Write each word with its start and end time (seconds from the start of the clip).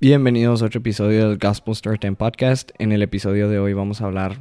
Bienvenidos 0.00 0.62
a 0.62 0.66
otro 0.66 0.78
episodio 0.78 1.28
del 1.28 1.38
Gospel 1.38 1.74
Storytime 1.74 2.14
Podcast. 2.14 2.70
En 2.78 2.92
el 2.92 3.02
episodio 3.02 3.48
de 3.48 3.58
hoy 3.58 3.72
vamos 3.72 4.00
a 4.00 4.04
hablar 4.04 4.38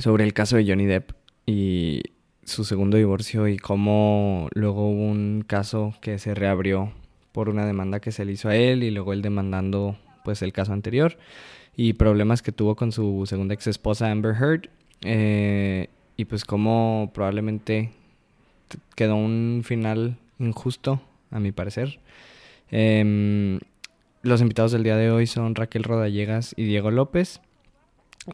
sobre 0.00 0.24
el 0.24 0.32
caso 0.32 0.56
de 0.56 0.66
Johnny 0.66 0.84
Depp 0.84 1.12
y 1.46 2.02
su 2.42 2.64
segundo 2.64 2.96
divorcio 2.96 3.46
y 3.46 3.56
cómo 3.56 4.48
luego 4.52 4.90
hubo 4.90 5.04
un 5.04 5.44
caso 5.46 5.94
que 6.00 6.18
se 6.18 6.34
reabrió 6.34 6.92
por 7.30 7.50
una 7.50 7.66
demanda 7.66 8.00
que 8.00 8.10
se 8.10 8.24
le 8.24 8.32
hizo 8.32 8.48
a 8.48 8.56
él 8.56 8.82
y 8.82 8.90
luego 8.90 9.12
él 9.12 9.22
demandando 9.22 9.96
pues 10.24 10.42
el 10.42 10.52
caso 10.52 10.72
anterior 10.72 11.18
y 11.76 11.92
problemas 11.92 12.42
que 12.42 12.50
tuvo 12.50 12.74
con 12.74 12.90
su 12.90 13.26
segunda 13.26 13.54
ex 13.54 13.68
esposa 13.68 14.10
Amber 14.10 14.34
Heard 14.34 14.70
eh, 15.02 15.86
y 16.16 16.24
pues 16.24 16.44
cómo 16.44 17.12
probablemente 17.14 17.92
quedó 18.96 19.14
un 19.14 19.62
final 19.64 20.16
injusto 20.40 21.00
a 21.30 21.38
mi 21.38 21.52
parecer. 21.52 22.00
Em, 22.72 23.60
los 24.24 24.40
invitados 24.40 24.72
del 24.72 24.82
día 24.82 24.96
de 24.96 25.10
hoy 25.10 25.26
son 25.26 25.54
Raquel 25.54 25.84
Rodallegas 25.84 26.54
y 26.56 26.64
Diego 26.64 26.90
López. 26.90 27.40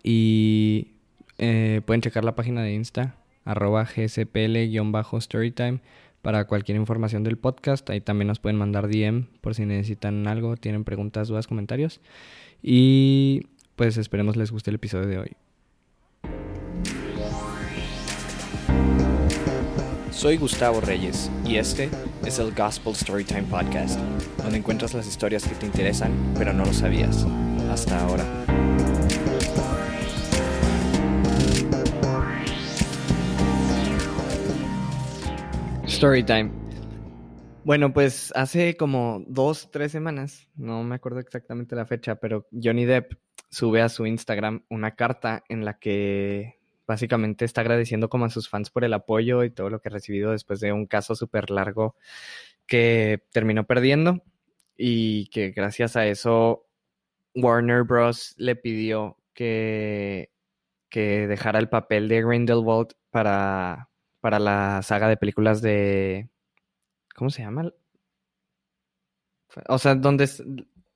Y 0.02 0.92
eh, 1.38 1.82
pueden 1.84 2.01
checar 2.01 2.24
la 2.24 2.37
página 2.37 2.62
de 2.62 2.73
Insta, 2.73 3.16
arroba 3.45 3.84
gspl-storytime 3.84 5.80
para 6.23 6.46
cualquier 6.46 6.77
información 6.79 7.24
del 7.24 7.37
podcast. 7.38 7.91
Ahí 7.91 8.01
también 8.01 8.29
nos 8.29 8.38
pueden 8.38 8.56
mandar 8.56 8.88
DM 8.88 9.27
por 9.41 9.56
si 9.56 9.66
necesitan 9.66 10.29
algo, 10.29 10.56
tienen 10.56 10.84
preguntas, 10.84 11.27
dudas, 11.29 11.48
comentarios. 11.48 12.01
Y 12.62 13.48
pues 13.74 13.96
esperemos 13.96 14.37
les 14.37 14.52
guste 14.52 14.70
el 14.70 14.77
episodio 14.77 15.09
de 15.09 15.18
hoy. 15.18 15.37
Soy 20.20 20.37
Gustavo 20.37 20.83
Reyes 20.83 21.30
y 21.47 21.56
este 21.56 21.88
es 22.27 22.38
el 22.38 22.52
Gospel 22.55 22.95
Storytime 22.95 23.45
Podcast, 23.45 23.98
donde 24.37 24.59
encuentras 24.59 24.93
las 24.93 25.09
historias 25.09 25.48
que 25.48 25.55
te 25.55 25.65
interesan 25.65 26.12
pero 26.37 26.52
no 26.52 26.66
lo 26.66 26.74
sabías 26.74 27.24
hasta 27.70 27.98
ahora. 28.05 28.23
Storytime. 35.88 36.51
Bueno, 37.65 37.95
pues 37.95 38.30
hace 38.37 38.76
como 38.76 39.24
dos, 39.26 39.71
tres 39.71 39.91
semanas, 39.91 40.48
no 40.54 40.85
me 40.85 40.96
acuerdo 40.96 41.21
exactamente 41.21 41.74
la 41.74 41.87
fecha, 41.87 42.16
pero 42.16 42.46
Johnny 42.52 42.85
Depp 42.85 43.15
sube 43.48 43.80
a 43.80 43.88
su 43.88 44.04
Instagram 44.04 44.66
una 44.68 44.95
carta 44.96 45.45
en 45.48 45.65
la 45.65 45.79
que 45.79 46.60
básicamente 46.91 47.45
está 47.45 47.60
agradeciendo 47.60 48.09
como 48.09 48.24
a 48.24 48.30
sus 48.30 48.49
fans 48.49 48.69
por 48.69 48.83
el 48.83 48.93
apoyo 48.95 49.45
y 49.45 49.51
todo 49.51 49.71
lo 49.71 49.80
que 49.80 49.88
ha 49.88 49.93
recibido 49.93 50.33
después 50.33 50.59
de 50.59 50.73
un 50.73 50.87
caso 50.87 51.15
súper 51.15 51.49
largo 51.49 51.95
que 52.66 53.23
terminó 53.30 53.65
perdiendo 53.65 54.24
y 54.77 55.29
que 55.29 55.52
gracias 55.52 55.95
a 55.95 56.09
eso 56.09 56.66
Warner 57.37 57.85
Bros. 57.85 58.35
le 58.38 58.57
pidió 58.57 59.19
que, 59.35 60.32
que 60.88 61.29
dejara 61.29 61.60
el 61.60 61.69
papel 61.69 62.09
de 62.09 62.23
Grindelwald 62.23 62.88
para, 63.10 63.88
para 64.19 64.41
la 64.41 64.82
saga 64.82 65.09
de 65.09 65.16
películas 65.16 65.62
de... 65.62 66.28
¿Cómo 67.15 67.31
se 67.31 67.43
llama? 67.43 67.71
O 69.69 69.78
sea, 69.78 69.94
donde... 69.94 70.25
Es, 70.25 70.43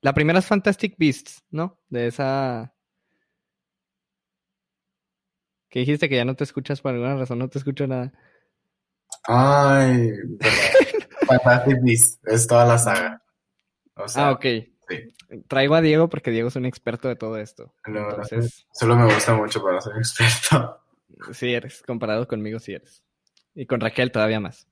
la 0.01 0.13
primera 0.13 0.39
es 0.39 0.45
Fantastic 0.45 0.97
Beasts, 0.97 1.45
¿no? 1.51 1.79
De 1.87 2.07
esa 2.07 2.74
que 5.75 5.81
dijiste 5.81 6.07
que 6.07 6.15
ya 6.15 6.23
no 6.23 6.37
te 6.37 6.45
escuchas 6.45 6.79
por 6.79 6.93
alguna 6.93 7.17
razón, 7.17 7.37
no 7.37 7.49
te 7.49 7.57
escucho 7.57 7.85
nada. 7.85 8.13
Ay, 9.25 10.09
es 12.23 12.47
toda 12.47 12.65
la 12.65 12.77
saga. 12.77 13.21
ah, 14.15 14.31
ok. 14.31 14.45
Traigo 15.49 15.75
a 15.75 15.81
Diego 15.81 16.07
porque 16.07 16.31
Diego 16.31 16.47
es 16.47 16.55
un 16.55 16.65
experto 16.65 17.09
de 17.09 17.17
todo 17.17 17.37
esto. 17.37 17.73
Entonces... 17.85 18.65
Solo 18.71 18.95
me 18.95 19.13
gusta 19.13 19.33
mucho 19.33 19.61
para 19.61 19.81
ser 19.81 19.97
experto. 19.97 20.79
Sí 21.33 21.53
eres, 21.53 21.81
comparado 21.81 22.25
conmigo 22.25 22.59
sí 22.59 22.73
eres. 22.73 23.03
Y 23.53 23.65
con 23.65 23.81
Raquel 23.81 24.13
todavía 24.13 24.39
más. 24.39 24.69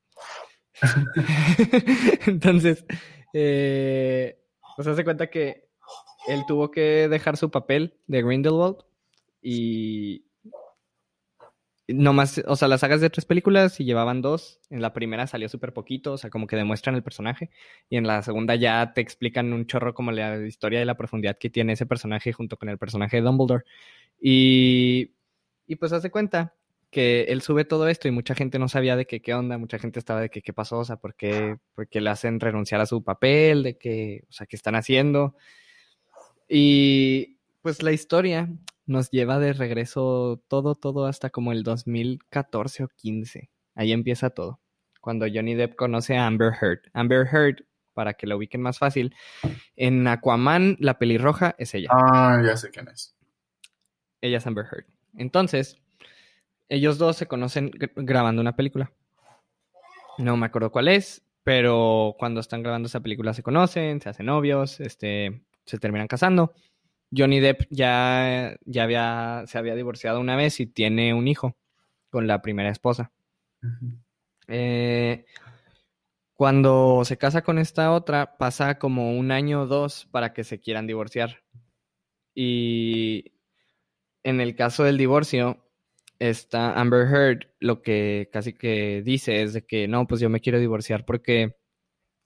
Entonces, 2.28 2.85
eh, 3.34 4.41
pues 4.78 4.88
hace 4.88 5.03
cuenta 5.03 5.30
que 5.30 5.68
él 6.28 6.44
tuvo 6.47 6.72
que 6.72 7.09
dejar 7.09 7.35
su 7.35 7.52
papel 7.52 8.00
de 8.08 8.22
Grindelwald 8.22 8.78
y 9.41 10.25
no 11.88 12.14
más, 12.14 12.42
o 12.48 12.56
sea, 12.56 12.68
las 12.68 12.82
sagas 12.82 13.02
de 13.02 13.10
tres 13.10 13.26
películas 13.26 13.80
y 13.80 13.86
llevaban 13.86 14.22
dos. 14.22 14.60
En 14.70 14.82
la 14.82 14.94
primera 14.94 15.28
salió 15.28 15.50
súper 15.50 15.74
poquito, 15.74 16.14
o 16.14 16.18
sea, 16.18 16.30
como 16.30 16.48
que 16.48 16.56
demuestran 16.56 16.96
el 16.96 17.04
personaje. 17.04 17.50
Y 17.90 17.98
en 17.98 18.08
la 18.08 18.22
segunda 18.22 18.56
ya 18.56 18.94
te 18.94 19.02
explican 19.02 19.52
un 19.54 19.66
chorro 19.66 19.94
como 19.94 20.12
la 20.12 20.46
historia 20.46 20.82
y 20.82 20.86
la 20.86 20.98
profundidad 20.98 21.38
que 21.38 21.50
tiene 21.50 21.74
ese 21.74 21.86
personaje 21.86 22.32
junto 22.34 22.58
con 22.58 22.70
el 22.70 22.78
personaje 22.78 23.18
de 23.18 23.24
Dumbledore. 23.24 23.66
Y, 24.22 25.12
y 25.68 25.76
pues 25.76 25.92
hace 25.94 26.10
cuenta 26.10 26.56
que 26.94 27.24
él 27.24 27.42
sube 27.42 27.66
todo 27.66 27.90
esto 27.90 28.08
y 28.08 28.12
mucha 28.12 28.36
gente 28.36 28.60
no 28.60 28.70
sabía 28.70 28.96
de 28.96 29.06
qué, 29.06 29.22
qué 29.22 29.34
onda, 29.34 29.58
mucha 29.58 29.80
gente 29.80 30.00
estaba 30.00 30.22
de 30.22 30.30
que 30.30 30.42
qué 30.42 30.54
pasó, 30.54 30.80
o 30.80 30.86
sea, 30.86 30.98
por 30.98 31.16
qué, 31.16 31.58
por 31.76 31.90
qué 31.90 32.00
le 32.00 32.12
hacen 32.12 32.40
renunciar 32.40 32.80
a 32.82 32.86
su 32.86 33.04
papel, 33.04 33.64
de 33.64 33.78
qué, 33.78 34.24
o 34.30 34.32
sea, 34.32 34.48
qué 34.48 34.56
están 34.56 34.76
haciendo. 34.76 35.36
Y 36.48 37.40
pues 37.62 37.82
la 37.84 37.92
historia 37.92 38.48
nos 38.86 39.10
lleva 39.12 39.40
de 39.40 39.54
regreso 39.54 40.44
todo, 40.48 40.76
todo 40.76 41.06
hasta 41.06 41.30
como 41.30 41.52
el 41.52 41.64
2014 41.64 42.84
o 42.84 42.88
15. 42.88 43.50
Ahí 43.76 43.92
empieza 43.92 44.30
todo. 44.30 44.60
Cuando 45.02 45.26
Johnny 45.34 45.56
Depp 45.56 45.76
conoce 45.76 46.18
a 46.18 46.28
Amber 46.28 46.54
Heard. 46.62 46.82
Amber 46.94 47.28
Heard, 47.28 47.66
para 47.94 48.14
que 48.14 48.28
lo 48.28 48.38
ubiquen 48.38 48.62
más 48.62 48.80
fácil, 48.80 49.16
en 49.76 50.08
Aquaman, 50.08 50.78
la 50.80 50.98
pelirroja 50.98 51.56
es 51.58 51.74
ella. 51.74 51.90
Ah, 51.92 52.42
ya 52.46 52.56
sé 52.58 52.70
quién 52.70 52.88
es. 52.88 53.16
Ella 54.22 54.38
es 54.38 54.48
Amber 54.48 54.66
Heard. 54.72 54.86
Entonces, 55.18 55.78
ellos 56.70 56.98
dos 56.98 57.18
se 57.18 57.28
conocen 57.28 57.72
grabando 57.96 58.42
una 58.42 58.56
película. 58.56 58.92
No 60.18 60.38
me 60.38 60.46
acuerdo 60.46 60.72
cuál 60.72 60.88
es, 60.88 61.24
pero 61.44 62.16
cuando 62.18 62.40
están 62.40 62.64
grabando 62.64 62.88
esa 62.88 63.02
película 63.02 63.34
se 63.34 63.44
conocen, 63.44 64.00
se 64.00 64.10
hacen 64.10 64.28
novios, 64.28 64.80
este, 64.80 65.44
se 65.66 65.80
terminan 65.80 66.08
casando. 66.08 66.54
Johnny 67.16 67.40
Depp 67.40 67.68
ya, 67.69 68.56
ya 68.66 68.84
había, 68.84 69.44
se 69.47 69.57
había 69.57 69.75
divorciado 69.75 70.19
una 70.19 70.35
vez 70.35 70.59
y 70.59 70.66
tiene 70.66 71.13
un 71.13 71.28
hijo 71.28 71.57
con 72.09 72.28
la 72.28 72.41
primera 72.41 72.69
esposa. 72.69 73.12
Eh, 74.47 75.25
cuando 76.34 77.03
se 77.06 77.18
casa 77.18 77.44
con 77.44 77.59
esta 77.59 77.91
otra, 77.91 78.38
pasa 78.38 78.79
como 78.79 79.18
un 79.18 79.31
año 79.31 79.62
o 79.62 79.68
dos 79.68 80.07
para 80.12 80.34
que 80.34 80.44
se 80.44 80.59
quieran 80.59 80.88
divorciar. 80.88 81.44
Y 82.35 83.34
en 84.23 84.41
el 84.41 84.56
caso 84.56 84.84
del 84.84 84.97
divorcio, 84.97 85.63
está 86.19 86.73
Amber 86.79 87.07
Heard 87.07 87.47
lo 87.59 87.81
que 87.81 88.29
casi 88.31 88.53
que 88.53 89.02
dice 89.03 89.44
es 89.44 89.53
de 89.53 89.66
que 89.66 89.88
no, 89.88 90.07
pues 90.07 90.22
yo 90.22 90.29
me 90.29 90.40
quiero 90.40 90.59
divorciar 90.59 91.06
porque 91.06 91.56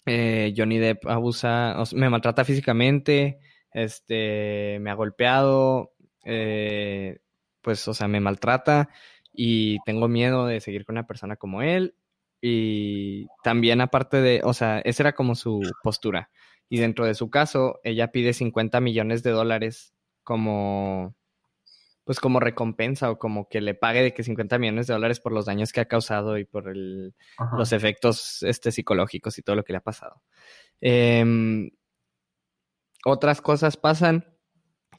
eh, 0.05 0.53
Johnny 0.55 0.77
Depp 0.77 1.05
abusa, 1.07 1.75
me 1.93 2.09
maltrata 2.09 2.45
físicamente, 2.45 3.39
este, 3.77 4.79
me 4.81 4.89
ha 4.89 4.95
golpeado, 4.95 5.93
eh, 6.25 7.19
pues, 7.61 7.87
o 7.87 7.93
sea, 7.93 8.07
me 8.07 8.19
maltrata 8.19 8.89
y 9.31 9.77
tengo 9.85 10.07
miedo 10.07 10.47
de 10.47 10.61
seguir 10.61 10.83
con 10.83 10.95
una 10.95 11.05
persona 11.05 11.35
como 11.35 11.61
él. 11.61 11.95
Y 12.41 13.27
también 13.43 13.81
aparte 13.81 14.21
de, 14.21 14.41
o 14.43 14.53
sea, 14.53 14.79
esa 14.79 15.03
era 15.03 15.13
como 15.13 15.35
su 15.35 15.61
postura. 15.83 16.31
Y 16.69 16.79
dentro 16.79 17.05
de 17.05 17.13
su 17.13 17.29
caso, 17.29 17.79
ella 17.83 18.11
pide 18.11 18.33
50 18.33 18.81
millones 18.81 19.21
de 19.21 19.31
dólares 19.31 19.93
como, 20.23 21.15
pues 22.03 22.19
como 22.19 22.39
recompensa 22.39 23.11
o 23.11 23.19
como 23.19 23.47
que 23.47 23.61
le 23.61 23.75
pague 23.75 24.01
de 24.01 24.13
que 24.13 24.23
50 24.23 24.57
millones 24.57 24.87
de 24.87 24.93
dólares 24.93 25.19
por 25.19 25.33
los 25.33 25.45
daños 25.45 25.71
que 25.71 25.81
ha 25.81 25.87
causado 25.87 26.37
y 26.39 26.45
por 26.45 26.67
el, 26.69 27.13
los 27.55 27.73
efectos 27.73 28.41
este, 28.41 28.71
psicológicos 28.71 29.37
y 29.37 29.43
todo 29.43 29.55
lo 29.55 29.63
que 29.63 29.73
le 29.73 29.77
ha 29.77 29.83
pasado. 29.83 30.23
Eh, 30.81 31.69
otras 33.07 33.41
cosas 33.41 33.77
pasan 33.77 34.25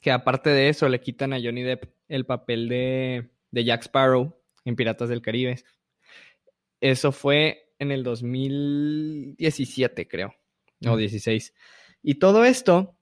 que 0.00 0.10
aparte 0.10 0.50
de 0.50 0.70
eso 0.70 0.88
le 0.88 1.00
quitan 1.00 1.34
a 1.34 1.40
Johnny 1.40 1.62
Depp 1.62 1.84
el 2.08 2.24
papel 2.24 2.68
de, 2.68 3.30
Jack 3.52 3.82
Sparrow 3.82 4.40
en 4.64 4.76
Piratas 4.76 5.10
del 5.10 5.20
Caribe. 5.20 5.62
Eso 6.80 7.12
fue 7.12 7.74
en 7.78 7.92
el 7.92 8.04
2017, 8.04 10.08
creo, 10.08 10.34
o 10.86 10.96
16. 10.96 11.52
Y 12.02 12.14
todo 12.14 12.46
esto 12.46 12.96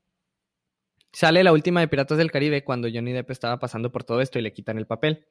sale 1.12 1.44
la 1.44 1.52
última 1.52 1.78
de 1.80 1.88
Piratas 1.88 2.18
del 2.18 2.32
Caribe 2.32 2.64
cuando 2.64 2.88
Johnny 2.92 3.12
Depp 3.12 3.30
estaba 3.30 3.60
pasando 3.60 3.92
por 3.92 4.02
todo 4.02 4.20
esto 4.20 4.40
y 4.40 4.42
le 4.42 4.52
quitan 4.52 4.76
el 4.76 4.88
papel. 4.88 5.28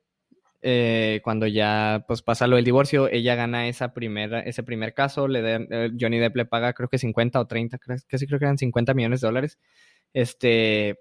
Eh, 0.68 1.22
cuando 1.24 1.46
ya 1.46 2.06
pues 2.08 2.24
pasa 2.24 2.48
lo 2.48 2.56
del 2.56 2.66
divorcio, 2.66 3.08
ella 3.08 3.36
gana 3.36 3.68
esa 3.68 3.94
primera, 3.94 4.40
ese 4.40 4.64
primer 4.64 4.96
caso, 4.96 5.28
le 5.28 5.42
eh, 5.70 5.92
Johnny 6.00 6.18
Depp 6.18 6.36
le 6.38 6.46
paga 6.46 6.74
creo 6.74 6.90
que 6.90 6.98
50 6.98 7.40
o 7.40 7.46
30, 7.46 7.78
casi 8.08 8.26
creo 8.26 8.40
que 8.40 8.46
eran 8.46 8.58
50 8.58 8.96
millones 8.96 9.22
de 9.22 9.28
dólares. 9.28 9.60
Este, 10.12 10.98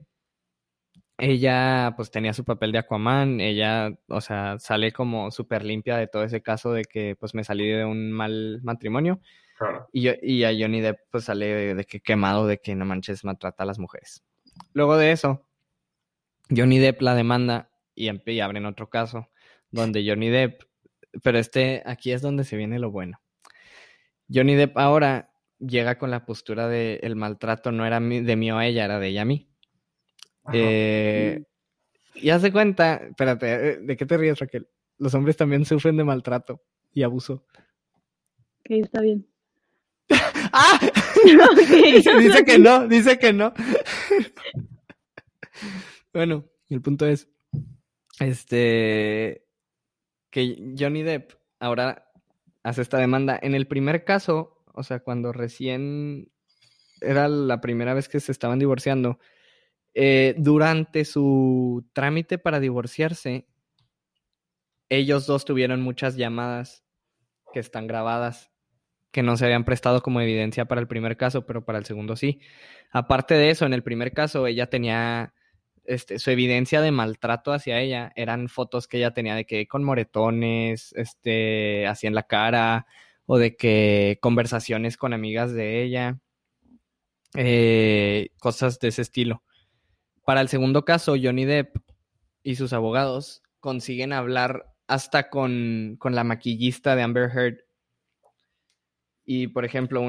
ella 1.16 1.94
pues 1.96 2.10
tenía 2.10 2.34
su 2.34 2.44
papel 2.44 2.72
de 2.72 2.78
Aquaman, 2.78 3.40
ella, 3.40 3.96
o 4.08 4.20
sea, 4.20 4.58
sale 4.58 4.92
como 4.92 5.30
súper 5.30 5.64
limpia 5.64 5.96
de 5.96 6.08
todo 6.08 6.24
ese 6.24 6.42
caso 6.42 6.72
de 6.72 6.84
que 6.84 7.16
pues 7.18 7.34
me 7.34 7.42
salí 7.44 7.66
de 7.68 7.86
un 7.86 8.12
mal 8.12 8.60
matrimonio. 8.62 9.20
Claro. 9.56 9.88
Y, 9.92 10.02
yo- 10.02 10.12
y 10.20 10.44
a 10.44 10.50
Johnny 10.50 10.80
Depp 10.82 10.98
pues 11.10 11.24
sale 11.24 11.46
de, 11.46 11.74
de 11.74 11.84
que 11.84 12.00
quemado 12.00 12.46
de 12.46 12.58
que 12.58 12.74
no 12.74 12.84
manches 12.84 13.24
maltrata 13.24 13.62
a 13.62 13.66
las 13.66 13.78
mujeres. 13.78 14.24
Luego 14.72 14.96
de 14.98 15.12
eso, 15.12 15.46
Johnny 16.54 16.78
Depp 16.80 17.00
la 17.00 17.14
demanda 17.14 17.70
y, 17.94 18.10
y 18.30 18.40
abren 18.40 18.66
otro 18.66 18.90
caso 18.90 19.30
donde 19.74 20.04
Johnny 20.08 20.30
Depp, 20.30 20.62
pero 21.22 21.38
este 21.38 21.82
aquí 21.84 22.12
es 22.12 22.22
donde 22.22 22.44
se 22.44 22.56
viene 22.56 22.78
lo 22.78 22.90
bueno. 22.90 23.20
Johnny 24.32 24.54
Depp 24.54 24.76
ahora 24.78 25.30
llega 25.58 25.98
con 25.98 26.10
la 26.10 26.24
postura 26.26 26.68
de 26.68 27.00
el 27.02 27.16
maltrato 27.16 27.72
no 27.72 27.86
era 27.86 28.00
mi- 28.00 28.20
de 28.20 28.36
mí 28.36 28.50
o 28.50 28.58
a 28.58 28.66
ella, 28.66 28.84
era 28.84 28.98
de 28.98 29.08
ella 29.08 29.22
a 29.22 29.26
mí. 29.26 29.48
Eh, 30.52 31.42
y 32.14 32.30
hace 32.30 32.52
cuenta, 32.52 32.96
espérate, 32.96 33.46
eh, 33.70 33.78
¿de 33.80 33.96
qué 33.96 34.06
te 34.06 34.16
ríes, 34.16 34.38
Raquel? 34.38 34.68
Los 34.98 35.14
hombres 35.14 35.36
también 35.36 35.64
sufren 35.64 35.96
de 35.96 36.04
maltrato 36.04 36.62
y 36.92 37.02
abuso. 37.02 37.46
Ok, 38.60 38.70
está 38.70 39.00
bien. 39.02 39.26
¡Ah! 40.52 40.78
Ok. 41.24 41.58
dice, 41.94 42.14
dice 42.18 42.44
que 42.44 42.58
no, 42.58 42.86
dice 42.86 43.18
que 43.18 43.32
no. 43.32 43.54
bueno, 46.12 46.44
el 46.68 46.82
punto 46.82 47.06
es, 47.06 47.28
este, 48.20 49.43
que 50.34 50.74
Johnny 50.76 51.04
Depp 51.04 51.34
ahora 51.60 52.10
hace 52.64 52.82
esta 52.82 52.98
demanda. 52.98 53.38
En 53.40 53.54
el 53.54 53.68
primer 53.68 54.04
caso, 54.04 54.64
o 54.74 54.82
sea, 54.82 54.98
cuando 54.98 55.32
recién 55.32 56.28
era 57.00 57.28
la 57.28 57.60
primera 57.60 57.94
vez 57.94 58.08
que 58.08 58.18
se 58.18 58.32
estaban 58.32 58.58
divorciando, 58.58 59.20
eh, 59.94 60.34
durante 60.36 61.04
su 61.04 61.88
trámite 61.92 62.38
para 62.38 62.58
divorciarse, 62.58 63.46
ellos 64.88 65.26
dos 65.26 65.44
tuvieron 65.44 65.82
muchas 65.82 66.16
llamadas 66.16 66.84
que 67.52 67.60
están 67.60 67.86
grabadas 67.86 68.50
que 69.12 69.22
no 69.22 69.36
se 69.36 69.44
habían 69.44 69.64
prestado 69.64 70.02
como 70.02 70.20
evidencia 70.20 70.64
para 70.64 70.80
el 70.80 70.88
primer 70.88 71.16
caso, 71.16 71.46
pero 71.46 71.64
para 71.64 71.78
el 71.78 71.84
segundo 71.84 72.16
sí. 72.16 72.40
Aparte 72.90 73.34
de 73.34 73.50
eso, 73.50 73.66
en 73.66 73.72
el 73.72 73.84
primer 73.84 74.12
caso 74.12 74.48
ella 74.48 74.68
tenía 74.68 75.32
este, 75.84 76.18
su 76.18 76.30
evidencia 76.30 76.80
de 76.80 76.90
maltrato 76.90 77.52
hacia 77.52 77.80
ella, 77.80 78.12
eran 78.16 78.48
fotos 78.48 78.88
que 78.88 78.98
ella 78.98 79.12
tenía 79.12 79.34
de 79.34 79.46
que 79.46 79.66
con 79.66 79.84
moretones, 79.84 80.92
este, 80.96 81.86
así 81.86 82.06
en 82.06 82.14
la 82.14 82.24
cara, 82.24 82.86
o 83.26 83.38
de 83.38 83.56
que 83.56 84.18
conversaciones 84.20 84.96
con 84.96 85.12
amigas 85.12 85.52
de 85.52 85.82
ella, 85.82 86.18
eh, 87.34 88.28
cosas 88.38 88.78
de 88.78 88.88
ese 88.88 89.02
estilo. 89.02 89.42
Para 90.24 90.40
el 90.40 90.48
segundo 90.48 90.84
caso, 90.84 91.16
Johnny 91.20 91.44
Depp 91.44 91.76
y 92.42 92.56
sus 92.56 92.72
abogados 92.72 93.42
consiguen 93.60 94.12
hablar 94.12 94.74
hasta 94.86 95.30
con, 95.30 95.96
con 95.98 96.14
la 96.14 96.24
maquillista 96.24 96.94
de 96.96 97.02
Amber 97.02 97.30
Heard 97.34 97.64
y, 99.24 99.48
por 99.48 99.64
ejemplo, 99.64 100.02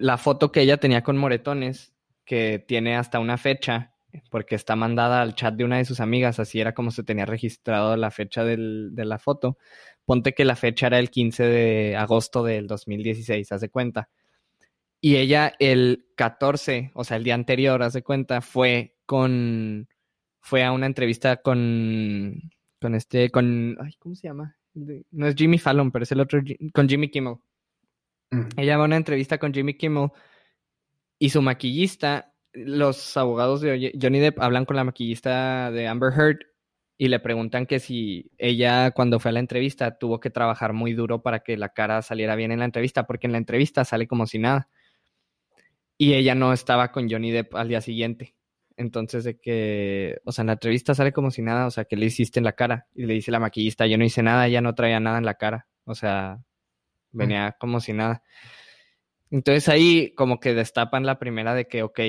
la 0.00 0.18
foto 0.18 0.50
que 0.50 0.62
ella 0.62 0.78
tenía 0.78 1.02
con 1.02 1.16
moretones, 1.16 1.94
que 2.24 2.58
tiene 2.58 2.96
hasta 2.96 3.20
una 3.20 3.38
fecha, 3.38 3.91
porque 4.30 4.54
está 4.54 4.76
mandada 4.76 5.22
al 5.22 5.34
chat 5.34 5.54
de 5.54 5.64
una 5.64 5.78
de 5.78 5.84
sus 5.84 6.00
amigas, 6.00 6.38
así 6.40 6.60
era 6.60 6.74
como 6.74 6.90
se 6.90 7.02
tenía 7.04 7.26
registrado 7.26 7.96
la 7.96 8.10
fecha 8.10 8.44
del- 8.44 8.90
de 8.94 9.04
la 9.04 9.18
foto. 9.18 9.58
Ponte 10.04 10.32
que 10.34 10.44
la 10.44 10.56
fecha 10.56 10.88
era 10.88 10.98
el 10.98 11.10
15 11.10 11.44
de 11.44 11.96
agosto 11.96 12.42
del 12.44 12.66
2016, 12.66 13.52
haz 13.52 13.60
de 13.60 13.68
cuenta. 13.68 14.08
Y 15.00 15.16
ella 15.16 15.52
el 15.58 16.06
14, 16.16 16.92
o 16.94 17.04
sea, 17.04 17.16
el 17.16 17.24
día 17.24 17.34
anterior, 17.34 17.82
haz 17.82 17.92
de 17.92 18.02
cuenta, 18.02 18.40
fue 18.40 18.96
con, 19.06 19.88
fue 20.40 20.64
a 20.64 20.72
una 20.72 20.86
entrevista 20.86 21.38
con, 21.38 22.40
con 22.80 22.94
este, 22.94 23.30
con, 23.30 23.76
ay, 23.80 23.94
¿cómo 23.98 24.14
se 24.14 24.28
llama? 24.28 24.56
No 24.74 25.26
es 25.26 25.34
Jimmy 25.34 25.58
Fallon, 25.58 25.90
pero 25.90 26.04
es 26.04 26.12
el 26.12 26.20
otro, 26.20 26.40
con 26.72 26.88
Jimmy 26.88 27.10
Kimmel. 27.10 27.36
Mm. 28.30 28.48
Ella 28.56 28.76
va 28.76 28.84
a 28.84 28.86
una 28.86 28.96
entrevista 28.96 29.38
con 29.38 29.52
Jimmy 29.52 29.74
Kimmel 29.74 30.10
y 31.18 31.30
su 31.30 31.42
maquillista, 31.42 32.31
los 32.52 33.16
abogados 33.16 33.60
de 33.60 33.92
Johnny 34.00 34.20
Depp 34.20 34.40
hablan 34.40 34.64
con 34.64 34.76
la 34.76 34.84
maquillista 34.84 35.70
de 35.70 35.88
Amber 35.88 36.12
Heard 36.12 36.38
y 36.98 37.08
le 37.08 37.18
preguntan 37.18 37.66
que 37.66 37.80
si 37.80 38.30
ella 38.38 38.90
cuando 38.92 39.18
fue 39.18 39.30
a 39.30 39.32
la 39.32 39.40
entrevista 39.40 39.98
tuvo 39.98 40.20
que 40.20 40.30
trabajar 40.30 40.72
muy 40.72 40.92
duro 40.92 41.22
para 41.22 41.40
que 41.40 41.56
la 41.56 41.70
cara 41.70 42.02
saliera 42.02 42.36
bien 42.36 42.52
en 42.52 42.60
la 42.60 42.64
entrevista, 42.64 43.06
porque 43.06 43.26
en 43.26 43.32
la 43.32 43.38
entrevista 43.38 43.84
sale 43.84 44.06
como 44.06 44.26
si 44.26 44.38
nada. 44.38 44.68
Y 45.98 46.14
ella 46.14 46.34
no 46.34 46.52
estaba 46.52 46.92
con 46.92 47.10
Johnny 47.10 47.30
Depp 47.30 47.54
al 47.54 47.68
día 47.68 47.80
siguiente. 47.80 48.34
Entonces, 48.76 49.24
de 49.24 49.38
que, 49.38 50.20
o 50.24 50.32
sea, 50.32 50.42
en 50.42 50.48
la 50.48 50.52
entrevista 50.54 50.94
sale 50.94 51.12
como 51.12 51.30
si 51.30 51.42
nada, 51.42 51.66
o 51.66 51.70
sea, 51.70 51.84
que 51.84 51.96
le 51.96 52.06
hiciste 52.06 52.40
en 52.40 52.44
la 52.44 52.52
cara. 52.52 52.86
Y 52.94 53.06
le 53.06 53.14
dice 53.14 53.30
la 53.30 53.38
maquillista, 53.38 53.86
yo 53.86 53.98
no 53.98 54.04
hice 54.04 54.22
nada, 54.22 54.46
ella 54.46 54.60
no 54.60 54.74
traía 54.74 55.00
nada 55.00 55.18
en 55.18 55.24
la 55.24 55.34
cara. 55.34 55.68
O 55.84 55.94
sea, 55.94 56.42
venía 57.10 57.56
como 57.58 57.80
si 57.80 57.92
nada. 57.92 58.22
Entonces 59.30 59.68
ahí 59.68 60.12
como 60.14 60.40
que 60.40 60.54
destapan 60.54 61.06
la 61.06 61.18
primera 61.18 61.54
de 61.54 61.66
que, 61.66 61.82
ok, 61.82 62.00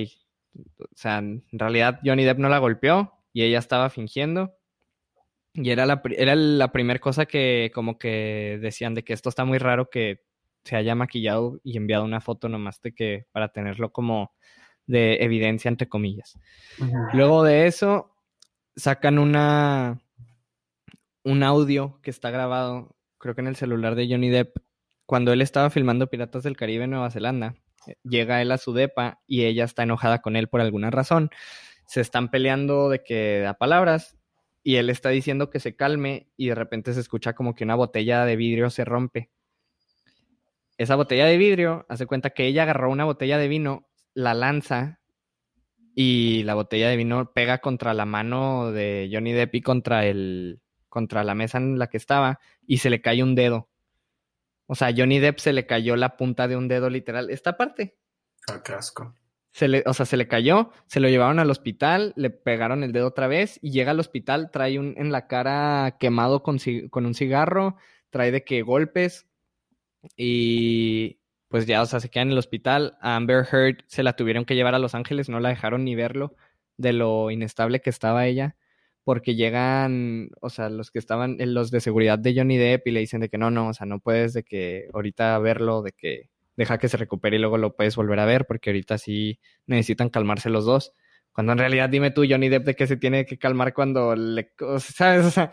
o 0.55 0.85
sea, 0.95 1.17
en 1.19 1.44
realidad 1.51 2.00
Johnny 2.03 2.23
Depp 2.23 2.39
no 2.39 2.50
la 2.50 2.59
golpeó 2.59 3.13
y 3.33 3.44
ella 3.44 3.59
estaba 3.59 3.89
fingiendo. 3.89 4.55
Y 5.53 5.69
era 5.69 5.85
la, 5.85 6.01
era 6.17 6.35
la 6.35 6.71
primera 6.71 7.00
cosa 7.00 7.25
que 7.25 7.71
como 7.73 7.97
que 7.97 8.57
decían 8.61 8.95
de 8.95 9.03
que 9.03 9.13
esto 9.13 9.29
está 9.29 9.45
muy 9.45 9.59
raro 9.59 9.89
que 9.89 10.23
se 10.63 10.75
haya 10.75 10.95
maquillado 10.95 11.59
y 11.63 11.77
enviado 11.77 12.05
una 12.05 12.21
foto 12.21 12.50
nomás 12.50 12.81
de 12.81 12.94
que 12.94 13.25
para 13.31 13.50
tenerlo 13.50 13.91
como 13.91 14.33
de 14.88 15.17
evidencia 15.21 15.69
entre 15.69 15.88
comillas. 15.88 16.39
Luego 17.13 17.44
de 17.44 17.67
eso, 17.67 18.15
sacan 18.75 19.19
una 19.19 20.01
un 21.23 21.44
audio 21.44 22.00
que 22.01 22.09
está 22.09 22.31
grabado, 22.31 22.95
creo 23.17 23.35
que 23.35 23.41
en 23.41 23.47
el 23.47 23.55
celular 23.55 23.95
de 23.95 24.07
Johnny 24.09 24.29
Depp, 24.29 24.57
cuando 25.05 25.31
él 25.31 25.41
estaba 25.41 25.69
filmando 25.69 26.09
Piratas 26.09 26.44
del 26.44 26.57
Caribe 26.57 26.83
en 26.83 26.91
Nueva 26.91 27.11
Zelanda. 27.11 27.55
Eh, 27.88 27.95
Llega 28.03 28.41
él 28.41 28.51
a 28.51 28.57
su 28.57 28.74
depa 28.74 29.21
y 29.27 29.45
ella 29.45 29.65
está 29.65 29.83
enojada 29.83 30.21
con 30.21 30.35
él 30.35 30.47
por 30.47 30.62
alguna 30.62 30.89
razón. 30.91 31.30
Se 31.85 32.01
están 32.01 32.30
peleando 32.30 32.89
de 32.89 33.03
que 33.03 33.45
a 33.45 33.56
palabras 33.56 34.18
y 34.63 34.77
él 34.77 34.89
está 34.89 35.09
diciendo 35.09 35.50
que 35.50 35.59
se 35.59 35.75
calme 35.75 36.30
y 36.38 36.47
de 36.47 36.56
repente 36.56 36.94
se 36.94 37.01
escucha 37.01 37.33
como 37.33 37.53
que 37.53 37.65
una 37.65 37.75
botella 37.75 38.25
de 38.25 38.35
vidrio 38.35 38.69
se 38.69 38.85
rompe. 38.85 39.30
Esa 40.77 40.95
botella 40.95 41.25
de 41.25 41.38
vidrio, 41.38 41.85
hace 41.89 42.07
cuenta 42.07 42.31
que 42.31 42.47
ella 42.47 42.63
agarró 42.63 42.89
una 42.89 43.06
botella 43.06 43.38
de 43.38 43.47
vino, 43.47 43.88
la 44.13 44.33
lanza 44.33 45.01
y 45.95 46.44
la 46.44 46.56
botella 46.56 46.89
de 46.89 46.97
vino 46.97 47.31
pega 47.33 47.59
contra 47.59 47.94
la 47.94 48.06
mano 48.06 48.71
de 48.71 49.09
Johnny 49.12 49.33
Depp 49.33 49.56
y 49.56 49.62
contra 49.62 50.06
el 50.06 50.62
contra 50.89 51.24
la 51.24 51.36
mesa 51.36 51.57
en 51.57 51.79
la 51.79 51.88
que 51.88 51.97
estaba 51.97 52.39
y 52.68 52.77
se 52.77 52.89
le 52.89 53.01
cae 53.01 53.24
un 53.24 53.36
dedo. 53.36 53.69
O 54.65 54.75
sea, 54.75 54.89
a 54.89 54.94
Johnny 54.95 55.19
Depp 55.19 55.39
se 55.39 55.54
le 55.54 55.65
cayó 55.65 55.95
la 55.95 56.18
punta 56.18 56.48
de 56.48 56.56
un 56.56 56.68
dedo 56.68 56.89
literal. 56.89 57.30
Esta 57.30 57.57
parte. 57.57 57.98
Ah, 58.48 58.62
qué 58.63 58.74
asco. 58.74 59.15
Se 59.51 59.68
le, 59.68 59.83
o 59.86 59.94
sea, 59.94 60.07
se 60.07 60.18
le 60.18 60.27
cayó, 60.27 60.71
se 60.88 61.00
lo 61.00 61.10
llevaron 61.10 61.38
al 61.38 61.51
hospital, 61.51 62.13
le 62.15 62.31
pegaron 62.31 62.84
el 62.84 62.91
dedo 62.91 63.08
otra 63.08 63.27
vez 63.27 63.60
y 63.62 63.70
llega 63.70 63.91
al 63.91 64.00
hospital, 64.00 64.50
trae 64.51 64.79
un, 64.79 64.96
en 64.98 65.12
la 65.12 65.27
cara 65.27 65.98
quemado 66.00 66.41
con, 66.41 66.58
con 66.89 67.05
un 67.05 67.13
cigarro, 67.13 67.77
trae 68.10 68.32
de 68.32 68.43
que 68.43 68.63
golpes 68.63 69.27
y 70.17 71.20
pues 71.50 71.67
ya, 71.67 71.84
o 71.84 71.86
sea, 71.86 72.00
se 72.00 72.10
queda 72.10 72.24
en 72.24 72.32
el 72.32 72.38
hospital. 72.39 72.98
A 73.00 73.15
Amber 73.15 73.46
Heard 73.51 73.84
se 73.86 74.01
la 74.01 74.15
tuvieron 74.15 74.43
que 74.43 74.55
llevar 74.55 74.74
a 74.74 74.79
Los 74.79 74.96
Ángeles, 74.96 75.29
no 75.29 75.39
la 75.39 75.50
dejaron 75.50 75.84
ni 75.84 75.93
verlo 75.93 76.36
de 76.77 76.93
lo 76.93 77.29
inestable 77.29 77.79
que 77.79 77.91
estaba 77.91 78.25
ella, 78.25 78.55
porque 79.03 79.36
llegan, 79.36 80.29
o 80.41 80.50
sea, 80.50 80.69
los 80.69 80.91
que 80.91 81.00
estaban, 81.00 81.38
eh, 81.39 81.45
los 81.45 81.72
de 81.72 81.81
seguridad 81.81 82.19
de 82.19 82.36
Johnny 82.36 82.57
Depp 82.57 82.88
y 82.88 82.91
le 82.91 83.00
dicen 83.01 83.22
de 83.22 83.29
que 83.29 83.38
no, 83.38 83.51
no, 83.51 83.69
o 83.69 83.74
sea, 83.74 83.86
no 83.86 84.00
puedes 84.00 84.33
de 84.33 84.43
que 84.43 84.88
ahorita 84.93 85.38
verlo, 85.39 85.81
de 85.81 85.91
que 85.91 86.29
deja 86.55 86.77
que 86.77 86.88
se 86.88 86.98
recupere 86.98 87.38
y 87.38 87.39
luego 87.39 87.57
lo 87.57 87.75
puedes 87.75 87.95
volver 87.95 88.19
a 88.19 88.25
ver, 88.25 88.45
porque 88.45 88.69
ahorita 88.69 88.98
sí 88.98 89.39
necesitan 89.65 90.10
calmarse 90.10 90.50
los 90.50 90.65
dos. 90.65 90.93
Cuando 91.33 91.53
en 91.53 91.57
realidad 91.57 91.89
dime 91.89 92.12
tú, 92.12 92.24
Johnny 92.29 92.48
Depp, 92.50 92.65
de 92.65 92.75
que 92.75 92.88
se 92.88 92.98
tiene 92.98 93.25
que 93.25 93.38
calmar 93.38 93.74
cuando 93.74 94.15
le, 94.15 94.51
¿sabes? 94.79 95.25
O 95.27 95.31
sea, 95.31 95.51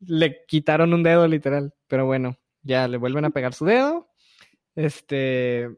le 0.00 0.44
quitaron 0.46 0.94
un 0.94 1.02
dedo 1.02 1.28
literal. 1.28 1.74
Pero 1.88 2.06
bueno, 2.06 2.38
ya 2.62 2.88
le 2.88 2.96
vuelven 2.96 3.26
a 3.26 3.30
pegar 3.30 3.52
su 3.54 3.66
dedo. 3.66 4.08
Este, 4.74 5.68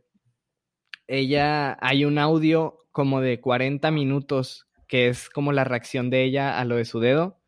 ella, 1.08 1.76
hay 1.80 2.04
un 2.04 2.18
audio 2.18 2.78
como 2.92 3.20
de 3.20 3.40
40 3.40 3.90
minutos 3.90 4.68
que 4.92 5.08
es 5.08 5.30
como 5.30 5.52
la 5.52 5.64
reacción 5.64 6.10
de 6.10 6.22
ella 6.22 6.60
a 6.60 6.66
lo 6.66 6.76
de 6.76 6.84
su 6.84 7.00
dedo. 7.00 7.40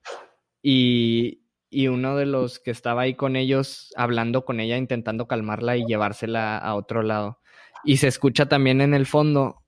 Y, 0.62 1.42
y 1.68 1.88
uno 1.88 2.16
de 2.16 2.24
los 2.24 2.58
que 2.58 2.70
estaba 2.70 3.02
ahí 3.02 3.16
con 3.16 3.36
ellos, 3.36 3.92
hablando 3.96 4.46
con 4.46 4.60
ella, 4.60 4.78
intentando 4.78 5.28
calmarla 5.28 5.76
y 5.76 5.84
llevársela 5.84 6.56
a 6.56 6.74
otro 6.74 7.02
lado. 7.02 7.40
Y 7.84 7.98
se 7.98 8.08
escucha 8.08 8.46
también 8.46 8.80
en 8.80 8.94
el 8.94 9.04
fondo 9.04 9.62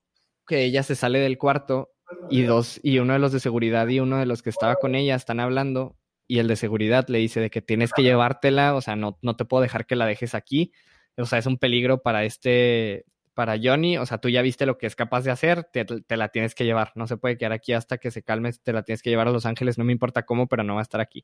que 0.47 0.63
ella 0.63 0.81
se 0.81 0.95
sale 0.95 1.19
del 1.19 1.37
cuarto 1.37 1.91
y 2.31 2.41
dos, 2.41 2.79
y 2.81 2.97
uno 2.97 3.13
de 3.13 3.19
los 3.19 3.31
de 3.31 3.39
seguridad 3.39 3.87
y 3.89 3.99
uno 3.99 4.17
de 4.17 4.25
los 4.25 4.41
que 4.41 4.49
estaba 4.49 4.77
con 4.77 4.95
ella 4.95 5.13
están 5.13 5.39
hablando 5.39 5.99
y 6.27 6.39
el 6.39 6.47
de 6.47 6.55
seguridad 6.55 7.07
le 7.09 7.19
dice 7.19 7.41
de 7.41 7.51
que 7.51 7.61
tienes 7.61 7.93
que 7.93 8.01
llevártela, 8.01 8.73
o 8.73 8.81
sea, 8.81 8.95
no, 8.95 9.19
no 9.21 9.35
te 9.35 9.45
puedo 9.45 9.61
dejar 9.61 9.85
que 9.85 9.95
la 9.95 10.07
dejes 10.07 10.33
aquí, 10.33 10.71
o 11.15 11.27
sea, 11.27 11.37
es 11.37 11.45
un 11.45 11.59
peligro 11.59 12.01
para 12.01 12.23
este, 12.23 13.05
para 13.37 13.55
Johnny, 13.61 13.99
o 13.99 14.05
sea, 14.07 14.17
tú 14.17 14.29
ya 14.29 14.41
viste 14.41 14.65
lo 14.65 14.79
que 14.79 14.87
es 14.87 14.95
capaz 14.95 15.21
de 15.21 15.29
hacer, 15.29 15.63
te, 15.65 15.85
la 16.17 16.29
tienes 16.29 16.55
que 16.55 16.65
llevar, 16.65 16.91
no 16.95 17.05
se 17.05 17.17
puede 17.17 17.37
quedar 17.37 17.51
aquí 17.51 17.71
hasta 17.71 17.99
que 17.99 18.09
se 18.09 18.23
calme, 18.23 18.51
te 18.51 18.73
la 18.73 18.81
tienes 18.81 19.03
que 19.03 19.11
llevar 19.11 19.27
a 19.27 19.31
Los 19.31 19.45
Ángeles, 19.45 19.77
no 19.77 19.83
me 19.83 19.91
importa 19.91 20.25
cómo, 20.25 20.47
pero 20.47 20.63
no 20.63 20.73
va 20.73 20.81
a 20.81 20.81
estar 20.81 21.01
aquí. 21.01 21.23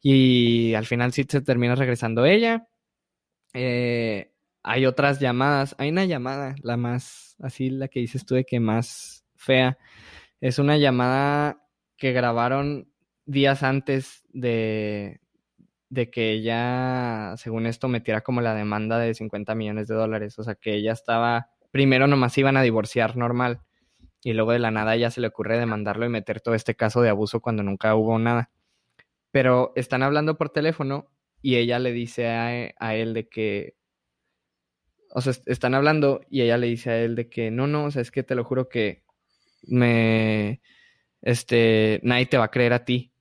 Y 0.00 0.74
al 0.74 0.86
final 0.86 1.12
sí 1.12 1.26
se 1.28 1.40
termina 1.40 1.74
regresando 1.74 2.24
ella. 2.24 2.68
Eh, 3.52 4.30
hay 4.62 4.86
otras 4.86 5.18
llamadas. 5.18 5.74
Hay 5.78 5.88
una 5.88 6.04
llamada, 6.04 6.54
la 6.62 6.76
más, 6.76 7.34
así 7.40 7.68
la 7.68 7.88
que 7.88 7.98
dices 7.98 8.24
tú 8.24 8.36
de 8.36 8.44
que 8.44 8.60
más 8.60 9.24
fea. 9.34 9.76
Es 10.40 10.60
una 10.60 10.76
llamada 10.76 11.66
que 11.96 12.12
grabaron 12.12 12.88
días 13.26 13.64
antes 13.64 14.22
de, 14.32 15.20
de 15.94 16.10
que 16.10 16.32
ella, 16.32 17.34
según 17.36 17.66
esto, 17.66 17.88
metiera 17.88 18.22
como 18.22 18.40
la 18.40 18.54
demanda 18.54 18.98
de 18.98 19.14
50 19.14 19.54
millones 19.54 19.88
de 19.88 19.94
dólares. 19.94 20.38
O 20.38 20.42
sea, 20.44 20.56
que 20.56 20.74
ella 20.74 20.92
estaba, 20.92 21.50
primero 21.70 22.06
nomás 22.06 22.36
iban 22.36 22.56
a 22.56 22.62
divorciar 22.62 23.16
normal 23.16 23.60
y 24.22 24.32
luego 24.32 24.52
de 24.52 24.58
la 24.58 24.70
nada 24.72 24.96
ya 24.96 25.10
se 25.10 25.20
le 25.20 25.28
ocurre 25.28 25.58
demandarlo 25.58 26.04
y 26.04 26.08
meter 26.08 26.40
todo 26.40 26.54
este 26.54 26.74
caso 26.74 27.00
de 27.00 27.10
abuso 27.10 27.40
cuando 27.40 27.62
nunca 27.62 27.94
hubo 27.94 28.18
nada. 28.18 28.50
Pero 29.30 29.72
están 29.76 30.02
hablando 30.02 30.36
por 30.36 30.50
teléfono 30.50 31.10
y 31.42 31.56
ella 31.56 31.78
le 31.78 31.92
dice 31.92 32.28
a, 32.28 32.74
a 32.78 32.94
él 32.96 33.14
de 33.14 33.28
que, 33.28 33.76
o 35.10 35.20
sea, 35.20 35.32
están 35.46 35.74
hablando 35.74 36.22
y 36.28 36.42
ella 36.42 36.58
le 36.58 36.66
dice 36.66 36.90
a 36.90 36.98
él 36.98 37.14
de 37.14 37.28
que, 37.28 37.52
no, 37.52 37.68
no, 37.68 37.84
o 37.84 37.90
sea, 37.92 38.02
es 38.02 38.10
que 38.10 38.24
te 38.24 38.34
lo 38.34 38.44
juro 38.44 38.68
que 38.68 39.04
me, 39.68 40.60
este, 41.22 42.00
nadie 42.02 42.26
te 42.26 42.38
va 42.38 42.44
a 42.46 42.50
creer 42.50 42.72
a 42.72 42.84
ti. 42.84 43.13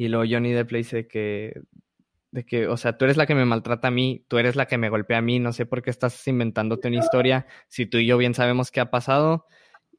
Y 0.00 0.08
luego 0.08 0.24
Johnny 0.26 0.52
Depp 0.52 0.70
le 0.72 0.78
dice 0.78 1.06
que, 1.06 1.60
de 2.30 2.46
que, 2.46 2.66
o 2.68 2.78
sea, 2.78 2.96
tú 2.96 3.04
eres 3.04 3.18
la 3.18 3.26
que 3.26 3.34
me 3.34 3.44
maltrata 3.44 3.88
a 3.88 3.90
mí, 3.90 4.24
tú 4.28 4.38
eres 4.38 4.56
la 4.56 4.64
que 4.64 4.78
me 4.78 4.88
golpea 4.88 5.18
a 5.18 5.20
mí, 5.20 5.38
no 5.40 5.52
sé 5.52 5.66
por 5.66 5.82
qué 5.82 5.90
estás 5.90 6.26
inventándote 6.26 6.88
una 6.88 7.00
historia, 7.00 7.46
si 7.68 7.84
tú 7.84 7.98
y 7.98 8.06
yo 8.06 8.16
bien 8.16 8.32
sabemos 8.32 8.70
qué 8.70 8.80
ha 8.80 8.90
pasado. 8.90 9.44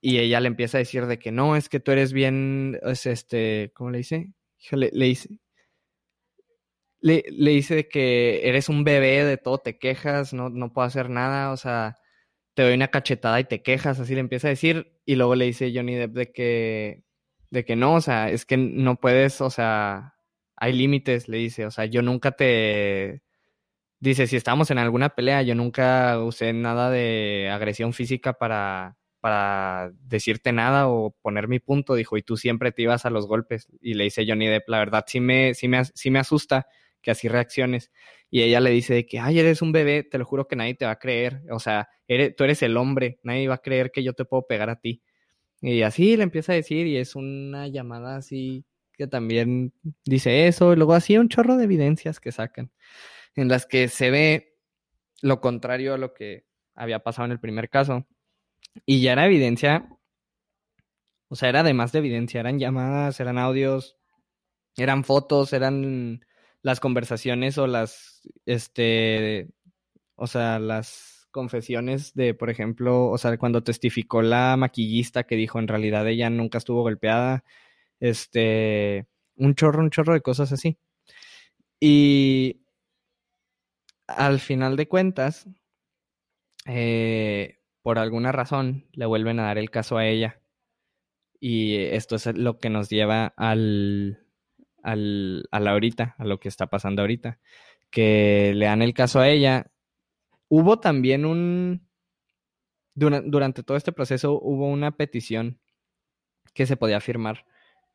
Y 0.01 0.17
ella 0.17 0.39
le 0.39 0.47
empieza 0.47 0.79
a 0.79 0.79
decir 0.79 1.05
de 1.05 1.19
que 1.19 1.31
no, 1.31 1.55
es 1.55 1.69
que 1.69 1.79
tú 1.79 1.91
eres 1.91 2.13
bien, 2.13 2.79
es 2.81 3.05
este, 3.05 3.71
¿cómo 3.75 3.91
le 3.91 3.99
dice? 3.99 4.33
Le, 4.71 4.89
le 4.91 5.05
dice, 5.05 5.29
le, 6.99 7.23
le, 7.29 7.51
dice 7.51 7.75
de 7.75 7.87
que 7.87 8.47
eres 8.49 8.69
un 8.69 8.83
bebé, 8.83 9.23
de 9.23 9.37
todo 9.37 9.59
te 9.59 9.77
quejas, 9.77 10.33
no, 10.33 10.49
no 10.49 10.73
puedo 10.73 10.87
hacer 10.87 11.11
nada, 11.11 11.51
o 11.51 11.57
sea, 11.57 11.97
te 12.55 12.63
doy 12.63 12.73
una 12.73 12.87
cachetada 12.89 13.39
y 13.39 13.43
te 13.43 13.61
quejas, 13.61 13.99
así 13.99 14.15
le 14.15 14.21
empieza 14.21 14.47
a 14.47 14.49
decir, 14.49 14.99
y 15.05 15.15
luego 15.15 15.35
le 15.35 15.45
dice 15.45 15.71
Johnny 15.75 15.93
Depp 15.93 16.13
de 16.13 16.31
que, 16.31 17.03
de 17.51 17.65
que 17.65 17.75
no, 17.75 17.95
o 17.95 18.01
sea, 18.01 18.29
es 18.31 18.45
que 18.45 18.57
no 18.57 18.95
puedes, 18.97 19.41
o 19.41 19.49
sea, 19.51 20.15
hay 20.55 20.73
límites, 20.73 21.27
le 21.29 21.37
dice, 21.37 21.65
o 21.65 21.71
sea, 21.71 21.85
yo 21.85 22.01
nunca 22.01 22.31
te... 22.31 23.23
Dice, 23.99 24.27
si 24.27 24.35
estamos 24.35 24.71
en 24.71 24.79
alguna 24.79 25.09
pelea, 25.09 25.43
yo 25.43 25.55
nunca 25.55 26.19
usé 26.23 26.53
nada 26.53 26.89
de 26.91 27.49
agresión 27.53 27.93
física 27.93 28.33
para, 28.33 28.97
para 29.19 29.91
decirte 30.01 30.51
nada 30.53 30.87
o 30.89 31.15
poner 31.21 31.47
mi 31.47 31.59
punto, 31.59 31.95
dijo, 31.95 32.17
y 32.17 32.23
tú 32.23 32.37
siempre 32.37 32.71
te 32.71 32.81
ibas 32.83 33.05
a 33.05 33.11
los 33.11 33.27
golpes. 33.27 33.67
Y 33.81 33.93
le 33.95 34.05
dice 34.05 34.25
Johnny 34.27 34.47
Depp, 34.47 34.67
la 34.69 34.79
verdad 34.79 35.05
sí 35.07 35.19
me, 35.19 35.53
sí 35.53 35.67
me, 35.67 35.85
sí 35.85 36.11
me 36.11 36.19
asusta 36.19 36.67
que 37.01 37.11
así 37.11 37.27
reacciones. 37.27 37.91
Y 38.31 38.41
ella 38.43 38.59
le 38.59 38.71
dice 38.71 38.93
de 38.95 39.05
que, 39.05 39.19
ay, 39.19 39.39
eres 39.39 39.61
un 39.61 39.71
bebé, 39.71 40.03
te 40.03 40.17
lo 40.17 40.25
juro 40.25 40.47
que 40.47 40.55
nadie 40.55 40.75
te 40.75 40.85
va 40.85 40.91
a 40.91 40.99
creer. 40.99 41.41
O 41.51 41.59
sea, 41.59 41.89
eres, 42.07 42.35
tú 42.35 42.43
eres 42.43 42.61
el 42.63 42.77
hombre, 42.77 43.19
nadie 43.23 43.47
va 43.47 43.55
a 43.55 43.57
creer 43.59 43.91
que 43.91 44.03
yo 44.03 44.13
te 44.13 44.25
puedo 44.25 44.47
pegar 44.47 44.69
a 44.69 44.79
ti. 44.79 45.03
Y 45.61 45.83
así 45.83 46.17
le 46.17 46.23
empieza 46.23 46.53
a 46.53 46.55
decir, 46.55 46.87
y 46.87 46.97
es 46.97 47.15
una 47.15 47.67
llamada 47.67 48.17
así 48.17 48.65
que 48.93 49.07
también 49.07 49.73
dice 50.05 50.47
eso, 50.47 50.73
y 50.73 50.75
luego 50.75 50.93
así 50.93 51.17
un 51.17 51.29
chorro 51.29 51.57
de 51.57 51.63
evidencias 51.65 52.19
que 52.19 52.31
sacan, 52.31 52.71
en 53.35 53.47
las 53.47 53.65
que 53.65 53.87
se 53.87 54.11
ve 54.11 54.57
lo 55.21 55.41
contrario 55.41 55.93
a 55.93 55.97
lo 55.97 56.13
que 56.13 56.45
había 56.75 56.99
pasado 56.99 57.25
en 57.27 57.31
el 57.31 57.39
primer 57.39 57.69
caso. 57.69 58.07
Y 58.85 59.01
ya 59.01 59.13
era 59.13 59.25
evidencia, 59.25 59.89
o 61.29 61.35
sea, 61.35 61.49
era 61.49 61.61
además 61.61 61.91
de 61.91 61.99
evidencia, 61.99 62.39
eran 62.39 62.59
llamadas, 62.59 63.19
eran 63.19 63.37
audios, 63.37 63.97
eran 64.77 65.03
fotos, 65.03 65.53
eran 65.53 66.25
las 66.61 66.79
conversaciones 66.79 67.57
o 67.57 67.67
las, 67.67 68.21
este, 68.45 69.49
o 70.15 70.27
sea, 70.27 70.59
las 70.59 71.20
confesiones 71.31 72.13
de, 72.13 72.33
por 72.33 72.49
ejemplo, 72.49 73.09
o 73.09 73.17
sea, 73.17 73.37
cuando 73.37 73.63
testificó 73.63 74.21
la 74.21 74.55
maquillista 74.57 75.23
que 75.23 75.35
dijo 75.35 75.59
en 75.59 75.67
realidad 75.67 76.07
ella 76.07 76.29
nunca 76.29 76.57
estuvo 76.57 76.81
golpeada, 76.83 77.43
este, 77.99 79.07
un 79.35 79.55
chorro, 79.55 79.81
un 79.81 79.89
chorro 79.89 80.13
de 80.13 80.21
cosas 80.21 80.51
así. 80.51 80.77
Y 81.79 82.61
al 84.07 84.39
final 84.39 84.75
de 84.77 84.87
cuentas, 84.87 85.47
eh, 86.65 87.59
por 87.81 87.99
alguna 87.99 88.31
razón, 88.31 88.87
le 88.93 89.05
vuelven 89.05 89.39
a 89.39 89.45
dar 89.45 89.57
el 89.57 89.71
caso 89.71 89.97
a 89.97 90.05
ella. 90.07 90.41
Y 91.39 91.77
esto 91.77 92.15
es 92.15 92.27
lo 92.37 92.59
que 92.59 92.69
nos 92.69 92.89
lleva 92.89 93.33
al, 93.35 94.27
al, 94.83 95.47
a 95.51 95.59
la 95.59 95.71
ahorita, 95.71 96.15
a 96.19 96.25
lo 96.25 96.39
que 96.39 96.49
está 96.49 96.67
pasando 96.67 97.01
ahorita. 97.01 97.39
Que 97.89 98.53
le 98.55 98.65
dan 98.65 98.81
el 98.81 98.93
caso 98.93 99.19
a 99.19 99.29
ella. 99.29 99.71
Hubo 100.53 100.81
también 100.81 101.23
un... 101.23 101.87
Durante 102.93 103.63
todo 103.63 103.77
este 103.77 103.93
proceso 103.93 104.33
hubo 104.33 104.67
una 104.67 104.91
petición 104.91 105.61
que 106.53 106.65
se 106.65 106.75
podía 106.75 106.99
firmar, 106.99 107.45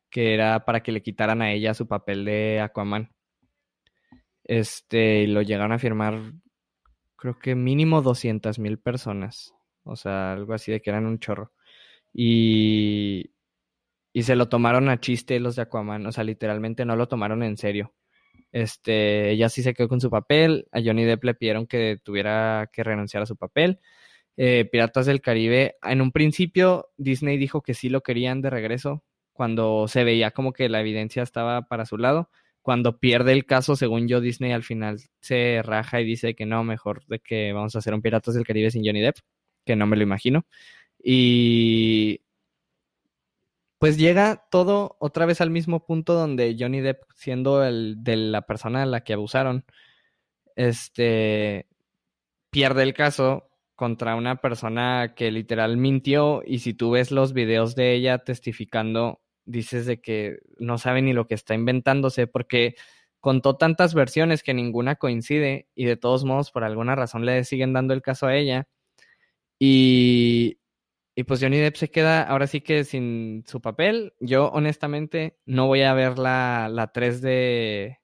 que 0.09 0.33
era 0.33 0.65
para 0.65 0.81
que 0.81 0.91
le 0.91 1.03
quitaran 1.03 1.43
a 1.43 1.51
ella 1.51 1.75
su 1.75 1.87
papel 1.87 2.25
de 2.25 2.59
Aquaman. 2.59 3.13
Este, 4.43 5.21
y 5.21 5.27
lo 5.27 5.43
llegaron 5.43 5.71
a 5.71 5.77
firmar, 5.77 6.33
creo 7.15 7.37
que 7.37 7.53
mínimo 7.53 8.01
200 8.01 8.57
mil 8.57 8.79
personas. 8.79 9.53
O 9.83 9.95
sea, 9.95 10.33
algo 10.33 10.55
así 10.55 10.71
de 10.71 10.81
que 10.81 10.89
eran 10.89 11.05
un 11.05 11.19
chorro. 11.19 11.53
Y, 12.11 13.35
y 14.13 14.23
se 14.23 14.35
lo 14.35 14.49
tomaron 14.49 14.89
a 14.89 14.99
chiste 14.99 15.39
los 15.39 15.57
de 15.57 15.61
Aquaman, 15.61 16.07
o 16.07 16.11
sea, 16.11 16.23
literalmente 16.23 16.85
no 16.85 16.95
lo 16.95 17.07
tomaron 17.07 17.43
en 17.43 17.55
serio. 17.55 17.93
Este, 18.51 19.31
ella 19.31 19.49
sí 19.49 19.63
se 19.63 19.73
quedó 19.73 19.87
con 19.87 20.01
su 20.01 20.09
papel, 20.09 20.67
a 20.71 20.81
Johnny 20.83 21.05
Depp 21.05 21.23
le 21.23 21.33
pidieron 21.35 21.67
que 21.67 21.99
tuviera 22.03 22.69
que 22.71 22.83
renunciar 22.83 23.23
a 23.23 23.25
su 23.25 23.35
papel. 23.35 23.79
Eh, 24.37 24.67
Piratas 24.71 25.05
del 25.07 25.21
Caribe, 25.21 25.77
en 25.83 26.01
un 26.01 26.11
principio 26.11 26.89
Disney 26.97 27.37
dijo 27.37 27.61
que 27.61 27.73
sí 27.73 27.89
lo 27.89 28.01
querían 28.01 28.41
de 28.41 28.49
regreso, 28.51 29.03
cuando 29.33 29.87
se 29.87 30.03
veía 30.03 30.31
como 30.31 30.53
que 30.53 30.69
la 30.69 30.81
evidencia 30.81 31.23
estaba 31.23 31.67
para 31.67 31.85
su 31.85 31.97
lado. 31.97 32.29
Cuando 32.61 32.99
pierde 32.99 33.31
el 33.31 33.45
caso, 33.45 33.75
según 33.75 34.07
yo, 34.07 34.19
Disney 34.19 34.51
al 34.51 34.63
final 34.63 34.99
se 35.21 35.61
raja 35.63 36.01
y 36.01 36.05
dice 36.05 36.35
que 36.35 36.45
no, 36.45 36.63
mejor 36.63 37.05
de 37.07 37.19
que 37.19 37.53
vamos 37.53 37.75
a 37.75 37.79
hacer 37.79 37.93
un 37.93 38.01
Piratas 38.01 38.35
del 38.35 38.45
Caribe 38.45 38.71
sin 38.71 38.85
Johnny 38.85 39.01
Depp, 39.01 39.17
que 39.65 39.75
no 39.75 39.87
me 39.87 39.95
lo 39.95 40.03
imagino. 40.03 40.45
Y 41.01 42.21
pues 43.79 43.97
llega 43.97 44.47
todo 44.51 44.97
otra 44.99 45.25
vez 45.25 45.41
al 45.41 45.51
mismo 45.51 45.85
punto 45.85 46.13
donde 46.13 46.55
Johnny 46.59 46.81
Depp, 46.81 47.03
siendo 47.15 47.63
el 47.63 48.03
de 48.03 48.17
la 48.17 48.41
persona 48.43 48.83
a 48.83 48.85
la 48.85 49.03
que 49.03 49.13
abusaron, 49.13 49.65
este 50.55 51.67
pierde 52.49 52.83
el 52.83 52.93
caso 52.93 53.49
contra 53.75 54.15
una 54.15 54.37
persona 54.37 55.13
que 55.15 55.31
literal 55.31 55.77
mintió 55.77 56.41
y 56.45 56.59
si 56.59 56.73
tú 56.73 56.91
ves 56.91 57.11
los 57.11 57.33
videos 57.33 57.75
de 57.75 57.93
ella 57.93 58.19
testificando, 58.19 59.21
dices 59.45 59.85
de 59.85 60.01
que 60.01 60.39
no 60.57 60.79
sabe 60.79 61.03
ni 61.03 61.13
lo 61.13 61.27
que 61.27 61.35
está 61.35 61.53
inventándose 61.53 62.25
porque 62.25 62.75
contó 63.19 63.57
tantas 63.57 63.93
versiones 63.93 64.41
que 64.41 64.55
ninguna 64.55 64.95
coincide 64.95 65.67
y 65.75 65.85
de 65.85 65.97
todos 65.97 66.25
modos 66.25 66.51
por 66.51 66.63
alguna 66.63 66.95
razón 66.95 67.25
le 67.25 67.43
siguen 67.43 67.73
dando 67.73 67.93
el 67.93 68.01
caso 68.01 68.25
a 68.27 68.35
ella. 68.35 68.67
Y 69.59 70.56
y 71.19 71.23
pues 71.23 71.41
Johnny 71.41 71.57
Depp 71.57 71.77
se 71.77 71.89
queda 71.89 72.21
ahora 72.21 72.45
sí 72.45 72.61
que 72.61 72.83
sin 72.83 73.43
su 73.47 73.59
papel. 73.59 74.13
Yo 74.19 74.51
honestamente 74.51 75.39
no 75.47 75.65
voy 75.65 75.81
a 75.81 75.95
ver 75.95 76.19
la, 76.19 76.69
la 76.71 76.91
3 76.91 77.21
de 77.21 77.97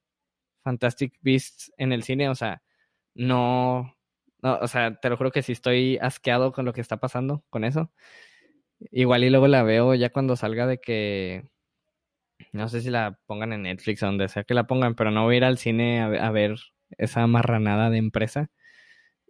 Fantastic 0.64 1.20
Beasts 1.22 1.72
en 1.78 1.94
el 1.94 2.02
cine. 2.02 2.28
O 2.30 2.34
sea, 2.34 2.64
no, 3.14 3.96
no, 4.42 4.58
o 4.60 4.68
sea, 4.68 5.00
te 5.00 5.10
lo 5.12 5.18
juro 5.18 5.32
que 5.32 5.44
sí 5.44 5.52
estoy 5.52 6.00
asqueado 6.02 6.54
con 6.54 6.66
lo 6.66 6.74
que 6.74 6.82
está 6.82 6.98
pasando 6.98 7.46
con 7.52 7.66
eso. 7.66 7.92
Igual 8.92 9.24
y 9.26 9.30
luego 9.30 9.48
la 9.48 9.62
veo 9.62 9.94
ya 9.94 10.10
cuando 10.12 10.36
salga 10.36 10.66
de 10.66 10.80
que, 10.80 11.48
no 12.52 12.68
sé 12.68 12.82
si 12.82 12.90
la 12.90 13.20
pongan 13.28 13.54
en 13.54 13.62
Netflix 13.64 14.02
o 14.02 14.08
donde 14.08 14.28
sea 14.28 14.44
que 14.44 14.56
la 14.56 14.66
pongan, 14.66 14.96
pero 14.96 15.12
no 15.12 15.26
voy 15.26 15.36
a 15.36 15.38
ir 15.38 15.44
al 15.46 15.60
cine 15.60 16.02
a, 16.02 16.08
a 16.08 16.32
ver 16.32 16.56
esa 16.98 17.28
marranada 17.28 17.92
de 17.92 17.98
empresa. 18.00 18.50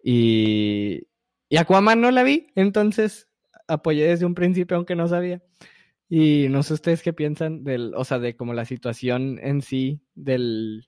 Y, 0.01 1.07
y 1.49 1.57
Aquaman 1.57 1.99
no 1.99 2.11
la 2.11 2.23
vi, 2.23 2.47
entonces 2.55 3.27
apoyé 3.67 4.07
desde 4.07 4.25
un 4.25 4.35
principio, 4.35 4.77
aunque 4.77 4.95
no 4.95 5.07
sabía. 5.07 5.41
Y 6.09 6.47
no 6.49 6.63
sé 6.63 6.75
ustedes 6.75 7.01
qué 7.01 7.13
piensan 7.13 7.63
del, 7.63 7.93
o 7.95 8.03
sea, 8.05 8.19
de 8.19 8.35
como 8.35 8.53
la 8.53 8.65
situación 8.65 9.39
en 9.41 9.61
sí 9.61 10.01
del... 10.15 10.87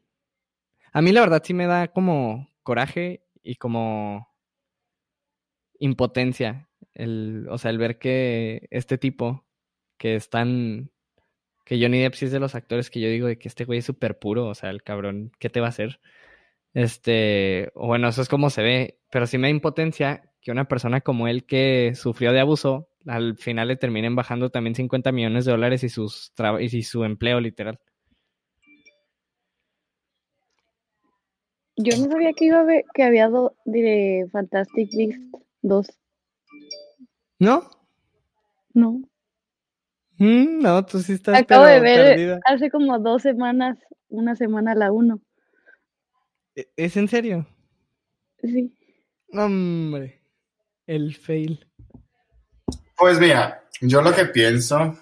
A 0.94 1.02
mí 1.02 1.12
la 1.12 1.22
verdad 1.22 1.42
sí 1.44 1.54
me 1.54 1.68
da 1.68 1.88
como 1.90 2.50
coraje 2.64 3.24
y 3.42 3.56
como 3.56 4.30
impotencia, 5.80 6.70
el, 6.94 7.48
o 7.50 7.58
sea, 7.58 7.72
el 7.72 7.78
ver 7.78 7.98
que 8.00 8.68
este 8.72 8.98
tipo, 8.98 9.46
que 9.98 10.16
es 10.16 10.30
tan... 10.30 10.92
Que 11.66 11.82
Johnny 11.82 12.00
Depp 12.02 12.14
sí 12.14 12.26
es 12.26 12.32
de 12.32 12.40
los 12.40 12.54
actores 12.54 12.92
que 12.92 13.00
yo 13.00 13.10
digo 13.10 13.28
de 13.28 13.40
que 13.40 13.48
este 13.48 13.66
güey 13.66 13.80
es 13.80 13.86
súper 13.86 14.20
puro, 14.20 14.48
o 14.48 14.54
sea, 14.56 14.70
el 14.70 14.84
cabrón, 14.84 15.32
¿qué 15.40 15.50
te 15.50 15.60
va 15.60 15.68
a 15.68 15.70
hacer? 15.70 16.00
Este, 16.76 17.72
bueno, 17.74 18.10
eso 18.10 18.22
es 18.22 18.30
como 18.30 18.52
se 18.52 18.62
ve, 18.62 19.00
pero 19.10 19.26
sí 19.26 19.38
me 19.38 19.48
da 19.48 19.52
impotencia 19.52 20.32
que 20.46 20.52
una 20.52 20.68
persona 20.68 21.02
como 21.02 21.28
él 21.28 21.44
que 21.48 21.94
sufrió 21.96 22.32
de 22.32 22.40
abuso, 22.40 22.88
al 23.08 23.36
final 23.36 23.68
le 23.68 23.78
terminen 23.78 24.16
bajando 24.16 24.52
también 24.52 24.76
50 24.76 25.12
millones 25.12 25.44
de 25.46 25.52
dólares 25.52 25.84
y, 25.84 25.90
sus 25.90 26.32
y 26.60 26.84
su 26.84 27.04
empleo 27.04 27.40
literal. 27.40 27.80
Yo 31.76 31.98
no 31.98 32.12
sabía 32.12 32.32
que 32.34 32.46
iba 32.46 32.58
a 32.58 32.62
haber, 32.62 32.86
que 32.94 33.02
había 33.02 33.28
do- 33.28 33.56
de 33.66 34.28
Fantastic 34.32 34.90
Beasts 34.96 35.20
2. 35.64 35.88
¿No? 37.40 37.68
No. 38.76 39.02
Mm, 40.20 40.62
no, 40.62 40.86
tú 40.86 41.00
sí 41.00 41.14
estás 41.14 41.40
Acabo 41.42 41.66
de 41.66 41.80
ver 41.80 42.06
perdida. 42.10 42.40
hace 42.46 42.70
como 42.70 43.00
dos 43.00 43.24
semanas, 43.24 43.80
una 44.10 44.36
semana 44.36 44.76
la 44.76 44.92
1. 44.92 45.20
¿E- 46.56 46.70
¿Es 46.78 46.96
en 46.98 47.08
serio? 47.08 47.48
Sí. 48.44 48.72
Hombre, 49.34 50.22
el 50.88 51.16
fail. 51.16 51.66
Pues 52.98 53.20
mira, 53.20 53.64
yo 53.82 54.02
lo 54.02 54.14
que 54.14 54.26
pienso 54.26 54.98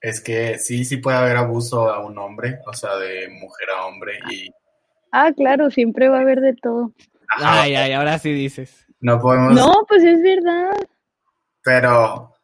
es 0.00 0.20
que 0.20 0.58
sí, 0.58 0.84
sí 0.84 0.98
puede 0.98 1.16
haber 1.16 1.36
abuso 1.36 1.90
a 1.90 2.04
un 2.04 2.16
hombre, 2.18 2.60
o 2.66 2.72
sea, 2.72 2.96
de 2.96 3.28
mujer 3.28 3.68
a 3.76 3.86
hombre 3.86 4.18
y 4.30 4.48
Ah, 5.12 5.32
claro, 5.34 5.70
siempre 5.70 6.08
va 6.08 6.18
a 6.18 6.20
haber 6.22 6.40
de 6.40 6.54
todo. 6.54 6.92
Ajá, 7.28 7.62
Ay, 7.62 7.74
ay, 7.74 7.92
ahora 7.92 8.18
sí 8.18 8.32
dices. 8.32 8.86
no 9.00 9.18
podemos, 9.20 9.54
No, 9.54 9.84
pues 9.88 10.02
es 10.04 10.22
verdad. 10.22 10.76
pero 11.62 12.34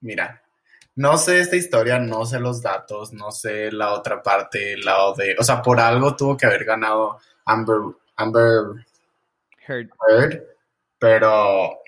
mira, 0.00 0.42
no 0.96 1.16
sé 1.18 1.40
esta 1.40 1.56
historia, 1.56 1.98
no 1.98 2.24
sé 2.26 2.40
los 2.40 2.60
datos, 2.62 3.12
no 3.12 3.30
sé 3.30 3.70
la 3.70 3.92
otra 3.92 4.22
parte, 4.22 4.72
el 4.72 4.80
lado 4.80 5.14
de, 5.14 5.36
o 5.38 5.42
sea, 5.44 5.62
por 5.62 5.78
algo 5.78 6.16
tuvo 6.16 6.36
que 6.36 6.46
haber 6.46 6.64
ganado 6.64 7.18
Amber, 7.44 7.76
Amber 8.16 8.84
Heard. 9.68 9.90
Heard, 10.08 10.42
pero, 10.98 11.78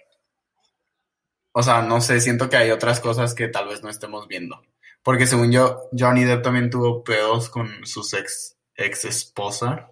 o 1.53 1.63
sea, 1.63 1.83
no 1.83 2.01
sé, 2.01 2.21
siento 2.21 2.49
que 2.49 2.57
hay 2.57 2.71
otras 2.71 3.01
cosas 3.01 3.35
que 3.35 3.49
tal 3.49 3.69
vez 3.69 3.83
no 3.83 3.91
estemos 3.91 4.27
viendo. 4.27 4.63
Porque 5.03 5.27
según 5.27 5.53
yo, 5.53 5.89
Johnny 5.97 6.25
Depp 6.25 6.43
también 6.43 6.71
tuvo 6.71 7.03
pedos 7.05 7.51
con 7.51 7.85
sus 7.85 8.15
ex, 8.15 8.57
ex 8.75 9.05
esposa. 9.05 9.91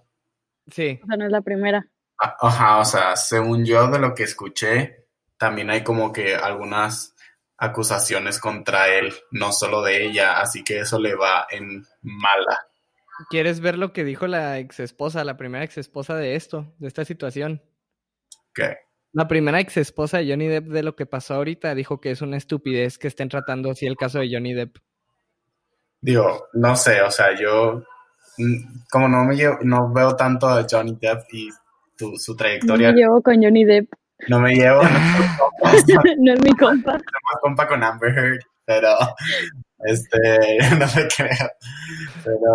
Sí. 0.70 1.00
O 1.02 1.06
sea, 1.06 1.16
no 1.16 1.26
es 1.26 1.32
la 1.32 1.42
primera. 1.42 1.86
Ah, 2.18 2.36
Ajá, 2.40 2.78
o 2.78 2.84
sea, 2.84 3.16
según 3.16 3.64
yo 3.64 3.88
de 3.88 3.98
lo 3.98 4.14
que 4.14 4.22
escuché, 4.22 5.06
también 5.36 5.70
hay 5.70 5.82
como 5.82 6.12
que 6.12 6.34
algunas 6.36 7.14
acusaciones 7.56 8.38
contra 8.38 8.88
él, 8.88 9.12
no 9.30 9.52
solo 9.52 9.82
de 9.82 10.04
ella, 10.06 10.40
así 10.40 10.64
que 10.64 10.80
eso 10.80 10.98
le 10.98 11.14
va 11.14 11.46
en 11.50 11.84
mala. 12.00 12.58
¿Quieres 13.28 13.60
ver 13.60 13.76
lo 13.76 13.92
que 13.92 14.04
dijo 14.04 14.26
la 14.26 14.58
ex 14.58 14.80
esposa, 14.80 15.24
la 15.24 15.36
primera 15.36 15.64
ex 15.64 15.76
esposa 15.76 16.14
de 16.16 16.36
esto, 16.36 16.72
de 16.78 16.88
esta 16.88 17.04
situación? 17.04 17.62
¿Qué? 18.54 18.78
La 19.12 19.26
primera 19.26 19.58
ex 19.60 19.76
esposa 19.76 20.18
de 20.18 20.28
Johnny 20.30 20.46
Depp 20.46 20.66
de 20.68 20.82
lo 20.82 20.94
que 20.94 21.04
pasó 21.06 21.34
ahorita 21.34 21.74
dijo 21.74 22.00
que 22.00 22.12
es 22.12 22.22
una 22.22 22.36
estupidez 22.36 22.96
que 22.98 23.08
estén 23.08 23.28
tratando 23.28 23.70
así 23.70 23.86
el 23.86 23.96
caso 23.96 24.20
de 24.20 24.28
Johnny 24.32 24.54
Depp. 24.54 24.76
Digo, 26.00 26.46
no 26.54 26.76
sé, 26.76 27.02
o 27.02 27.10
sea, 27.10 27.38
yo 27.38 27.82
mm, 28.38 28.84
como 28.90 29.08
no 29.08 29.24
me 29.24 29.34
llevo, 29.36 29.58
no 29.62 29.92
veo 29.92 30.14
tanto 30.16 30.48
a 30.48 30.64
Johnny 30.70 30.96
Depp 31.00 31.22
y 31.32 31.48
tu- 31.96 32.16
su 32.16 32.32
No 32.32 32.36
trayectoria, 32.36 32.92
me 32.92 32.98
llevo 33.00 33.20
con 33.20 33.42
Johnny 33.42 33.64
Depp. 33.64 33.92
no 34.28 34.40
me 34.40 34.54
llevo, 34.54 34.82
no, 34.82 34.88
soy 35.72 36.14
no 36.18 36.32
es 36.34 36.42
mi 36.42 36.52
compa. 36.56 36.92
más 36.92 37.40
compa 37.42 37.66
con 37.68 37.82
Amber 37.82 38.16
Heard, 38.16 38.40
pero 38.64 38.90
este, 39.84 40.18
no 40.78 40.86
me 40.86 41.08
creo. 41.16 41.50
Pero, 42.24 42.54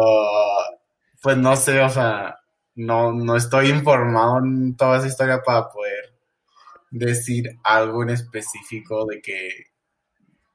pues 1.22 1.38
no 1.38 1.56
sé, 1.58 1.82
o 1.82 1.90
sea, 1.90 2.36
no, 2.76 3.12
no 3.12 3.36
estoy 3.36 3.70
informado 3.70 4.40
en 4.40 4.76
toda 4.78 4.98
esa 5.00 5.08
historia 5.08 5.42
para 5.46 5.68
poder 5.70 6.15
decir 6.92 7.58
algo 7.64 8.04
en 8.04 8.10
específico 8.12 9.06
de 9.06 9.22
que, 9.22 9.50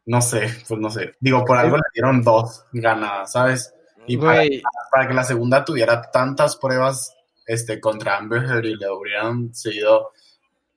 no 0.07 0.21
sé, 0.21 0.49
pues 0.69 0.81
no 0.81 0.91
sé. 0.91 1.15
Digo, 1.21 1.45
por 1.45 1.57
algo 1.59 1.77
le 1.77 1.83
dieron 1.95 2.23
dos 2.23 2.65
ganadas, 2.73 3.33
¿sabes? 3.33 3.75
Y 4.07 4.17
para, 4.17 4.43
para 4.91 5.07
que 5.09 5.15
la 5.15 5.25
segunda 5.25 5.65
tuviera 5.65 6.03
tantas 6.11 6.57
pruebas 6.57 7.15
este, 7.47 7.81
contra 7.81 8.17
Amber 8.17 8.43
Heard 8.45 8.65
y 8.65 8.77
le 8.77 8.91
hubieran 8.91 9.55
seguido, 9.55 9.99
o 10.07 10.13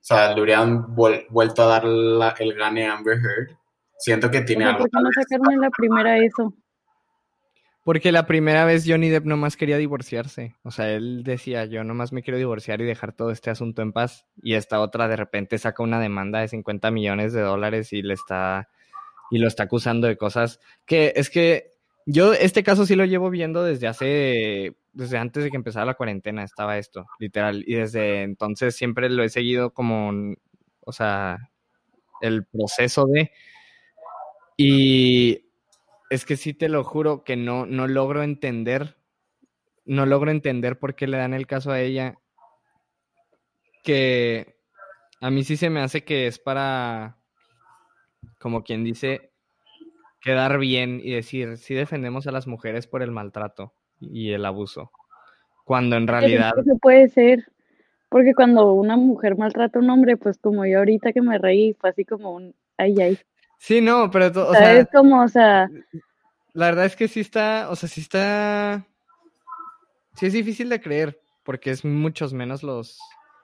sea, 0.02 0.34
le 0.36 0.42
hubieran 0.42 0.88
vuel- 0.96 1.26
vuelto 1.30 1.64
a 1.64 1.68
dar 1.68 1.86
la- 1.86 2.36
el 2.40 2.54
gane 2.54 2.88
a 2.88 2.94
Amber 2.98 3.18
Heard, 3.18 3.58
siento 3.98 4.30
que 4.30 4.42
tiene 4.42 4.66
algo. 4.66 4.80
¿por 4.80 4.90
qué 4.90 4.98
no 5.02 5.10
sacaron 5.16 5.54
en 5.54 5.62
la 5.62 5.70
primera 5.70 6.18
eso? 6.18 6.54
Porque 7.84 8.12
la 8.12 8.26
primera 8.26 8.66
vez 8.66 8.86
Johnny 8.88 9.10
Depp 9.10 9.26
nomás 9.26 9.58
quería 9.58 9.78
divorciarse. 9.78 10.56
O 10.64 10.72
sea, 10.72 10.92
él 10.92 11.24
decía, 11.24 11.66
yo 11.66 11.84
nomás 11.84 12.14
me 12.14 12.24
quiero 12.24 12.38
divorciar 12.38 12.82
y 12.82 12.86
dejar 12.86 13.14
todo 13.14 13.32
este 13.32 13.50
asunto 13.50 13.82
en 13.82 13.92
paz. 13.92 14.26
Y 14.42 14.54
esta 14.54 14.80
otra 14.80 15.08
de 15.08 15.16
repente 15.18 15.58
saca 15.58 15.84
una 15.84 16.00
demanda 16.00 16.40
de 16.40 16.48
50 16.48 16.92
millones 16.92 17.34
de 17.34 17.42
dólares 17.42 17.94
y 17.94 18.02
le 18.02 18.14
está 18.14 18.70
y 19.32 19.40
lo 19.40 19.48
está 19.48 19.64
acusando 19.64 20.08
de 20.08 20.18
cosas 20.18 20.60
que 20.86 21.14
es 21.16 21.30
que 21.30 21.72
yo 22.06 22.34
este 22.34 22.62
caso 22.62 22.86
sí 22.86 22.96
lo 22.96 23.06
llevo 23.06 23.30
viendo 23.30 23.64
desde 23.64 23.88
hace 23.88 24.76
desde 24.92 25.18
antes 25.18 25.44
de 25.44 25.50
que 25.50 25.58
empezara 25.58 25.86
la 25.86 25.96
cuarentena 25.96 26.44
estaba 26.44 26.78
esto, 26.78 27.08
literal, 27.18 27.64
y 27.66 27.76
desde 27.76 28.22
entonces 28.22 28.76
siempre 28.76 29.10
lo 29.10 29.24
he 29.24 29.30
seguido 29.30 29.72
como 29.74 30.36
o 30.82 30.92
sea, 30.92 31.50
el 32.22 32.46
proceso 32.46 33.06
de 33.06 33.32
y 34.58 35.46
es 36.14 36.26
que 36.26 36.38
sí 36.38 36.54
te 36.54 36.70
lo 36.70 36.84
juro 36.84 37.24
que 37.24 37.36
no, 37.36 37.66
no 37.66 37.88
logro 37.88 38.22
entender, 38.22 38.98
no 39.86 40.06
logro 40.06 40.30
entender 40.30 40.78
por 40.78 40.94
qué 40.94 41.08
le 41.08 41.18
dan 41.18 41.34
el 41.34 41.48
caso 41.48 41.72
a 41.72 41.82
ella, 41.82 42.20
que 43.84 44.56
a 45.22 45.32
mí 45.32 45.44
sí 45.44 45.58
se 45.58 45.72
me 45.72 45.82
hace 45.82 46.04
que 46.04 46.28
es 46.28 46.38
para, 46.38 47.18
como 48.40 48.64
quien 48.64 48.84
dice, 48.84 49.32
quedar 50.22 50.60
bien 50.60 51.02
y 51.04 51.14
decir, 51.14 51.58
sí 51.58 51.74
defendemos 51.74 52.28
a 52.28 52.32
las 52.32 52.46
mujeres 52.46 52.86
por 52.86 53.02
el 53.02 53.10
maltrato 53.10 53.74
y 54.00 54.34
el 54.34 54.46
abuso, 54.46 54.92
cuando 55.66 55.96
en 55.96 56.08
realidad... 56.08 56.54
Eso 56.60 56.78
puede 56.80 57.10
ser. 57.10 57.44
Porque 58.10 58.36
cuando 58.36 58.74
una 58.74 58.96
mujer 58.98 59.36
maltrata 59.36 59.80
a 59.80 59.82
un 59.82 59.90
hombre, 59.90 60.18
pues 60.18 60.38
como 60.38 60.64
yo 60.68 60.78
ahorita 60.78 61.12
que 61.12 61.24
me 61.24 61.40
reí, 61.40 61.74
fue 61.74 61.90
así 61.90 62.06
como 62.06 62.34
un 62.34 62.54
ay, 62.78 63.02
ay. 63.02 63.18
Sí, 63.64 63.80
no, 63.80 64.12
pero, 64.12 64.26
o 64.26 64.50
O 64.50 64.52
sea, 64.52 64.62
sea, 64.62 64.78
es 64.80 64.90
como, 64.92 65.24
o 65.24 65.28
sea, 65.30 65.70
La 66.52 66.66
verdad 66.66 66.84
es 66.84 66.98
que 66.98 67.08
sí 67.08 67.22
está, 67.22 67.70
o 67.70 67.78
sea, 67.78 67.88
sí 67.88 68.02
está, 68.02 68.86
sí 70.16 70.26
es 70.26 70.34
difícil 70.34 70.68
de 70.68 70.82
creer, 70.82 71.22
porque 71.44 71.72
es 71.72 71.86
muchos 71.86 72.34
menos 72.34 72.62
los, 72.62 73.00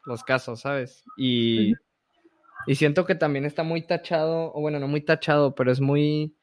los 0.06 0.26
casos, 0.26 0.60
¿sabes? 0.60 1.06
Y, 1.16 1.72
y 2.68 2.76
siento 2.76 3.06
que 3.06 3.16
también 3.16 3.46
está 3.46 3.64
muy 3.64 3.82
tachado, 3.82 4.52
o 4.54 4.60
bueno, 4.60 4.78
no 4.78 4.90
muy 4.90 5.00
tachado, 5.00 5.56
pero 5.56 5.72
es 5.72 5.80
muy, 5.80 6.36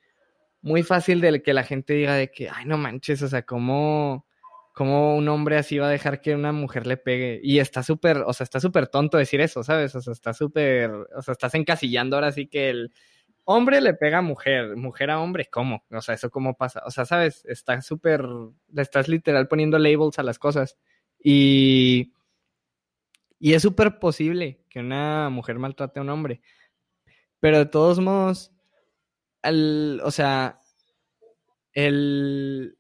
muy 0.63 0.83
fácil 0.83 1.21
de 1.21 1.43
que 1.43 1.53
la 1.53 1.63
gente 1.63 1.93
diga 1.93 2.15
de 2.15 2.31
que, 2.31 2.49
ay, 2.49 2.65
no 2.65 2.79
manches, 2.79 3.21
o 3.21 3.29
sea, 3.29 3.43
¿cómo, 3.43 4.27
cómo 4.73 5.19
un 5.19 5.29
hombre 5.29 5.59
así 5.59 5.77
va 5.77 5.89
a 5.89 5.91
dejar 5.91 6.23
que 6.23 6.35
una 6.35 6.53
mujer 6.53 6.87
le 6.87 6.97
pegue? 6.97 7.41
Y 7.43 7.59
está 7.59 7.83
súper, 7.83 8.23
o 8.25 8.33
sea, 8.33 8.45
está 8.45 8.59
súper 8.59 8.87
tonto 8.87 9.19
decir 9.19 9.43
eso, 9.43 9.63
¿sabes? 9.63 9.95
O 9.95 10.01
sea, 10.01 10.15
está 10.15 10.33
súper, 10.33 10.91
o 11.15 11.21
sea, 11.21 11.33
estás 11.33 11.55
encasillando 11.55 12.17
ahora 12.17 12.33
sí 12.33 12.47
que 12.47 12.71
el 12.71 12.91
hombre 13.47 13.81
le 13.81 13.95
pega 13.95 14.19
a 14.19 14.23
mujer, 14.23 14.77
mujer 14.77 15.11
a 15.11 15.21
hombre, 15.21 15.47
¿cómo? 15.51 15.85
O 15.91 16.03
sea, 16.03 16.15
eso 16.17 16.31
cómo 16.31 16.57
pasa. 16.57 16.83
O 16.87 16.91
sea, 16.91 17.07
sabes, 17.07 17.45
está 17.47 17.81
súper, 17.83 18.23
estás 18.77 19.09
literal 19.09 19.49
poniendo 19.49 19.79
labels 19.79 20.19
a 20.19 20.23
las 20.25 20.39
cosas. 20.39 20.77
Y, 21.23 22.13
y 23.39 23.55
es 23.55 23.63
súper 23.63 23.99
posible 23.99 24.61
que 24.69 24.81
una 24.81 25.31
mujer 25.31 25.59
maltrate 25.59 25.99
a 25.99 26.03
un 26.03 26.11
hombre. 26.11 26.43
Pero 27.41 27.59
de 27.59 27.67
todos 27.67 28.01
modos, 28.01 28.53
al- 29.43 30.01
o 30.05 30.11
sea, 30.11 30.61
el, 31.73 32.77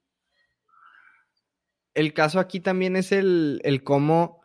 el 1.94 2.12
caso 2.12 2.40
aquí 2.40 2.60
también 2.60 2.96
es 2.96 3.12
el, 3.12 3.60
el 3.64 3.82
cómo, 3.82 4.42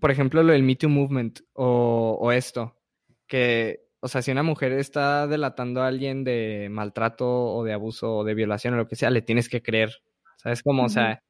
por 0.00 0.10
ejemplo, 0.10 0.42
lo 0.42 0.52
del 0.52 0.62
Me 0.62 0.76
Too 0.76 0.88
Movement 0.90 1.40
o, 1.54 2.18
o 2.20 2.32
esto, 2.32 2.76
que, 3.26 3.85
o 4.06 4.08
sea, 4.08 4.22
si 4.22 4.30
una 4.30 4.44
mujer 4.44 4.70
está 4.70 5.26
delatando 5.26 5.82
a 5.82 5.88
alguien 5.88 6.22
de 6.22 6.68
maltrato 6.70 7.26
o 7.26 7.64
de 7.64 7.72
abuso 7.72 8.18
o 8.18 8.24
de 8.24 8.34
violación 8.34 8.74
o 8.74 8.76
lo 8.76 8.86
que 8.86 8.94
sea, 8.94 9.10
le 9.10 9.20
tienes 9.20 9.48
que 9.48 9.62
creer, 9.62 9.96
¿sabes? 10.36 10.62
Como, 10.62 10.84
o 10.84 10.88
sea, 10.88 11.24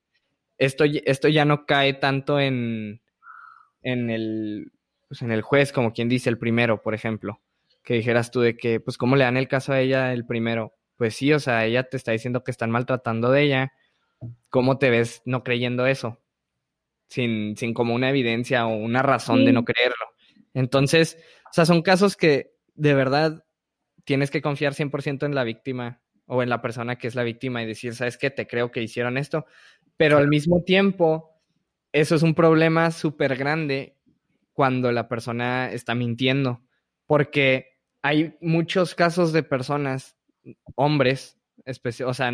esto, 0.58 0.84
esto 0.84 1.28
ya 1.28 1.46
no 1.46 1.64
cae 1.64 1.94
tanto 1.94 2.38
en, 2.38 3.00
en 3.80 4.10
el, 4.10 4.72
pues 5.08 5.22
en 5.22 5.32
el 5.32 5.40
juez, 5.40 5.72
como 5.72 5.94
quien 5.94 6.10
dice, 6.10 6.28
el 6.28 6.36
primero, 6.36 6.82
por 6.82 6.92
ejemplo, 6.92 7.40
que 7.82 7.94
dijeras 7.94 8.30
tú 8.30 8.42
de 8.42 8.58
que, 8.58 8.78
pues, 8.78 8.98
¿cómo 8.98 9.16
le 9.16 9.24
dan 9.24 9.38
el 9.38 9.48
caso 9.48 9.72
a 9.72 9.80
ella 9.80 10.12
el 10.12 10.26
primero? 10.26 10.74
Pues 10.96 11.16
sí, 11.16 11.32
o 11.32 11.40
sea, 11.40 11.64
ella 11.64 11.84
te 11.84 11.96
está 11.96 12.12
diciendo 12.12 12.44
que 12.44 12.50
están 12.50 12.70
maltratando 12.70 13.30
de 13.30 13.42
ella, 13.42 13.72
¿cómo 14.50 14.76
te 14.76 14.90
ves 14.90 15.22
no 15.24 15.42
creyendo 15.42 15.86
eso? 15.86 16.20
Sin, 17.08 17.56
sin 17.56 17.72
como 17.72 17.94
una 17.94 18.10
evidencia 18.10 18.66
o 18.66 18.76
una 18.76 19.02
razón 19.02 19.46
de 19.46 19.52
no 19.52 19.64
creerlo. 19.64 20.04
Entonces, 20.52 21.16
o 21.46 21.52
sea, 21.52 21.64
son 21.64 21.80
casos 21.80 22.16
que 22.16 22.55
de 22.76 22.94
verdad 22.94 23.44
tienes 24.04 24.30
que 24.30 24.40
confiar 24.40 24.74
100% 24.74 25.26
en 25.26 25.34
la 25.34 25.44
víctima 25.44 26.00
o 26.26 26.42
en 26.42 26.48
la 26.48 26.62
persona 26.62 26.96
que 26.96 27.08
es 27.08 27.14
la 27.14 27.24
víctima 27.24 27.62
y 27.62 27.66
decir, 27.66 27.94
¿sabes 27.94 28.18
qué? 28.18 28.30
Te 28.30 28.46
creo 28.46 28.70
que 28.70 28.82
hicieron 28.82 29.16
esto. 29.18 29.46
Pero 29.96 30.18
al 30.18 30.28
mismo 30.28 30.62
tiempo, 30.62 31.40
eso 31.92 32.14
es 32.14 32.22
un 32.22 32.34
problema 32.34 32.90
súper 32.90 33.36
grande 33.36 33.96
cuando 34.52 34.92
la 34.92 35.08
persona 35.08 35.72
está 35.72 35.94
mintiendo. 35.94 36.62
Porque 37.06 37.78
hay 38.02 38.36
muchos 38.40 38.94
casos 38.94 39.32
de 39.32 39.42
personas, 39.42 40.16
hombres, 40.74 41.38
o 42.04 42.14
sea, 42.14 42.32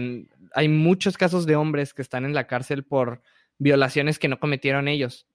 hay 0.54 0.68
muchos 0.68 1.16
casos 1.16 1.46
de 1.46 1.56
hombres 1.56 1.94
que 1.94 2.02
están 2.02 2.24
en 2.24 2.34
la 2.34 2.46
cárcel 2.46 2.84
por 2.84 3.22
violaciones 3.58 4.18
que 4.18 4.28
no 4.28 4.40
cometieron 4.40 4.88
ellos. 4.88 5.26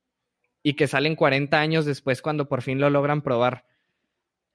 y 0.64 0.74
que 0.74 0.88
salen 0.88 1.16
40 1.16 1.58
años 1.60 1.86
después 1.86 2.22
cuando 2.22 2.50
por 2.50 2.62
fin 2.62 2.80
lo 2.80 2.90
logran 2.90 3.22
probar. 3.22 3.66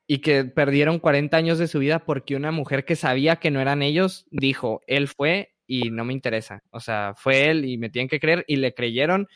Y 0.06 0.18
que 0.18 0.44
perdieron 0.44 0.98
40 0.98 1.36
años 1.36 1.58
de 1.58 1.68
su 1.68 1.78
vida 1.78 2.00
porque 2.00 2.36
una 2.36 2.50
mujer 2.50 2.84
que 2.84 2.96
sabía 2.96 3.36
que 3.36 3.50
no 3.50 3.60
eran 3.60 3.82
ellos 3.82 4.26
dijo, 4.30 4.82
él 4.86 5.08
fue 5.08 5.54
y 5.66 5.90
no 5.90 6.04
me 6.04 6.12
interesa. 6.12 6.62
O 6.70 6.80
sea, 6.80 7.14
fue 7.16 7.50
él 7.50 7.64
y 7.64 7.78
me 7.78 7.88
tienen 7.88 8.08
que 8.08 8.20
creer 8.20 8.44
y 8.46 8.56
le 8.56 8.74
creyeron. 8.74 9.28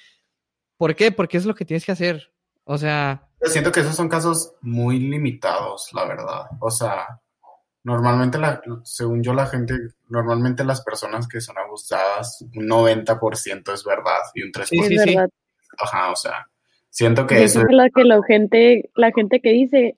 ¿Por 0.76 0.94
qué? 0.94 1.12
Porque 1.12 1.38
es 1.38 1.46
lo 1.46 1.54
que 1.54 1.64
tienes 1.64 1.84
que 1.84 1.92
hacer. 1.92 2.32
O 2.64 2.76
sea... 2.78 3.28
Yo 3.42 3.50
siento 3.50 3.70
que 3.70 3.80
esos 3.80 3.94
son 3.94 4.08
casos 4.08 4.54
muy 4.60 4.98
limitados, 4.98 5.90
la 5.92 6.04
verdad. 6.04 6.46
O 6.60 6.70
sea, 6.70 7.20
normalmente, 7.86 8.38
la, 8.38 8.60
según 8.82 9.22
yo, 9.22 9.32
la 9.32 9.46
gente, 9.46 9.74
normalmente 10.08 10.64
las 10.64 10.82
personas 10.82 11.28
que 11.28 11.40
son 11.40 11.56
abusadas, 11.56 12.44
un 12.54 12.66
90% 12.66 13.72
es 13.72 13.84
verdad 13.84 14.20
y 14.34 14.42
un 14.42 14.50
3% 14.50 14.66
Sí, 14.66 14.78
es 14.80 15.06
verdad. 15.06 15.28
Ajá, 15.78 16.10
o 16.10 16.16
sea, 16.16 16.48
siento 16.90 17.26
que 17.26 17.36
Yo 17.36 17.42
eso 17.42 17.62
creo 17.62 17.76
la, 17.76 17.90
que 17.90 18.04
la 18.04 18.20
gente, 18.26 18.90
la 18.96 19.12
gente 19.12 19.40
que 19.40 19.50
dice, 19.50 19.96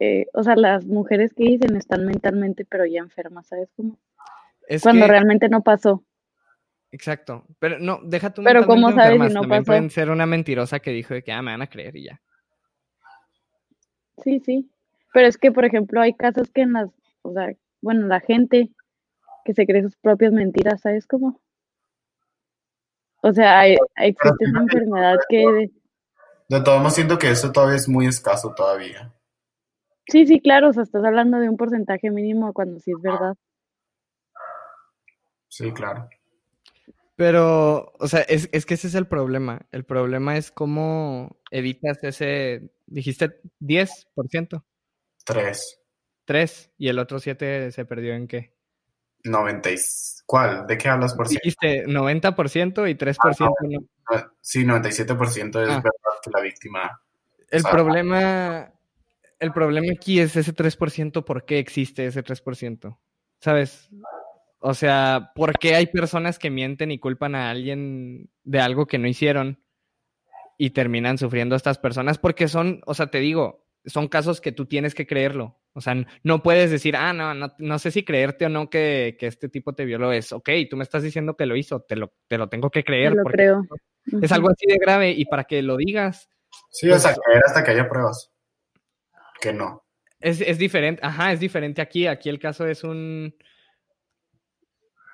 eh, 0.00 0.26
o 0.34 0.42
sea, 0.42 0.56
las 0.56 0.84
mujeres 0.86 1.32
que 1.34 1.44
dicen 1.44 1.76
están 1.76 2.04
mentalmente 2.06 2.64
pero 2.64 2.84
ya 2.86 3.00
enfermas, 3.00 3.46
¿sabes 3.46 3.70
cómo? 3.76 3.98
Es 4.68 4.82
Cuando 4.82 5.06
que- 5.06 5.12
realmente 5.12 5.48
no 5.48 5.62
pasó. 5.62 6.04
Exacto. 6.90 7.44
Pero 7.58 7.78
no, 7.78 8.00
deja 8.02 8.30
tú 8.32 8.42
Pero 8.42 8.64
¿cómo 8.66 8.88
mentalmente 8.88 9.18
sabes 9.18 9.28
si 9.30 9.34
no 9.34 9.40
También 9.42 9.60
pasó? 9.62 9.66
pueden 9.66 9.90
ser 9.90 10.10
una 10.10 10.26
mentirosa 10.26 10.78
que 10.80 10.90
dijo 10.92 11.14
de 11.14 11.22
que 11.22 11.32
ah, 11.32 11.42
me 11.42 11.50
van 11.52 11.62
a 11.62 11.66
creer 11.68 11.96
y 11.96 12.04
ya. 12.04 12.20
Sí, 14.22 14.40
sí. 14.40 14.70
Pero 15.12 15.28
es 15.28 15.36
que, 15.38 15.52
por 15.52 15.64
ejemplo, 15.64 16.00
hay 16.00 16.14
casos 16.14 16.50
que 16.50 16.62
en 16.62 16.72
las, 16.72 16.88
o 17.22 17.32
sea, 17.32 17.52
bueno, 17.82 18.06
la 18.06 18.20
gente 18.20 18.70
que 19.44 19.52
se 19.54 19.66
cree 19.66 19.82
sus 19.82 19.96
propias 19.96 20.32
mentiras, 20.32 20.80
¿sabes 20.80 21.06
cómo? 21.06 21.40
O 23.22 23.32
sea, 23.32 23.60
hay, 23.60 23.76
existe 23.96 24.44
que- 24.44 24.58
enfermedad 24.58 25.16
que, 25.28 25.70
De 26.48 26.60
todos 26.60 26.78
modos, 26.78 26.94
siento 26.94 27.18
que 27.18 27.30
eso 27.30 27.50
todavía 27.52 27.76
es 27.76 27.88
muy 27.88 28.06
escaso 28.06 28.54
todavía. 28.54 29.12
Sí, 30.08 30.26
sí, 30.26 30.40
claro, 30.40 30.68
o 30.70 30.72
sea, 30.72 30.82
estás 30.84 31.04
hablando 31.04 31.38
de 31.38 31.48
un 31.48 31.56
porcentaje 31.56 32.10
mínimo 32.10 32.52
cuando 32.52 32.78
sí 32.80 32.92
es 32.92 33.00
verdad. 33.02 33.34
Sí, 35.48 35.72
claro. 35.72 36.08
Pero, 37.16 37.92
o 37.98 38.08
sea, 38.08 38.20
es, 38.22 38.48
es 38.52 38.66
que 38.66 38.74
ese 38.74 38.88
es 38.88 38.94
el 38.94 39.06
problema. 39.06 39.62
El 39.72 39.84
problema 39.84 40.36
es 40.36 40.50
cómo 40.52 41.38
evitas 41.50 41.98
ese, 42.02 42.70
dijiste 42.86 43.40
10%, 43.58 44.64
Tres. 45.24 45.80
3, 46.26 46.70
y 46.76 46.88
el 46.88 46.98
otro 46.98 47.18
7 47.18 47.70
se 47.72 47.84
perdió 47.84 48.14
en 48.14 48.28
qué? 48.28 48.54
90. 49.24 49.70
y- 49.70 49.76
¿Cuál? 50.26 50.66
¿De 50.66 50.76
qué 50.76 50.88
hablas 50.88 51.14
por 51.14 51.26
ciento? 51.28 51.42
Dijiste 51.44 51.86
90% 51.86 52.86
y 52.86 52.94
3% 52.96 53.54
no. 53.62 53.80
Ah, 54.12 54.30
Sí, 54.40 54.64
97% 54.64 55.62
es 55.62 55.68
Ah. 55.70 55.76
verdad 55.76 56.20
que 56.22 56.30
la 56.30 56.40
víctima. 56.40 57.00
El 57.48 57.62
sea, 57.62 57.70
problema, 57.70 58.72
el 59.40 59.52
problema 59.52 59.86
aquí 59.94 60.20
es 60.20 60.36
ese 60.36 60.52
3%, 60.52 61.24
¿por 61.24 61.44
qué 61.44 61.58
existe 61.58 62.06
ese 62.06 62.22
3%? 62.22 62.98
¿Sabes? 63.40 63.90
O 64.58 64.74
sea, 64.74 65.32
¿por 65.34 65.58
qué 65.58 65.74
hay 65.74 65.86
personas 65.86 66.38
que 66.38 66.50
mienten 66.50 66.90
y 66.90 66.98
culpan 66.98 67.34
a 67.34 67.50
alguien 67.50 68.30
de 68.44 68.60
algo 68.60 68.86
que 68.86 68.98
no 68.98 69.06
hicieron 69.06 69.62
y 70.58 70.70
terminan 70.70 71.18
sufriendo 71.18 71.54
estas 71.54 71.78
personas? 71.78 72.18
Porque 72.18 72.48
son, 72.48 72.80
o 72.86 72.94
sea, 72.94 73.08
te 73.08 73.18
digo, 73.18 73.66
son 73.84 74.08
casos 74.08 74.40
que 74.40 74.52
tú 74.52 74.66
tienes 74.66 74.94
que 74.94 75.06
creerlo. 75.06 75.60
O 75.74 75.82
sea, 75.82 75.94
no 76.22 76.42
puedes 76.42 76.70
decir, 76.70 76.96
ah, 76.96 77.12
no, 77.12 77.34
no, 77.34 77.52
no 77.58 77.78
sé 77.78 77.90
si 77.90 78.02
creerte 78.02 78.46
o 78.46 78.48
no 78.48 78.70
que, 78.70 79.16
que 79.20 79.26
este 79.26 79.50
tipo 79.50 79.74
te 79.74 79.84
violó. 79.84 80.10
Es, 80.12 80.32
ok, 80.32 80.48
tú 80.70 80.78
me 80.78 80.82
estás 80.84 81.02
diciendo 81.02 81.36
que 81.36 81.44
lo 81.44 81.54
hizo, 81.54 81.80
te 81.82 81.94
lo, 81.96 82.14
te 82.26 82.38
lo 82.38 82.48
tengo 82.48 82.70
que 82.70 82.80
Te 82.80 82.84
creer. 82.86 83.12
lo 83.12 83.22
porque 83.22 83.36
creo. 83.36 83.62
Es 84.22 84.32
algo 84.32 84.48
así 84.48 84.64
de 84.66 84.78
grave 84.78 85.10
y 85.10 85.26
para 85.26 85.44
que 85.44 85.60
lo 85.62 85.76
digas, 85.76 86.28
Sí, 86.70 86.88
o 86.90 86.98
sea, 86.98 87.10
Pues- 87.12 87.20
creer 87.26 87.42
hasta 87.46 87.62
que 87.62 87.70
haya 87.72 87.88
pruebas. 87.88 88.32
No. 89.52 89.84
Es, 90.20 90.40
es 90.40 90.58
diferente, 90.58 91.00
ajá, 91.04 91.32
es 91.32 91.40
diferente 91.40 91.82
aquí. 91.82 92.06
Aquí 92.06 92.28
el 92.28 92.38
caso 92.38 92.66
es 92.66 92.84
un. 92.84 93.34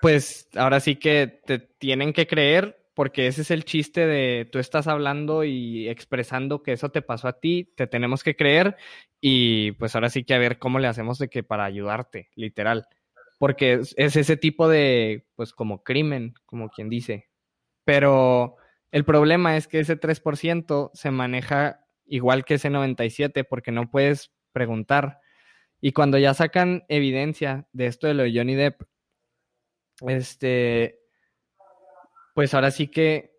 Pues 0.00 0.48
ahora 0.56 0.80
sí 0.80 0.96
que 0.96 1.40
te 1.46 1.58
tienen 1.58 2.12
que 2.12 2.26
creer, 2.26 2.82
porque 2.94 3.26
ese 3.26 3.42
es 3.42 3.50
el 3.50 3.64
chiste 3.64 4.06
de 4.06 4.48
tú 4.50 4.58
estás 4.58 4.88
hablando 4.88 5.44
y 5.44 5.88
expresando 5.88 6.62
que 6.62 6.72
eso 6.72 6.90
te 6.90 7.02
pasó 7.02 7.28
a 7.28 7.38
ti, 7.38 7.72
te 7.76 7.86
tenemos 7.86 8.22
que 8.24 8.36
creer, 8.36 8.76
y 9.20 9.72
pues 9.72 9.94
ahora 9.94 10.10
sí 10.10 10.24
que 10.24 10.34
a 10.34 10.38
ver 10.38 10.58
cómo 10.58 10.78
le 10.78 10.88
hacemos 10.88 11.18
de 11.18 11.28
que 11.28 11.42
para 11.42 11.64
ayudarte, 11.64 12.30
literal. 12.34 12.86
Porque 13.38 13.74
es, 13.74 13.94
es 13.96 14.16
ese 14.16 14.36
tipo 14.36 14.68
de, 14.68 15.26
pues 15.36 15.52
como 15.52 15.82
crimen, 15.82 16.34
como 16.46 16.68
quien 16.68 16.88
dice. 16.88 17.28
Pero 17.84 18.56
el 18.90 19.04
problema 19.04 19.56
es 19.56 19.68
que 19.68 19.80
ese 19.80 19.96
3% 19.96 20.90
se 20.94 21.10
maneja 21.10 21.81
igual 22.06 22.44
que 22.44 22.54
ese 22.54 22.70
97% 22.70 23.46
porque 23.48 23.72
no 23.72 23.90
puedes 23.90 24.32
preguntar. 24.52 25.20
Y 25.80 25.92
cuando 25.92 26.18
ya 26.18 26.34
sacan 26.34 26.84
evidencia 26.88 27.66
de 27.72 27.86
esto 27.86 28.06
de 28.06 28.14
lo 28.14 28.22
de 28.22 28.32
Johnny 28.34 28.54
Depp, 28.54 28.82
este, 30.06 31.00
pues 32.34 32.54
ahora 32.54 32.70
sí 32.70 32.88
que 32.88 33.32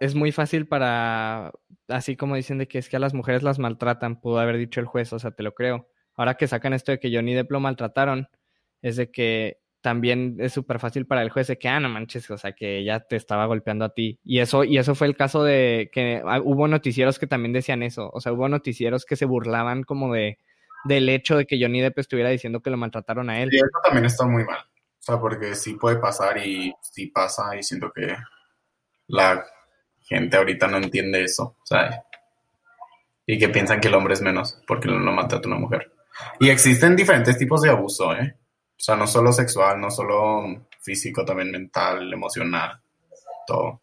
es 0.00 0.14
muy 0.14 0.32
fácil 0.32 0.68
para, 0.68 1.52
así 1.88 2.16
como 2.16 2.36
dicen 2.36 2.58
de 2.58 2.68
que 2.68 2.78
es 2.78 2.88
que 2.88 2.96
a 2.96 3.00
las 3.00 3.14
mujeres 3.14 3.42
las 3.42 3.58
maltratan, 3.58 4.20
pudo 4.20 4.38
haber 4.38 4.58
dicho 4.58 4.80
el 4.80 4.86
juez, 4.86 5.12
o 5.12 5.18
sea, 5.18 5.30
te 5.30 5.42
lo 5.42 5.54
creo. 5.54 5.88
Ahora 6.14 6.34
que 6.34 6.48
sacan 6.48 6.72
esto 6.72 6.92
de 6.92 7.00
que 7.00 7.14
Johnny 7.14 7.34
Depp 7.34 7.50
lo 7.50 7.60
maltrataron, 7.60 8.28
es 8.82 8.96
de 8.96 9.10
que 9.10 9.60
también 9.86 10.34
es 10.40 10.52
súper 10.52 10.80
fácil 10.80 11.06
para 11.06 11.22
el 11.22 11.30
juez 11.30 11.46
de 11.46 11.58
que, 11.58 11.68
ah, 11.68 11.78
no 11.78 11.88
manches, 11.88 12.28
o 12.32 12.36
sea, 12.36 12.50
que 12.50 12.78
ella 12.78 12.98
te 12.98 13.14
estaba 13.14 13.46
golpeando 13.46 13.84
a 13.84 13.94
ti. 13.94 14.18
Y 14.24 14.40
eso, 14.40 14.64
y 14.64 14.78
eso 14.78 14.96
fue 14.96 15.06
el 15.06 15.14
caso 15.14 15.44
de 15.44 15.90
que 15.92 16.20
ah, 16.26 16.40
hubo 16.42 16.66
noticieros 16.66 17.20
que 17.20 17.28
también 17.28 17.52
decían 17.52 17.84
eso. 17.84 18.10
O 18.12 18.20
sea, 18.20 18.32
hubo 18.32 18.48
noticieros 18.48 19.04
que 19.04 19.14
se 19.14 19.26
burlaban 19.26 19.84
como 19.84 20.12
de 20.12 20.40
del 20.86 21.08
hecho 21.08 21.36
de 21.36 21.46
que 21.46 21.56
Johnny 21.62 21.80
Depp 21.80 22.00
estuviera 22.00 22.30
diciendo 22.30 22.58
que 22.58 22.70
lo 22.70 22.76
maltrataron 22.76 23.30
a 23.30 23.40
él. 23.40 23.48
Y 23.52 23.58
eso 23.58 23.78
también 23.84 24.06
está 24.06 24.26
muy 24.26 24.44
mal. 24.44 24.58
O 24.58 25.02
sea, 25.02 25.20
porque 25.20 25.54
sí 25.54 25.74
puede 25.74 25.98
pasar 25.98 26.36
y 26.44 26.74
sí 26.80 27.06
pasa 27.06 27.54
y 27.56 27.62
siento 27.62 27.92
que 27.94 28.12
la 29.06 29.46
gente 30.02 30.36
ahorita 30.36 30.66
no 30.66 30.78
entiende 30.78 31.22
eso, 31.22 31.58
¿sabes? 31.62 31.94
Y 33.24 33.38
que 33.38 33.50
piensan 33.50 33.80
que 33.80 33.86
el 33.86 33.94
hombre 33.94 34.14
es 34.14 34.20
menos 34.20 34.60
porque 34.66 34.88
lo 34.88 35.12
maltrata 35.12 35.46
una 35.46 35.58
mujer. 35.58 35.92
Y 36.40 36.48
existen 36.48 36.96
diferentes 36.96 37.38
tipos 37.38 37.62
de 37.62 37.70
abuso, 37.70 38.12
¿eh? 38.16 38.36
O 38.78 38.82
sea, 38.86 38.94
no 38.96 39.06
solo 39.06 39.32
sexual, 39.32 39.80
no 39.80 39.90
solo 39.90 40.66
físico, 40.80 41.24
también 41.24 41.50
mental, 41.50 42.12
emocional, 42.12 42.80
todo. 43.46 43.80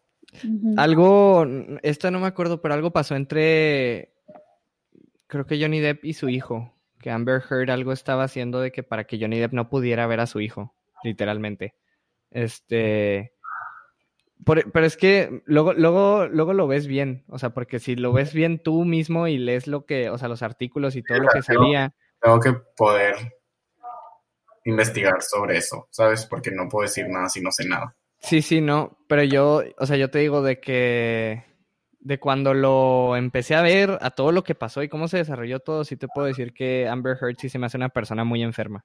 Algo, 0.76 1.46
esto 1.82 2.10
no 2.10 2.20
me 2.20 2.26
acuerdo, 2.26 2.60
pero 2.60 2.74
algo 2.74 2.92
pasó 2.92 3.14
entre, 3.16 4.12
creo 5.26 5.46
que 5.46 5.60
Johnny 5.60 5.80
Depp 5.80 6.04
y 6.04 6.14
su 6.14 6.28
hijo, 6.28 6.72
que 7.00 7.10
Amber 7.10 7.42
Heard 7.50 7.70
algo 7.70 7.92
estaba 7.92 8.24
haciendo 8.24 8.60
de 8.60 8.72
que 8.72 8.82
para 8.82 9.04
que 9.04 9.18
Johnny 9.20 9.38
Depp 9.38 9.52
no 9.52 9.68
pudiera 9.68 10.06
ver 10.06 10.20
a 10.20 10.26
su 10.26 10.40
hijo, 10.40 10.74
literalmente. 11.02 11.74
Este, 12.30 13.32
por- 14.44 14.70
pero 14.72 14.86
es 14.86 14.96
que 14.96 15.42
luego, 15.44 15.72
luego, 15.72 16.26
luego 16.26 16.52
lo 16.52 16.66
ves 16.66 16.86
bien, 16.86 17.24
o 17.28 17.38
sea, 17.38 17.50
porque 17.50 17.78
si 17.78 17.96
lo 17.96 18.12
ves 18.12 18.32
bien 18.32 18.58
tú 18.60 18.84
mismo 18.84 19.28
y 19.28 19.38
lees 19.38 19.66
lo 19.66 19.84
que, 19.86 20.08
o 20.10 20.18
sea, 20.18 20.28
los 20.28 20.42
artículos 20.42 20.96
y 20.96 21.02
todo 21.02 21.18
lo 21.18 21.28
que 21.28 21.42
salía, 21.42 21.94
Tengo 22.20 22.40
que 22.40 22.52
poder 22.76 23.14
investigar 24.64 25.22
sobre 25.22 25.58
eso, 25.58 25.88
¿sabes? 25.90 26.26
Porque 26.26 26.50
no 26.50 26.68
puedo 26.68 26.82
decir 26.82 27.06
nada 27.08 27.28
si 27.28 27.40
no 27.40 27.50
sé 27.52 27.66
nada. 27.66 27.94
Sí, 28.18 28.40
sí, 28.42 28.60
no, 28.60 28.98
pero 29.06 29.22
yo, 29.22 29.62
o 29.78 29.86
sea, 29.86 29.96
yo 29.96 30.10
te 30.10 30.20
digo 30.20 30.42
de 30.42 30.58
que 30.58 31.44
de 32.04 32.20
cuando 32.20 32.52
lo 32.52 33.16
empecé 33.16 33.54
a 33.54 33.62
ver, 33.62 33.98
a 34.00 34.10
todo 34.10 34.30
lo 34.30 34.44
que 34.44 34.54
pasó 34.54 34.82
y 34.82 34.88
cómo 34.88 35.08
se 35.08 35.16
desarrolló 35.16 35.60
todo, 35.60 35.84
sí 35.84 35.96
te 35.96 36.06
puedo 36.06 36.26
decir 36.26 36.52
que 36.52 36.86
Amber 36.86 37.16
Heard 37.20 37.36
sí 37.38 37.48
se 37.48 37.58
me 37.58 37.66
hace 37.66 37.78
una 37.78 37.88
persona 37.88 38.24
muy 38.24 38.42
enferma. 38.42 38.84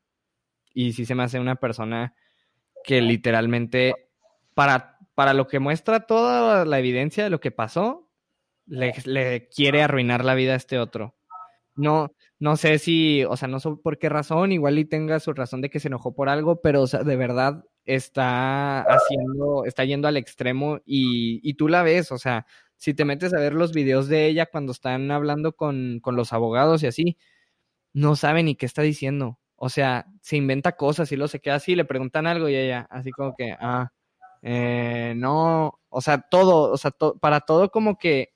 Y 0.73 0.93
sí 0.93 1.05
se 1.05 1.15
me 1.15 1.23
hace 1.23 1.39
una 1.39 1.55
persona 1.55 2.15
que 2.83 3.01
literalmente, 3.01 3.93
para, 4.53 4.97
para 5.15 5.33
lo 5.33 5.47
que 5.47 5.59
muestra 5.59 6.05
toda 6.05 6.63
la 6.63 6.79
evidencia 6.79 7.25
de 7.25 7.29
lo 7.29 7.41
que 7.41 7.51
pasó, 7.51 8.09
le, 8.65 8.93
le 9.03 9.49
quiere 9.49 9.83
arruinar 9.83 10.23
la 10.23 10.35
vida 10.35 10.53
a 10.53 10.57
este 10.57 10.79
otro. 10.79 11.15
No, 11.75 12.13
no 12.39 12.55
sé 12.57 12.79
si, 12.79 13.23
o 13.25 13.35
sea, 13.37 13.47
no 13.47 13.59
sé 13.59 13.69
por 13.83 13.97
qué 13.99 14.09
razón, 14.09 14.51
igual 14.51 14.79
y 14.79 14.85
tenga 14.85 15.19
su 15.19 15.33
razón 15.33 15.61
de 15.61 15.69
que 15.69 15.79
se 15.79 15.89
enojó 15.89 16.13
por 16.15 16.29
algo, 16.29 16.61
pero, 16.61 16.81
o 16.83 16.87
sea, 16.87 17.03
de 17.03 17.15
verdad 17.17 17.65
está 17.85 18.81
haciendo, 18.81 19.65
está 19.65 19.83
yendo 19.85 20.07
al 20.07 20.17
extremo 20.17 20.79
y, 20.85 21.39
y 21.47 21.55
tú 21.55 21.67
la 21.67 21.83
ves, 21.83 22.11
o 22.11 22.17
sea, 22.17 22.45
si 22.77 22.93
te 22.93 23.05
metes 23.05 23.33
a 23.33 23.39
ver 23.39 23.53
los 23.53 23.73
videos 23.73 24.07
de 24.07 24.27
ella 24.27 24.45
cuando 24.45 24.71
están 24.71 25.11
hablando 25.11 25.53
con, 25.55 25.99
con 26.01 26.15
los 26.15 26.31
abogados 26.33 26.81
y 26.83 26.87
así, 26.87 27.17
no 27.93 28.15
sabe 28.15 28.43
ni 28.43 28.55
qué 28.55 28.65
está 28.65 28.81
diciendo. 28.81 29.39
O 29.55 29.69
sea, 29.69 30.05
se 30.21 30.37
inventa 30.37 30.73
cosas 30.77 31.11
y 31.11 31.15
luego 31.17 31.27
se 31.29 31.41
queda 31.41 31.55
así, 31.55 31.75
le 31.75 31.85
preguntan 31.85 32.27
algo 32.27 32.49
y 32.49 32.55
ella, 32.55 32.87
así 32.89 33.11
como 33.11 33.35
que, 33.37 33.55
ah, 33.59 33.91
eh, 34.41 35.13
no, 35.17 35.79
o 35.89 36.01
sea, 36.01 36.21
todo, 36.21 36.71
o 36.71 36.77
sea, 36.77 36.91
para 37.21 37.41
todo 37.41 37.69
como 37.71 37.97
que 37.97 38.33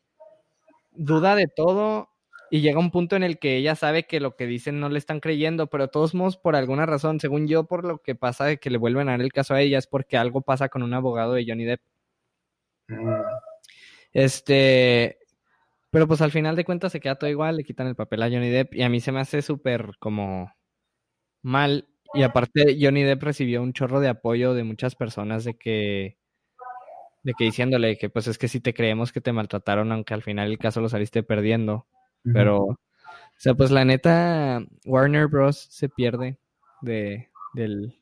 duda 0.92 1.36
de 1.36 1.48
todo 1.48 2.10
y 2.54 2.62
llega 2.62 2.78
un 2.78 2.92
punto 2.92 3.16
en 3.16 3.24
el 3.24 3.40
que 3.40 3.58
ella 3.58 3.74
sabe 3.74 4.06
que 4.06 4.20
lo 4.20 4.36
que 4.36 4.46
dicen 4.46 4.80
no 4.80 4.88
le 4.88 5.00
están 5.00 5.20
creyendo, 5.20 5.66
pero 5.72 5.86
de 5.86 5.88
todos 5.90 6.14
modos, 6.14 6.38
por 6.38 6.56
alguna 6.56 6.86
razón, 6.86 7.20
según 7.20 7.48
yo, 7.48 7.64
por 7.66 7.84
lo 7.84 7.98
que 8.04 8.14
pasa 8.14 8.46
de 8.46 8.60
que 8.60 8.70
le 8.70 8.78
vuelven 8.78 9.10
a 9.10 9.14
dar 9.14 9.22
el 9.22 9.34
caso 9.34 9.56
a 9.56 9.62
ella, 9.62 9.80
es 9.80 9.88
porque 9.88 10.18
algo 10.18 10.42
pasa 10.44 10.70
con 10.70 10.84
un 10.84 10.94
abogado 10.94 11.34
de 11.34 11.46
Johnny 11.48 11.66
Depp. 11.66 11.82
Mm, 12.88 13.22
Este, 14.14 15.18
Pero 15.92 16.08
pues 16.08 16.22
al 16.22 16.32
final 16.32 16.56
de 16.56 16.66
cuentas 16.66 16.92
se 16.94 17.00
queda 17.02 17.16
todo 17.18 17.30
igual, 17.30 17.58
le 17.58 17.64
quitan 17.66 17.88
el 17.88 17.96
papel 17.96 18.24
a 18.24 18.30
Johnny 18.30 18.50
Depp 18.50 18.76
y 18.76 18.84
a 18.84 18.90
mí 18.90 19.02
se 19.02 19.12
me 19.14 19.22
hace 19.22 19.42
súper 19.42 19.92
como 20.00 20.52
mal. 21.44 21.88
Y 22.14 22.24
aparte 22.24 22.78
Johnny 22.82 23.04
Depp 23.04 23.24
recibió 23.24 23.64
un 23.64 23.74
chorro 23.74 24.00
de 24.02 24.10
apoyo 24.10 24.54
de 24.56 24.64
muchas 24.66 24.96
personas 24.96 25.46
de 25.46 25.56
que 25.58 26.18
de 27.24 27.34
que 27.34 27.46
diciéndole 27.46 27.98
que 27.98 28.10
pues 28.10 28.28
es 28.28 28.38
que 28.38 28.48
si 28.48 28.60
te 28.60 28.74
creemos 28.74 29.12
que 29.12 29.22
te 29.22 29.34
maltrataron, 29.34 29.92
aunque 29.92 30.14
al 30.14 30.24
final 30.24 30.50
el 30.52 30.58
caso 30.58 30.82
lo 30.82 30.90
saliste 30.90 31.24
perdiendo. 31.24 31.88
Pero, 32.24 32.58
o 32.64 32.78
sea, 33.38 33.54
pues 33.54 33.72
la 33.72 33.84
neta, 33.84 34.62
Warner 34.86 35.28
Bros. 35.28 35.58
se 35.58 35.90
pierde 35.90 36.38
de, 36.82 37.30
del... 37.54 38.00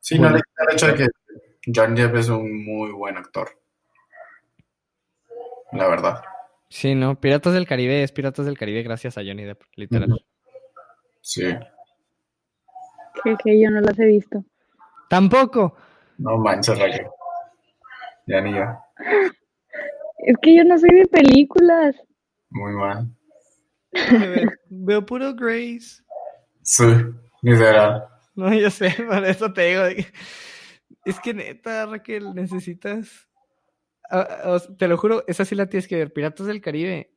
Sí, 0.00 0.18
no 0.18 0.30
le 0.30 0.36
quita 0.36 0.64
el 0.68 0.74
hecho 0.74 0.86
de 0.86 0.94
que 0.94 1.06
Johnny 1.74 2.00
Depp 2.00 2.16
es 2.16 2.28
un 2.28 2.64
muy 2.64 2.92
buen 2.92 3.16
actor. 3.16 3.48
La 5.72 5.88
verdad. 5.88 6.22
Sí, 6.68 6.94
no, 6.94 7.20
Piratas 7.20 7.54
del 7.54 7.66
Caribe 7.66 8.02
es 8.02 8.12
Piratas 8.12 8.46
del 8.46 8.58
Caribe 8.58 8.82
gracias 8.82 9.16
a 9.18 9.22
Johnny 9.22 9.44
Depp, 9.44 9.62
literal. 9.76 10.24
Sí. 11.20 11.56
Que, 13.22 13.36
que 13.42 13.60
yo 13.60 13.70
no 13.70 13.80
las 13.80 13.98
he 13.98 14.04
visto. 14.04 14.44
Tampoco. 15.08 15.76
No 16.18 16.36
manches, 16.38 16.78
Raquel. 16.78 17.06
Ya 18.26 18.40
ni 18.40 18.54
yo. 18.54 18.64
Es 20.18 20.36
que 20.40 20.56
yo 20.56 20.64
no 20.64 20.78
soy 20.78 20.90
de 20.90 21.06
películas. 21.06 21.96
Muy 22.50 22.72
mal. 22.72 23.08
Veo, 24.68 25.06
puro 25.06 25.34
Grace. 25.34 26.02
Sí, 26.62 26.84
literal. 27.42 28.08
No, 28.34 28.52
yo 28.52 28.70
sé, 28.70 28.90
por 29.08 29.24
eso 29.24 29.52
te 29.52 29.68
digo. 29.68 29.84
Es 31.04 31.20
que 31.20 31.34
neta, 31.34 31.86
Raquel, 31.86 32.34
necesitas. 32.34 33.28
Ah, 34.10 34.26
ah, 34.44 34.58
te 34.76 34.88
lo 34.88 34.96
juro, 34.96 35.22
esa 35.26 35.44
sí 35.44 35.54
la 35.54 35.66
tienes 35.66 35.86
que 35.88 35.96
ver. 35.96 36.12
Piratas 36.12 36.46
del 36.46 36.60
Caribe 36.60 37.12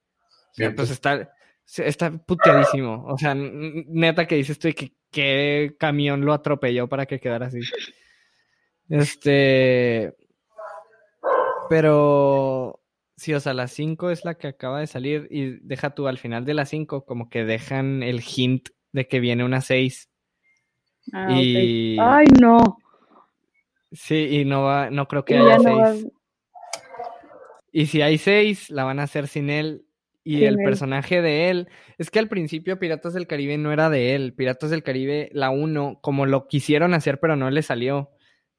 Bien, 0.56 0.74
pues 0.74 0.90
está. 0.90 1.32
Está 1.76 2.10
puteadísimo. 2.10 3.04
O 3.06 3.16
sea, 3.16 3.34
neta 3.36 4.26
que 4.26 4.34
dices 4.34 4.58
tú 4.58 4.68
que 4.76 4.92
qué 5.10 5.76
camión 5.78 6.24
lo 6.24 6.32
atropelló 6.32 6.88
para 6.88 7.06
que 7.06 7.20
quedara 7.20 7.46
así. 7.46 7.60
Este. 8.88 10.14
Pero. 11.68 12.80
Sí, 13.16 13.34
o 13.34 13.40
sea, 13.40 13.54
la 13.54 13.68
5 13.68 14.10
es 14.10 14.24
la 14.24 14.34
que 14.34 14.48
acaba 14.48 14.80
de 14.80 14.86
salir. 14.88 15.28
Y 15.30 15.58
deja 15.60 15.90
tú 15.94 16.08
al 16.08 16.18
final 16.18 16.44
de 16.44 16.54
la 16.54 16.66
5, 16.66 17.04
como 17.04 17.28
que 17.30 17.44
dejan 17.44 18.02
el 18.02 18.20
hint 18.20 18.70
de 18.90 19.06
que 19.06 19.20
viene 19.20 19.44
una 19.44 19.60
6. 19.60 20.08
Ah. 21.12 21.26
Ay, 21.30 22.26
no. 22.40 22.78
Sí, 23.92 24.28
y 24.40 24.44
no 24.44 24.62
va, 24.64 24.90
no 24.90 25.06
creo 25.06 25.24
que 25.24 25.34
Y 25.34 25.36
haya 25.38 25.58
va- 25.58 25.92
seis. 25.92 26.06
Y 27.72 27.86
si 27.86 28.02
hay 28.02 28.18
seis, 28.18 28.70
la 28.70 28.84
van 28.84 28.98
a 29.00 29.04
hacer 29.04 29.28
sin 29.28 29.50
él. 29.50 29.84
Y 30.24 30.36
Sin 30.38 30.44
el 30.46 30.58
él. 30.60 30.64
personaje 30.64 31.20
de 31.20 31.50
él, 31.50 31.68
es 31.98 32.08
que 32.10 32.20
al 32.20 32.28
principio 32.28 32.78
Piratas 32.78 33.12
del 33.12 33.26
Caribe 33.26 33.58
no 33.58 33.72
era 33.72 33.90
de 33.90 34.14
él. 34.14 34.34
Piratas 34.34 34.70
del 34.70 34.84
Caribe, 34.84 35.30
la 35.32 35.50
1, 35.50 35.98
como 36.00 36.26
lo 36.26 36.46
quisieron 36.46 36.94
hacer, 36.94 37.18
pero 37.18 37.34
no 37.34 37.50
le 37.50 37.62
salió. 37.62 38.10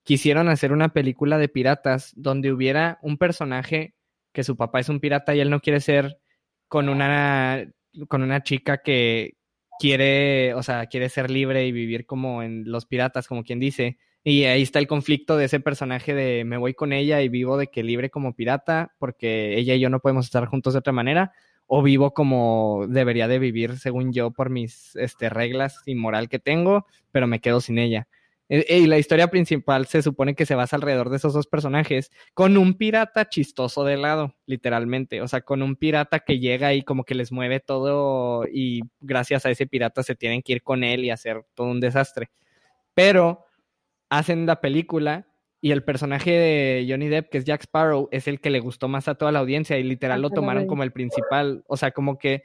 Quisieron 0.04 0.50
hacer 0.50 0.74
una 0.74 0.89
película 0.89 1.38
de 1.38 1.48
piratas 1.48 2.12
donde 2.17 2.52
hubiera 2.52 3.00
un 3.02 3.17
personaje 3.17 3.96
que 4.34 4.43
su 4.43 4.58
papá 4.58 4.82
es 4.82 4.89
un 4.89 5.00
pirata 5.00 5.34
y 5.36 5.39
él 5.39 5.50
no 5.50 5.62
quiere 5.62 5.80
ser 5.80 6.17
con 6.67 6.89
una, 6.89 7.65
con 8.10 8.24
una 8.24 8.43
chica 8.43 8.80
que 8.80 9.38
quiere, 9.80 10.54
o 10.56 10.63
sea, 10.63 10.88
quiere 10.88 11.08
ser 11.08 11.32
libre 11.32 11.65
y 11.65 11.72
vivir 11.72 12.06
como 12.06 12.43
en 12.43 12.69
los 12.69 12.86
piratas, 12.86 13.28
como 13.30 13.43
quien 13.46 13.60
dice. 13.62 13.98
Y 14.23 14.45
ahí 14.45 14.62
está 14.62 14.79
el 14.79 14.88
conflicto 14.88 15.36
de 15.36 15.45
ese 15.45 15.59
personaje 15.59 16.13
de 16.13 16.45
me 16.45 16.57
voy 16.57 16.73
con 16.73 16.93
ella 16.93 17.21
y 17.21 17.27
vivo 17.29 17.57
de 17.57 17.67
que 17.67 17.83
libre 17.83 18.09
como 18.09 18.33
pirata 18.33 18.93
porque 18.97 19.57
ella 19.57 19.75
y 19.75 19.79
yo 19.81 19.89
no 19.89 19.99
podemos 19.99 20.25
estar 20.25 20.45
juntos 20.45 20.73
de 20.73 20.79
otra 20.79 20.93
manera 20.93 21.33
o 21.67 21.81
vivo 21.83 22.13
como 22.13 22.86
debería 22.88 23.27
de 23.27 23.39
vivir 23.39 23.77
según 23.79 24.13
yo 24.13 24.31
por 24.31 24.49
mis 24.49 24.95
este, 24.95 25.29
reglas 25.29 25.81
y 25.86 25.95
moral 25.95 26.29
que 26.29 26.39
tengo, 26.39 26.86
pero 27.12 27.27
me 27.27 27.39
quedo 27.41 27.59
sin 27.62 27.79
ella. 27.79 28.07
E- 28.49 28.77
Y 28.79 28.88
la 28.88 28.97
historia 28.97 29.27
principal 29.29 29.88
se 29.88 30.01
supone 30.01 30.36
que 30.36 30.45
se 30.45 30.55
basa 30.55 30.75
alrededor 30.75 31.09
de 31.09 31.17
esos 31.17 31.33
dos 31.33 31.47
personajes, 31.47 32.12
con 32.33 32.57
un 32.57 32.75
pirata 32.75 33.27
chistoso 33.29 33.83
de 33.86 33.97
lado, 33.97 34.36
literalmente. 34.45 35.21
O 35.21 35.27
sea, 35.27 35.41
con 35.41 35.62
un 35.62 35.75
pirata 35.75 36.19
que 36.19 36.39
llega 36.39 36.73
y 36.73 36.83
como 36.83 37.03
que 37.05 37.15
les 37.15 37.31
mueve 37.31 37.59
todo 37.62 38.45
y 38.51 38.81
gracias 39.01 39.45
a 39.45 39.49
ese 39.51 39.65
pirata 39.67 40.03
se 40.03 40.15
tienen 40.15 40.41
que 40.41 40.53
ir 40.53 40.63
con 40.63 40.83
él 40.83 41.05
y 41.05 41.09
hacer 41.12 41.43
todo 41.55 41.67
un 41.67 41.79
desastre. 41.79 42.29
Pero 42.93 43.45
hacen 44.17 44.45
la 44.45 44.62
película 44.62 45.28
y 45.62 45.71
el 45.71 45.84
personaje 45.84 46.32
de 46.32 46.86
Johnny 46.89 47.08
Depp, 47.08 47.30
que 47.30 47.38
es 47.38 47.45
Jack 47.45 47.62
Sparrow, 47.62 48.10
es 48.12 48.28
el 48.28 48.41
que 48.41 48.49
le 48.49 48.60
gustó 48.60 48.88
más 48.89 49.08
a 49.08 49.15
toda 49.15 49.32
la 49.32 49.39
audiencia 49.39 49.78
y 49.78 49.84
literal 49.84 50.21
lo 50.21 50.30
tomaron 50.30 50.67
como 50.67 50.84
el 50.84 50.91
principal. 50.91 51.63
O 51.67 51.78
sea, 51.78 51.91
como 51.91 52.17
que 52.17 52.43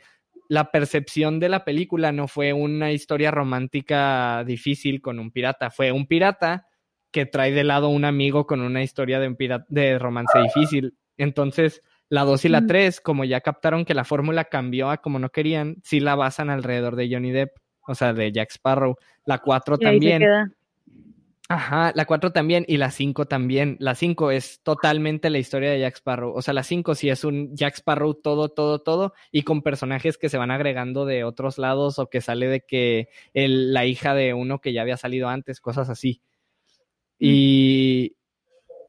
la 0.49 0.71
percepción 0.71 1.41
de 1.41 1.49
la 1.49 1.65
película 1.65 2.13
no 2.13 2.29
fue 2.29 2.53
una 2.53 2.93
historia 2.93 3.31
romántica 3.33 4.45
difícil 4.47 5.01
con 5.03 5.19
un 5.19 5.31
pirata, 5.31 5.71
fue 5.71 5.93
un 5.93 6.07
pirata 6.07 6.67
que 7.11 7.27
trae 7.27 7.53
de 7.53 7.65
lado 7.65 7.89
un 7.89 8.05
amigo 8.05 8.47
con 8.47 8.61
una 8.61 8.83
historia 8.83 9.19
de, 9.19 9.29
un 9.29 9.37
pira- 9.37 9.65
de 9.69 9.99
romance 9.99 10.39
difícil. 10.39 10.95
Entonces, 11.17 11.83
la 12.09 12.23
2 12.25 12.45
y 12.45 12.49
la 12.49 12.61
Mm. 12.63 12.67
3, 12.67 13.01
como 13.01 13.25
ya 13.25 13.41
captaron 13.41 13.85
que 13.85 13.95
la 13.95 14.05
fórmula 14.05 14.45
cambió 14.45 14.91
a 14.91 14.99
como 14.99 15.19
no 15.19 15.31
querían, 15.31 15.77
sí 15.83 16.01
la 16.01 16.15
basan 16.15 16.51
alrededor 16.51 16.97
de 16.97 17.09
Johnny 17.13 17.31
Depp, 17.33 17.51
o 17.87 17.95
sea, 17.95 18.13
de 18.13 18.31
Jack 18.31 18.51
Sparrow. 18.53 18.97
La 19.25 19.39
4 19.39 19.77
Y 19.81 19.85
ahí 19.85 19.91
se 19.91 19.95
también. 19.97 20.19
queda. 20.21 20.53
Ajá, 21.51 21.93
la 21.95 22.05
4 22.05 22.31
también 22.31 22.67
y 22.69 22.77
la 22.77 22.91
5 22.91 23.25
también. 23.25 23.79
La 23.81 23.95
5 23.95 24.31
es 24.31 24.61
totalmente 24.63 25.31
la 25.31 25.39
historia 25.39 25.71
de 25.71 25.81
Jack 25.81 25.97
Sparrow. 25.97 26.35
O 26.35 26.43
sea, 26.43 26.53
la 26.53 26.63
5 26.63 26.95
sí 26.95 27.09
es 27.09 27.25
un 27.25 27.57
Jack 27.57 27.77
Sparrow 27.79 28.13
todo, 28.15 28.51
todo, 28.51 28.81
todo 28.83 29.15
y 29.33 29.43
con 29.45 29.63
personajes 29.63 30.19
que 30.19 30.29
se 30.29 30.37
van 30.37 30.51
agregando 30.51 31.07
de 31.07 31.25
otros 31.25 31.57
lados 31.57 31.99
o 31.99 32.11
que 32.11 32.21
sale 32.21 32.49
de 32.49 32.61
que 32.67 33.09
el- 33.33 33.73
la 33.73 33.87
hija 33.87 34.15
de 34.15 34.35
uno 34.35 34.61
que 34.61 34.75
ya 34.75 34.83
había 34.83 34.99
salido 34.99 35.29
antes, 35.31 35.61
cosas 35.63 35.89
así. 35.89 36.21
Y, 37.19 38.17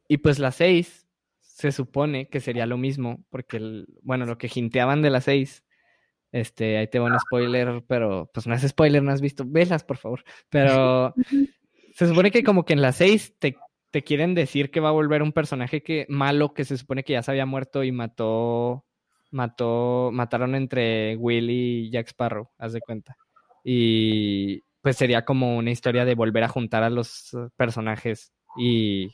y 0.08 0.18
pues 0.18 0.40
la 0.40 0.52
6 0.52 1.08
se 1.40 1.72
supone 1.72 2.30
que 2.30 2.42
sería 2.42 2.66
lo 2.66 2.78
mismo 2.78 3.24
porque, 3.30 3.58
el- 3.58 3.88
bueno, 4.02 4.26
lo 4.26 4.38
que 4.38 4.50
jinteaban 4.50 5.02
de 5.02 5.10
la 5.12 5.22
6, 5.22 5.64
este, 6.34 6.78
ahí 6.78 6.88
te 6.88 7.00
va 7.00 7.08
un 7.08 7.20
spoiler, 7.20 7.84
pero 7.88 8.30
pues 8.34 8.48
no 8.48 8.56
es 8.56 8.64
spoiler, 8.68 9.04
no 9.04 9.12
has 9.12 9.22
visto, 9.22 9.46
velas 9.48 9.84
por 9.86 9.98
favor, 9.98 10.24
pero... 10.50 11.14
Se 12.00 12.08
supone 12.08 12.32
que 12.32 12.46
como 12.46 12.64
que 12.64 12.72
en 12.72 12.82
las 12.82 12.96
seis 12.96 13.36
te, 13.40 13.58
te 13.92 14.06
quieren 14.06 14.34
decir 14.34 14.72
que 14.72 14.80
va 14.80 14.88
a 14.88 14.94
volver 14.94 15.22
un 15.22 15.34
personaje 15.34 15.84
que 15.84 16.06
malo 16.08 16.54
que 16.54 16.64
se 16.64 16.78
supone 16.78 17.04
que 17.04 17.12
ya 17.12 17.22
se 17.24 17.32
había 17.32 17.46
muerto 17.46 17.84
y 17.84 17.92
mató, 17.92 18.86
mató, 19.32 20.10
mataron 20.14 20.56
entre 20.56 21.18
Will 21.18 21.50
y 21.50 21.92
Jack 21.92 22.08
Sparrow, 22.08 22.52
haz 22.58 22.72
de 22.72 22.80
cuenta. 22.80 23.18
Y 23.66 24.62
pues 24.80 24.96
sería 24.96 25.26
como 25.26 25.58
una 25.58 25.72
historia 25.72 26.06
de 26.06 26.16
volver 26.16 26.46
a 26.46 26.48
juntar 26.48 26.84
a 26.84 26.90
los 26.90 27.34
eh, 27.34 27.50
personajes 27.58 28.32
y 28.58 29.14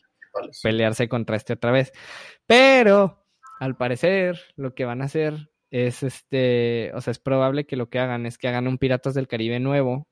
pelearse 0.62 1.10
contra 1.10 1.38
este 1.38 1.54
otra 1.54 1.72
vez. 1.72 1.92
Pero, 2.46 3.26
al 3.60 3.78
parecer, 3.78 4.40
lo 4.58 4.76
que 4.76 4.86
van 4.86 5.02
a 5.02 5.06
hacer 5.06 5.50
es 5.72 6.04
este, 6.04 6.92
o 6.94 7.02
sea, 7.02 7.10
es 7.10 7.20
probable 7.20 7.66
que 7.66 7.78
lo 7.78 7.90
que 7.90 7.98
hagan 7.98 8.28
es 8.28 8.38
que 8.38 8.48
hagan 8.48 8.68
un 8.68 8.78
Piratas 8.78 9.16
del 9.16 9.28
Caribe 9.28 9.60
nuevo 9.60 10.08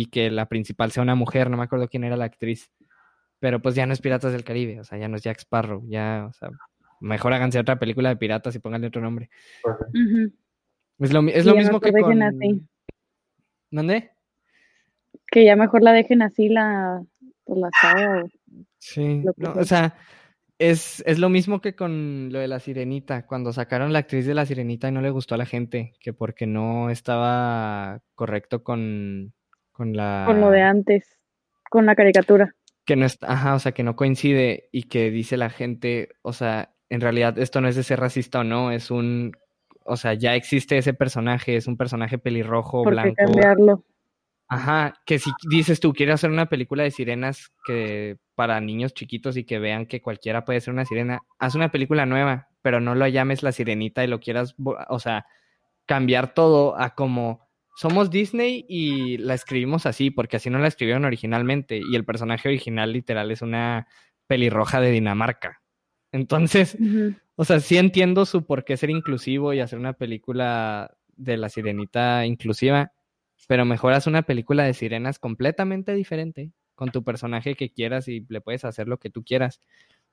y 0.00 0.06
que 0.06 0.30
la 0.30 0.46
principal 0.46 0.92
sea 0.92 1.02
una 1.02 1.16
mujer, 1.16 1.50
no 1.50 1.56
me 1.56 1.64
acuerdo 1.64 1.88
quién 1.88 2.04
era 2.04 2.16
la 2.16 2.26
actriz. 2.26 2.70
Pero 3.40 3.60
pues 3.60 3.74
ya 3.74 3.84
no 3.84 3.92
es 3.92 4.00
Piratas 4.00 4.30
del 4.30 4.44
Caribe, 4.44 4.78
o 4.78 4.84
sea, 4.84 4.96
ya 4.96 5.08
no 5.08 5.16
es 5.16 5.24
Jack 5.24 5.38
Sparrow, 5.40 5.82
ya, 5.88 6.26
o 6.28 6.32
sea, 6.32 6.50
mejor 7.00 7.32
háganse 7.32 7.58
otra 7.58 7.80
película 7.80 8.08
de 8.08 8.16
piratas 8.16 8.54
y 8.54 8.60
pónganle 8.60 8.86
otro 8.86 9.02
nombre. 9.02 9.28
Es 11.00 11.12
lo, 11.12 11.20
es 11.28 11.44
lo 11.44 11.56
mismo 11.56 11.80
que 11.80 11.90
con... 11.90 12.22
así. 12.22 12.62
¿Dónde? 13.72 14.12
Que 15.26 15.44
ya 15.44 15.56
mejor 15.56 15.82
la 15.82 15.92
dejen 15.92 16.22
así 16.22 16.48
la, 16.48 17.02
pues 17.42 17.58
la 17.58 17.68
saga 17.80 18.24
Sí, 18.78 19.24
no, 19.36 19.52
o 19.54 19.64
sea, 19.64 19.96
Es, 20.58 21.02
es 21.06 21.18
lo 21.18 21.28
mismo 21.28 21.60
que 21.60 21.74
con 21.74 22.32
lo 22.32 22.38
de 22.38 22.46
la 22.46 22.60
sirenita. 22.60 23.26
Cuando 23.26 23.52
sacaron 23.52 23.92
la 23.92 23.98
actriz 23.98 24.26
de 24.26 24.34
la 24.34 24.46
sirenita 24.46 24.88
y 24.88 24.92
no 24.92 25.00
le 25.00 25.10
gustó 25.10 25.34
a 25.34 25.38
la 25.38 25.46
gente, 25.46 25.94
que 25.98 26.12
porque 26.12 26.46
no 26.46 26.88
estaba 26.88 28.00
correcto 28.14 28.62
con, 28.62 29.34
con 29.78 29.96
la. 29.96 30.24
Con 30.26 30.40
lo 30.40 30.50
de 30.50 30.60
antes, 30.60 31.16
con 31.70 31.86
la 31.86 31.94
caricatura. 31.94 32.54
Que 32.84 32.96
no 32.96 33.06
está, 33.06 33.32
ajá, 33.32 33.54
o 33.54 33.58
sea, 33.60 33.72
que 33.72 33.84
no 33.84 33.94
coincide 33.94 34.68
y 34.72 34.84
que 34.84 35.10
dice 35.10 35.36
la 35.36 35.50
gente, 35.50 36.08
o 36.22 36.32
sea, 36.32 36.74
en 36.90 37.00
realidad 37.00 37.38
esto 37.38 37.60
no 37.60 37.68
es 37.68 37.76
de 37.76 37.84
ser 37.84 38.00
racista 38.00 38.40
o 38.40 38.44
no, 38.44 38.72
es 38.72 38.90
un, 38.90 39.36
o 39.84 39.96
sea, 39.96 40.14
ya 40.14 40.34
existe 40.34 40.78
ese 40.78 40.94
personaje, 40.94 41.54
es 41.54 41.68
un 41.68 41.76
personaje 41.76 42.18
pelirrojo, 42.18 42.82
¿Por 42.82 42.94
qué 42.94 43.02
blanco. 43.02 43.14
cambiarlo? 43.16 43.84
Ajá, 44.48 44.94
que 45.04 45.18
si 45.18 45.30
dices 45.48 45.78
tú, 45.78 45.92
quieres 45.92 46.14
hacer 46.14 46.30
una 46.30 46.46
película 46.46 46.82
de 46.82 46.90
sirenas 46.90 47.52
que 47.66 48.16
para 48.34 48.60
niños 48.60 48.94
chiquitos 48.94 49.36
y 49.36 49.44
que 49.44 49.58
vean 49.58 49.86
que 49.86 50.00
cualquiera 50.00 50.44
puede 50.44 50.60
ser 50.60 50.72
una 50.72 50.86
sirena, 50.86 51.20
haz 51.38 51.54
una 51.54 51.70
película 51.70 52.06
nueva, 52.06 52.48
pero 52.62 52.80
no 52.80 52.94
lo 52.94 53.06
llames 53.06 53.42
la 53.42 53.52
sirenita 53.52 54.02
y 54.02 54.08
lo 54.08 54.18
quieras, 54.18 54.56
o 54.88 54.98
sea, 54.98 55.26
cambiar 55.86 56.34
todo 56.34 56.80
a 56.80 56.94
como 56.94 57.47
somos 57.78 58.10
Disney 58.10 58.66
y 58.68 59.18
la 59.18 59.34
escribimos 59.34 59.86
así, 59.86 60.10
porque 60.10 60.36
así 60.36 60.50
no 60.50 60.58
la 60.58 60.66
escribieron 60.66 61.04
originalmente 61.04 61.78
y 61.78 61.94
el 61.94 62.04
personaje 62.04 62.48
original 62.48 62.92
literal 62.92 63.30
es 63.30 63.40
una 63.40 63.86
pelirroja 64.26 64.80
de 64.80 64.90
Dinamarca. 64.90 65.62
Entonces, 66.10 66.76
o 67.36 67.44
sea, 67.44 67.60
sí 67.60 67.76
entiendo 67.76 68.26
su 68.26 68.44
por 68.44 68.64
qué 68.64 68.76
ser 68.76 68.90
inclusivo 68.90 69.52
y 69.52 69.60
hacer 69.60 69.78
una 69.78 69.92
película 69.92 70.96
de 71.16 71.36
la 71.36 71.48
sirenita 71.48 72.26
inclusiva, 72.26 72.90
pero 73.46 73.64
mejor 73.64 73.92
haz 73.92 74.08
una 74.08 74.22
película 74.22 74.64
de 74.64 74.74
sirenas 74.74 75.20
completamente 75.20 75.94
diferente, 75.94 76.50
con 76.74 76.90
tu 76.90 77.04
personaje 77.04 77.54
que 77.54 77.70
quieras 77.70 78.08
y 78.08 78.26
le 78.28 78.40
puedes 78.40 78.64
hacer 78.64 78.88
lo 78.88 78.98
que 78.98 79.08
tú 79.10 79.22
quieras. 79.22 79.60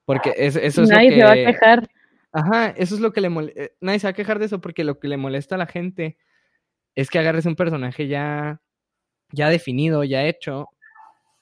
Porque 0.05 0.33
es- 0.37 0.55
eso 0.55 0.83
es 0.83 0.89
Nadie 0.89 1.09
lo 1.09 1.15
se 1.17 1.23
va 1.23 1.31
a 1.31 1.33
que... 1.33 1.45
quejar. 1.45 1.89
Ajá, 2.31 2.69
eso 2.77 2.93
es 2.93 3.01
lo 3.01 3.11
que 3.11 3.21
le 3.21 3.29
molesta. 3.29 3.61
Nadie 3.81 3.97
se 3.99 4.05
va 4.05 4.11
a 4.11 4.13
quejar 4.13 4.37
de 4.37 4.45
eso 4.45 4.61
porque 4.61 4.83
lo 4.83 4.99
que 4.99 5.07
le 5.07 5.17
molesta 5.17 5.55
a 5.55 5.57
la 5.57 5.65
gente 5.65 6.17
es 6.95 7.09
que 7.09 7.19
agarres 7.19 7.45
un 7.45 7.55
personaje 7.55 8.07
ya, 8.07 8.61
ya 9.31 9.49
definido, 9.49 10.03
ya 10.03 10.23
hecho, 10.23 10.69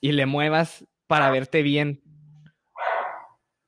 y 0.01 0.11
le 0.11 0.25
muevas 0.25 0.85
para 1.07 1.29
verte 1.29 1.61
bien. 1.61 2.01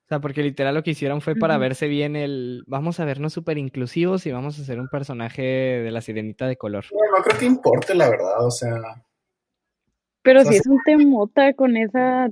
O 0.06 0.08
sea, 0.08 0.20
porque 0.20 0.44
literal 0.44 0.76
lo 0.76 0.84
que 0.84 0.92
hicieron 0.92 1.22
fue 1.22 1.36
para 1.36 1.58
verse 1.58 1.88
bien 1.88 2.16
el 2.16 2.64
vamos 2.68 3.00
a 3.00 3.06
vernos 3.06 3.34
súper 3.34 3.58
inclusivos 3.58 4.26
y 4.28 4.32
vamos 4.32 4.60
a 4.60 4.62
hacer 4.62 4.80
un 4.80 4.88
personaje 4.88 5.42
de 5.42 5.90
la 5.90 6.02
sirenita 6.02 6.46
de 6.48 6.58
color. 6.58 6.86
No, 6.92 7.18
no 7.18 7.24
creo 7.24 7.40
que 7.40 7.46
importe, 7.46 7.96
la 7.96 8.10
verdad, 8.10 8.46
o 8.46 8.52
sea, 8.52 9.04
Pero 10.22 10.42
O 10.42 10.44
sea, 10.44 10.52
sí 10.52 10.58
sí- 10.58 10.62
es 10.62 10.68
un 10.68 10.80
temota 10.84 11.54
con 11.54 11.76
esa 11.76 12.30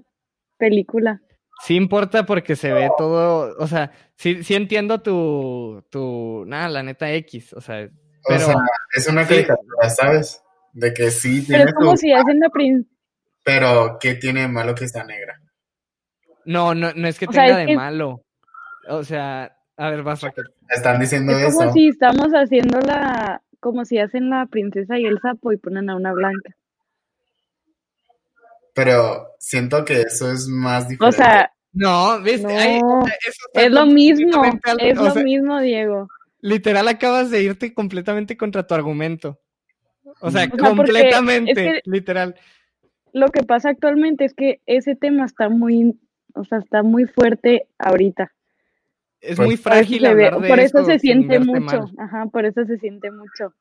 película. 0.58 1.22
Sí 1.64 1.76
importa 1.76 2.26
porque 2.26 2.56
se 2.56 2.74
ve 2.74 2.92
todo, 2.98 3.56
o 3.58 3.68
sea, 3.68 3.92
sí, 4.18 4.44
sí 4.44 4.54
entiendo 4.54 5.02
tu, 5.02 5.84
tu, 5.90 6.44
nada, 6.46 6.68
la 6.70 6.84
neta 6.84 7.12
X, 7.14 7.54
o 7.54 7.62
sea, 7.62 7.90
o 8.24 8.30
Pero- 8.30 8.40
sea, 8.40 8.56
es 8.96 9.08
una 9.08 9.24
sí. 9.24 9.30
caricatura, 9.36 9.90
¿sabes? 9.90 10.42
De 10.74 10.94
que 10.94 11.12
sí 11.12 11.44
Pero 11.48 11.58
tiene 11.58 11.64
es 11.72 11.74
como 11.76 11.92
su- 11.92 11.98
si 11.98 12.12
hacen 12.14 12.40
la 12.40 12.50
prin... 12.50 12.90
pero 13.44 13.98
¿qué 14.00 14.16
tiene 14.16 14.42
de 14.42 14.48
malo 14.48 14.74
que 14.76 14.86
está 14.86 15.04
negra? 15.04 15.40
no, 16.46 16.74
no, 16.76 16.92
no 16.94 17.08
es 17.08 17.18
que 17.20 17.26
O 17.26 17.32
sea, 17.32 17.46
tenga 17.46 17.62
es 17.62 17.68
de 17.68 17.72
que- 17.74 17.76
malo. 17.78 18.24
O 18.90 19.04
sea, 19.04 19.56
a 19.78 19.90
ver, 19.90 20.04
vas 20.04 20.22
Raquel. 20.22 20.46
Están 20.70 21.00
diciendo 21.00 21.32
Es 21.32 21.54
como 21.54 21.64
eso. 21.66 21.74
si 21.74 21.88
estamos 21.88 22.30
haciendo 22.34 22.80
la... 22.82 23.42
Como 23.62 23.86
si 23.86 23.98
hacen 23.98 24.30
la 24.30 24.46
princesa 24.48 24.98
y 25.00 25.06
el 25.06 25.20
sapo 25.22 25.54
y 25.54 25.58
ponen 25.58 25.90
a 25.90 25.96
una 25.96 26.12
blanca. 26.12 26.54
Pero 28.74 29.28
siento 29.40 29.86
que 29.86 30.02
eso 30.02 30.32
es 30.32 30.48
más 30.48 30.86
O 30.86 30.88
diferente. 30.90 31.18
sea, 31.18 31.52
No, 31.72 32.20
¿viste? 32.22 32.44
No, 32.44 32.50
Ay, 32.60 32.82
o 32.84 33.06
sea, 33.06 33.16
eso 33.26 33.46
está 33.48 33.62
es 33.62 33.72
lo 33.72 33.86
mismo. 33.86 34.44
Es 34.80 34.98
o 35.00 35.04
lo 35.06 35.12
sea, 35.12 35.24
mismo, 35.24 35.60
Diego. 35.62 36.08
Literal 36.44 36.88
acabas 36.90 37.32
de 37.32 37.42
irte 37.42 37.74
completamente 37.74 38.36
contra 38.36 38.68
tu 38.68 38.74
argumento. 38.74 39.40
O 40.04 40.12
sea, 40.14 40.28
O 40.28 40.32
sea, 40.32 40.50
porque 40.50 40.64
completamente, 40.68 41.52
es 41.52 41.82
que- 41.84 41.90
literal. 41.90 42.36
Lo 43.14 43.28
que 43.30 43.44
pasa 43.44 43.70
actualmente 43.70 44.26
es 44.26 44.34
que 44.34 44.60
ese 44.66 44.96
tema 44.96 45.24
está 45.26 45.48
muy... 45.48 45.98
O 46.36 46.44
sea, 46.44 46.58
está 46.58 46.84
muy 46.84 47.06
fuerte 47.06 47.68
ahorita. 47.78 48.34
Es 49.22 49.38
Pues- 49.38 49.48
muy 49.48 49.56
Por 49.56 49.72
eso 49.72 49.80
frágil 49.80 50.02
se, 50.02 50.14
ve- 50.16 50.26
hablar 50.26 50.42
de 50.42 50.50
por 50.50 50.60
eso 50.60 50.84
se 50.86 51.00
siente 51.00 51.40
mucho. 51.40 51.62
mal. 51.62 51.92
Ajá, 51.98 52.26
por 52.26 52.46
eso 52.46 52.66
se 52.66 52.78
siente 52.78 53.10
mucho. 53.10 53.54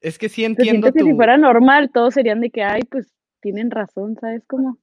Es 0.00 0.18
que 0.18 0.28
sí 0.30 0.40
Se 0.42 0.46
entiendo 0.46 0.90
que 0.92 1.02
si 1.02 1.12
fuera 1.14 1.36
normal, 1.36 1.90
todos 1.92 2.14
serían 2.14 2.40
de 2.40 2.48
que, 2.50 2.62
ay, 2.62 2.82
pues 2.90 3.12
tienen 3.40 3.70
razón, 3.70 4.16
¿sabes 4.20 4.42
cómo? 4.46 4.78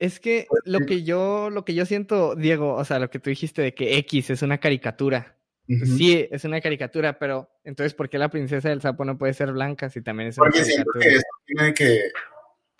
Es 0.00 0.18
que 0.18 0.46
lo 0.64 0.80
que 0.80 1.04
yo, 1.04 1.48
lo 1.50 1.64
que 1.64 1.74
yo 1.74 1.86
siento, 1.86 2.34
Diego, 2.34 2.74
o 2.74 2.84
sea, 2.84 2.98
lo 2.98 3.08
que 3.08 3.18
tú 3.20 3.30
dijiste 3.30 3.62
de 3.62 3.74
que 3.74 3.98
X 3.98 4.30
es 4.30 4.42
una 4.42 4.58
caricatura. 4.58 5.35
Sí, 5.68 6.28
es 6.30 6.44
una 6.44 6.60
caricatura, 6.60 7.18
pero 7.18 7.50
entonces, 7.64 7.92
¿por 7.94 8.08
qué 8.08 8.18
la 8.18 8.28
princesa 8.28 8.68
del 8.68 8.80
sapo 8.80 9.04
no 9.04 9.18
puede 9.18 9.34
ser 9.34 9.52
blanca 9.52 9.90
si 9.90 10.00
también 10.00 10.28
es 10.28 10.38
una 10.38 10.46
Porque 10.46 10.64
siento 10.64 10.92
caricatura? 10.92 11.10
que 11.10 11.16
eso 11.16 11.26
tiene 11.46 11.74
que 11.74 12.10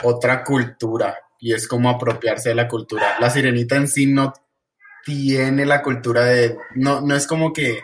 otra 0.04 0.44
cultura 0.44 1.18
y 1.40 1.52
es 1.52 1.66
como 1.66 1.90
apropiarse 1.90 2.50
de 2.50 2.54
la 2.54 2.68
cultura. 2.68 3.16
La 3.20 3.30
sirenita 3.30 3.76
en 3.76 3.88
sí 3.88 4.06
no 4.06 4.32
tiene 5.04 5.66
la 5.66 5.82
cultura 5.82 6.24
de 6.24 6.56
no 6.74 7.00
no 7.00 7.14
es 7.14 7.26
como 7.26 7.52
que 7.52 7.80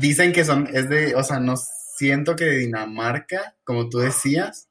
dicen 0.00 0.32
que 0.32 0.44
son 0.44 0.68
es 0.72 0.88
de, 0.88 1.14
o 1.14 1.22
sea, 1.22 1.38
no 1.38 1.54
siento 1.56 2.36
que 2.36 2.44
de 2.44 2.58
Dinamarca, 2.58 3.56
como 3.64 3.88
tú 3.88 3.98
decías, 3.98 4.68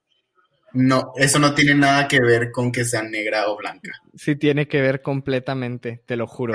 no 0.74 1.14
eso 1.16 1.40
no 1.40 1.54
tiene 1.54 1.76
nada 1.76 2.08
que 2.08 2.20
ver 2.20 2.52
con 2.52 2.72
que 2.72 2.86
sea 2.86 3.02
negra 3.02 3.48
o 3.48 3.58
blanca. 3.58 3.92
Sí 4.16 4.36
tiene 4.36 4.68
que 4.68 4.82
ver 4.82 5.02
completamente, 5.02 6.04
te 6.06 6.18
lo 6.18 6.28
juro. 6.28 6.54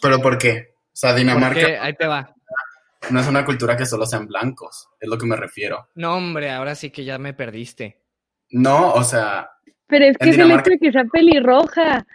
Pero 0.00 0.20
¿por 0.20 0.38
qué? 0.38 0.71
O 0.92 0.94
sea, 0.94 1.14
Dinamarca 1.14 1.60
Porque 1.60 1.78
ahí 1.78 1.94
te 1.94 2.06
va. 2.06 2.34
no 3.10 3.20
es 3.20 3.26
una 3.26 3.44
cultura 3.44 3.76
que 3.76 3.86
solo 3.86 4.04
sean 4.06 4.26
blancos, 4.26 4.88
es 5.00 5.08
lo 5.08 5.16
que 5.16 5.26
me 5.26 5.36
refiero. 5.36 5.88
No, 5.94 6.16
hombre, 6.16 6.50
ahora 6.50 6.74
sí 6.74 6.90
que 6.90 7.04
ya 7.04 7.18
me 7.18 7.32
perdiste. 7.32 8.02
No, 8.50 8.92
o 8.92 9.02
sea, 9.02 9.50
Pero 9.86 10.04
es 10.04 10.18
que 10.18 10.30
es 10.30 10.38
el 10.38 10.50
hecho 10.50 10.70
de 10.70 10.78
que 10.78 10.92
sea 10.92 11.04
pelirroja. 11.04 12.06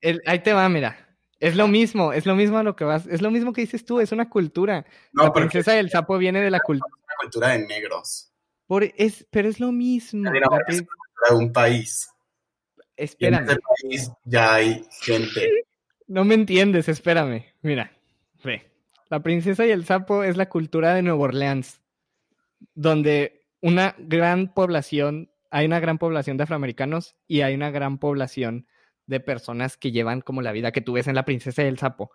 El- 0.00 0.22
ahí 0.26 0.38
te 0.38 0.52
va, 0.52 0.68
mira. 0.68 0.96
Es 1.40 1.56
lo 1.56 1.66
mismo, 1.66 2.12
es 2.12 2.24
lo 2.24 2.36
mismo 2.36 2.58
a 2.58 2.62
lo 2.62 2.76
que 2.76 2.84
vas, 2.84 3.04
es 3.08 3.20
lo 3.20 3.32
mismo 3.32 3.52
que 3.52 3.62
dices 3.62 3.84
tú, 3.84 3.98
es 3.98 4.12
una 4.12 4.28
cultura. 4.30 4.86
no, 5.12 5.24
la 5.24 5.32
porque 5.32 5.48
princesa 5.48 5.72
del 5.72 5.90
sapo 5.90 6.16
viene 6.16 6.40
de 6.40 6.50
la 6.50 6.60
cultura. 6.60 6.88
es 6.96 7.04
una 7.04 7.16
cultura 7.20 7.48
de 7.48 7.66
negros, 7.66 8.32
es, 8.96 9.26
pero 9.30 9.48
es 9.48 9.58
lo 9.60 9.72
mismo. 9.72 10.24
La 10.24 10.30
Dinamarca 10.32 10.72
es 10.72 10.78
de 10.78 11.34
un 11.36 11.52
país. 11.52 12.08
Y 12.96 13.02
en 13.02 13.04
Espérame, 13.04 13.44
ese 13.48 13.58
país 13.60 14.10
ya 14.24 14.54
hay 14.54 14.86
gente. 15.02 15.50
no 16.06 16.24
me 16.24 16.34
entiendes, 16.34 16.88
espérame. 16.88 17.44
Mira. 17.62 17.90
La 19.12 19.22
princesa 19.22 19.66
y 19.66 19.70
el 19.70 19.84
sapo 19.84 20.24
es 20.24 20.38
la 20.38 20.48
cultura 20.48 20.94
de 20.94 21.02
Nueva 21.02 21.24
Orleans, 21.24 21.82
donde 22.74 23.42
una 23.60 23.94
gran 23.98 24.54
población, 24.54 25.30
hay 25.50 25.66
una 25.66 25.80
gran 25.80 25.98
población 25.98 26.38
de 26.38 26.44
afroamericanos 26.44 27.14
y 27.28 27.42
hay 27.42 27.54
una 27.54 27.70
gran 27.70 27.98
población 27.98 28.66
de 29.04 29.20
personas 29.20 29.76
que 29.76 29.92
llevan 29.92 30.22
como 30.22 30.40
la 30.40 30.50
vida 30.50 30.72
que 30.72 30.80
tú 30.80 30.94
ves 30.94 31.08
en 31.08 31.14
La 31.14 31.26
princesa 31.26 31.62
y 31.62 31.66
el 31.66 31.76
sapo, 31.76 32.10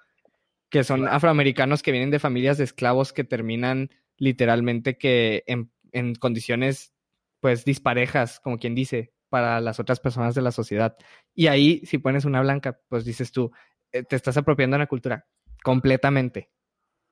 que 0.71 0.83
son 0.83 1.07
afroamericanos 1.07 1.83
que 1.83 1.91
vienen 1.91 2.09
de 2.09 2.17
familias 2.17 2.57
de 2.57 2.63
esclavos 2.63 3.13
que 3.13 3.23
terminan 3.23 3.91
literalmente 4.17 4.97
que 4.97 5.43
en, 5.45 5.71
en 5.91 6.15
condiciones 6.15 6.95
pues 7.41 7.63
disparejas, 7.63 8.39
como 8.39 8.57
quien 8.57 8.73
dice, 8.73 9.13
para 9.29 9.61
las 9.61 9.79
otras 9.79 9.99
personas 9.99 10.33
de 10.33 10.41
la 10.41 10.51
sociedad. 10.51 10.97
Y 11.35 11.45
ahí, 11.45 11.85
si 11.85 11.99
pones 11.99 12.25
una 12.25 12.41
blanca, 12.41 12.81
pues 12.89 13.05
dices 13.05 13.31
tú, 13.31 13.51
eh, 13.91 14.01
te 14.01 14.15
estás 14.15 14.35
apropiando 14.37 14.79
la 14.79 14.87
cultura. 14.87 15.27
Completamente. 15.63 16.49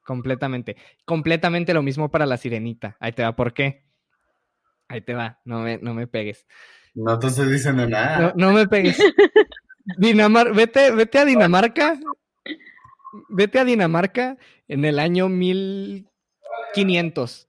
Completamente. 0.05 0.77
Completamente 1.03 1.73
lo 1.73 1.81
mismo 1.81 2.11
para 2.11 2.27
la 2.27 2.37
sirenita. 2.37 2.95
Ahí 2.99 3.11
te 3.11 3.23
va, 3.23 3.35
¿por 3.35 3.53
qué? 3.53 3.87
Ahí 4.87 5.01
te 5.01 5.15
va, 5.15 5.41
no 5.45 5.61
me, 5.61 5.79
no 5.79 5.95
me 5.95 6.05
pegues. 6.05 6.45
No 6.93 7.17
te 7.17 7.25
estoy 7.27 7.51
diciendo 7.51 7.89
nada. 7.89 8.19
No, 8.19 8.33
no 8.35 8.51
me 8.53 8.67
pegues. 8.67 8.97
Dinamar 9.97 10.53
vete, 10.53 10.91
vete 10.91 11.17
a 11.17 11.25
Dinamarca. 11.25 11.99
Vete 13.29 13.59
a 13.59 13.65
Dinamarca 13.65 14.37
en 14.67 14.85
el 14.85 14.99
año 14.99 15.27
1500. 15.27 17.47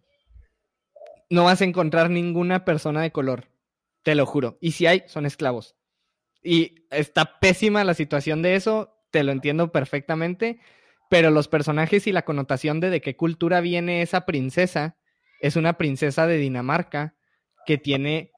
No 1.28 1.44
vas 1.44 1.60
a 1.60 1.64
encontrar 1.64 2.08
ninguna 2.08 2.64
persona 2.64 3.02
de 3.02 3.12
color. 3.12 3.48
Te 4.02 4.14
lo 4.14 4.24
juro. 4.24 4.56
Y 4.62 4.72
si 4.72 4.86
hay, 4.86 5.02
son 5.06 5.26
esclavos. 5.26 5.76
Y 6.42 6.86
está 6.90 7.38
pésima 7.38 7.84
la 7.84 7.92
situación 7.92 8.40
de 8.40 8.54
eso. 8.54 8.98
Te 9.10 9.22
lo 9.24 9.32
entiendo 9.32 9.72
perfectamente. 9.72 10.58
Pero 11.08 11.30
los 11.30 11.48
personajes 11.48 12.06
y 12.06 12.12
la 12.12 12.24
connotación 12.24 12.80
de 12.80 12.90
de 12.90 13.00
qué 13.00 13.16
cultura 13.16 13.60
viene 13.60 14.02
esa 14.02 14.26
princesa 14.26 14.96
es 15.40 15.56
una 15.56 15.74
princesa 15.74 16.26
de 16.26 16.38
Dinamarca 16.38 17.14
que 17.66 17.78
tiene 17.78 18.32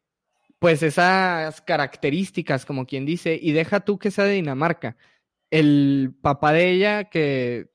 pues 0.59 0.83
esas 0.83 1.61
características, 1.63 2.67
como 2.67 2.87
quien 2.87 3.07
dice, 3.07 3.39
y 3.41 3.53
deja 3.53 3.81
tú 3.81 3.99
que 3.99 4.11
sea 4.11 4.25
de 4.25 4.35
Dinamarca. 4.35 4.97
El 5.51 6.15
papá 6.21 6.53
de 6.53 6.71
ella, 6.71 7.05
que, 7.05 7.71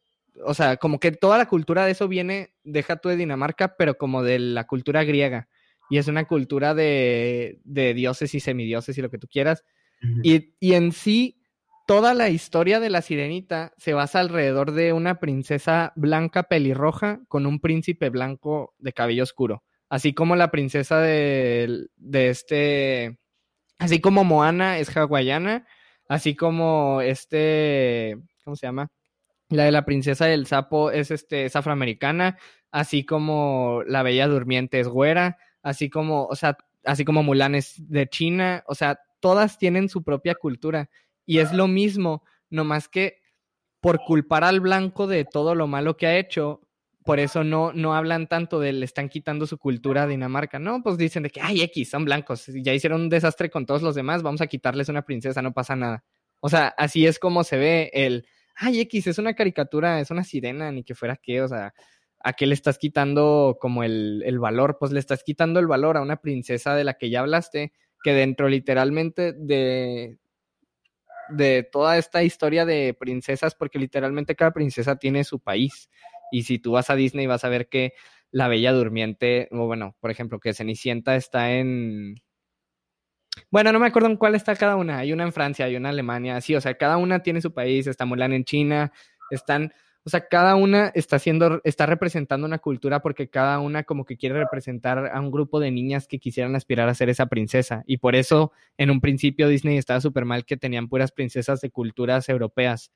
o 0.45 0.53
sea, 0.53 0.77
como 0.77 0.99
que 0.99 1.11
toda 1.11 1.37
la 1.37 1.47
cultura 1.47 1.85
de 1.85 1.91
eso 1.91 2.07
viene, 2.07 2.53
deja 2.63 2.97
tú 2.97 3.09
de 3.09 3.15
Dinamarca, 3.15 3.75
pero 3.77 3.97
como 3.97 4.21
de 4.21 4.39
la 4.39 4.67
cultura 4.67 5.03
griega. 5.05 5.47
Y 5.89 5.97
es 5.97 6.07
una 6.07 6.25
cultura 6.25 6.73
de, 6.73 7.59
de 7.63 7.93
dioses 7.93 8.33
y 8.35 8.39
semidioses 8.39 8.97
y 8.97 9.01
lo 9.01 9.09
que 9.09 9.17
tú 9.17 9.27
quieras. 9.27 9.63
Y, 10.21 10.53
y 10.59 10.73
en 10.73 10.91
sí, 10.91 11.41
toda 11.85 12.13
la 12.13 12.29
historia 12.29 12.79
de 12.79 12.89
la 12.89 13.01
sirenita 13.01 13.73
se 13.77 13.93
basa 13.93 14.19
alrededor 14.19 14.71
de 14.71 14.93
una 14.93 15.19
princesa 15.19 15.93
blanca 15.95 16.43
pelirroja 16.43 17.21
con 17.27 17.45
un 17.45 17.59
príncipe 17.59 18.09
blanco 18.09 18.73
de 18.79 18.93
cabello 18.93 19.23
oscuro. 19.23 19.63
Así 19.89 20.13
como 20.13 20.35
la 20.35 20.49
princesa 20.49 20.99
de, 20.99 21.87
de 21.97 22.29
este. 22.29 23.19
Así 23.77 24.01
como 24.01 24.23
Moana 24.23 24.79
es 24.79 24.95
hawaiana. 24.95 25.67
Así 26.07 26.35
como 26.35 27.01
este. 27.01 28.17
¿Cómo 28.43 28.55
se 28.55 28.65
llama? 28.65 28.91
La 29.49 29.65
de 29.65 29.71
la 29.71 29.85
princesa 29.85 30.25
del 30.25 30.47
sapo 30.47 30.89
es 30.89 31.11
este, 31.11 31.45
es 31.45 31.55
afroamericana. 31.55 32.37
Así 32.71 33.05
como 33.05 33.83
la 33.85 34.01
bella 34.01 34.27
durmiente 34.27 34.79
es 34.79 34.87
güera. 34.87 35.37
Así 35.61 35.89
como, 35.89 36.25
o 36.25 36.35
sea, 36.35 36.57
así 36.83 37.05
como 37.05 37.21
Mulan 37.21 37.53
es 37.53 37.75
de 37.77 38.07
China. 38.07 38.63
O 38.67 38.73
sea, 38.73 38.99
todas 39.19 39.59
tienen 39.59 39.89
su 39.89 40.03
propia 40.03 40.33
cultura. 40.35 40.89
Y 41.25 41.39
es 41.39 41.53
lo 41.53 41.67
mismo, 41.67 42.23
nomás 42.49 42.87
que 42.87 43.21
por 43.81 43.99
culpar 43.99 44.43
al 44.43 44.61
blanco 44.61 45.07
de 45.07 45.25
todo 45.25 45.55
lo 45.55 45.67
malo 45.67 45.97
que 45.97 46.07
ha 46.07 46.17
hecho, 46.17 46.61
por 47.03 47.19
eso 47.19 47.43
no, 47.43 47.73
no 47.73 47.93
hablan 47.95 48.27
tanto 48.27 48.59
de 48.59 48.71
le 48.71 48.85
están 48.85 49.09
quitando 49.09 49.45
su 49.45 49.57
cultura 49.57 50.03
a 50.03 50.07
Dinamarca. 50.07 50.57
No, 50.59 50.81
pues 50.81 50.97
dicen 50.97 51.23
de 51.23 51.29
que, 51.29 51.41
ay, 51.41 51.61
X, 51.63 51.89
son 51.89 52.05
blancos, 52.05 52.47
ya 52.47 52.73
hicieron 52.73 53.01
un 53.01 53.09
desastre 53.09 53.49
con 53.49 53.65
todos 53.65 53.81
los 53.81 53.95
demás, 53.95 54.23
vamos 54.23 54.41
a 54.41 54.47
quitarles 54.47 54.89
una 54.89 55.01
princesa, 55.03 55.41
no 55.41 55.53
pasa 55.53 55.75
nada. 55.75 56.03
O 56.39 56.49
sea, 56.49 56.67
así 56.77 57.05
es 57.05 57.19
como 57.19 57.43
se 57.43 57.57
ve 57.57 57.91
el, 57.93 58.25
ay, 58.55 58.79
X, 58.81 59.07
es 59.07 59.17
una 59.17 59.33
caricatura, 59.33 59.99
es 59.99 60.11
una 60.11 60.23
sirena, 60.23 60.71
ni 60.71 60.83
que 60.83 60.95
fuera 60.95 61.17
qué, 61.17 61.41
o 61.41 61.47
sea, 61.47 61.73
¿a 62.19 62.33
qué 62.33 62.47
le 62.47 62.53
estás 62.53 62.77
quitando 62.77 63.57
como 63.59 63.83
el, 63.83 64.23
el 64.25 64.39
valor? 64.39 64.77
Pues 64.79 64.91
le 64.93 64.99
estás 64.99 65.23
quitando 65.23 65.59
el 65.59 65.67
valor 65.67 65.97
a 65.97 66.01
una 66.01 66.17
princesa 66.21 66.75
de 66.75 66.85
la 66.85 66.93
que 66.93 67.09
ya 67.09 67.19
hablaste, 67.19 67.73
que 68.01 68.13
dentro 68.13 68.47
literalmente 68.47 69.33
de, 69.33 70.19
de 71.29 71.63
toda 71.63 71.97
esta 71.97 72.23
historia 72.23 72.65
de 72.65 72.95
princesas, 72.97 73.55
porque 73.55 73.79
literalmente 73.79 74.35
cada 74.35 74.51
princesa 74.51 74.97
tiene 74.97 75.23
su 75.23 75.39
país. 75.39 75.89
Y 76.31 76.43
si 76.43 76.59
tú 76.59 76.71
vas 76.71 76.89
a 76.89 76.95
Disney 76.95 77.27
vas 77.27 77.43
a 77.43 77.49
ver 77.49 77.69
que 77.69 77.93
la 78.31 78.47
Bella 78.47 78.71
Durmiente, 78.73 79.47
o 79.51 79.67
bueno, 79.67 79.95
por 79.99 80.11
ejemplo, 80.11 80.39
que 80.39 80.53
Cenicienta 80.53 81.15
está 81.15 81.51
en... 81.53 82.15
Bueno, 83.49 83.71
no 83.71 83.79
me 83.79 83.87
acuerdo 83.87 84.09
en 84.09 84.17
cuál 84.17 84.35
está 84.35 84.55
cada 84.55 84.75
una. 84.75 84.99
Hay 84.99 85.13
una 85.13 85.23
en 85.23 85.33
Francia, 85.33 85.65
hay 85.65 85.75
una 85.75 85.89
en 85.89 85.93
Alemania, 85.93 86.41
sí, 86.41 86.55
o 86.55 86.61
sea, 86.61 86.75
cada 86.75 86.97
una 86.97 87.21
tiene 87.21 87.41
su 87.41 87.53
país, 87.53 87.87
está 87.87 88.05
Mulan 88.05 88.33
en 88.33 88.43
China, 88.43 88.91
están 89.29 89.73
o 90.05 90.09
sea, 90.09 90.27
cada 90.27 90.55
una 90.55 90.91
está 90.95 91.15
haciendo, 91.15 91.61
está 91.63 91.85
representando 91.85 92.45
una 92.45 92.59
cultura 92.59 93.01
porque 93.01 93.29
cada 93.29 93.59
una 93.59 93.83
como 93.83 94.03
que 94.03 94.17
quiere 94.17 94.37
representar 94.37 95.07
a 95.07 95.19
un 95.21 95.31
grupo 95.31 95.61
de 95.61 95.71
niñas 95.71 96.07
que 96.07 96.19
quisieran 96.19 96.55
aspirar 96.55 96.89
a 96.89 96.93
ser 96.93 97.09
esa 97.09 97.27
princesa. 97.27 97.83
Y 97.87 97.97
por 97.97 98.15
eso 98.15 98.51
en 98.77 98.91
un 98.91 98.99
principio 98.99 99.47
Disney 99.47 99.77
estaba 99.77 100.01
súper 100.01 100.25
mal 100.25 100.43
que 100.45 100.57
tenían 100.57 100.89
puras 100.89 101.13
princesas 101.13 101.61
de 101.61 101.69
culturas 101.69 102.27
europeas. 102.27 102.91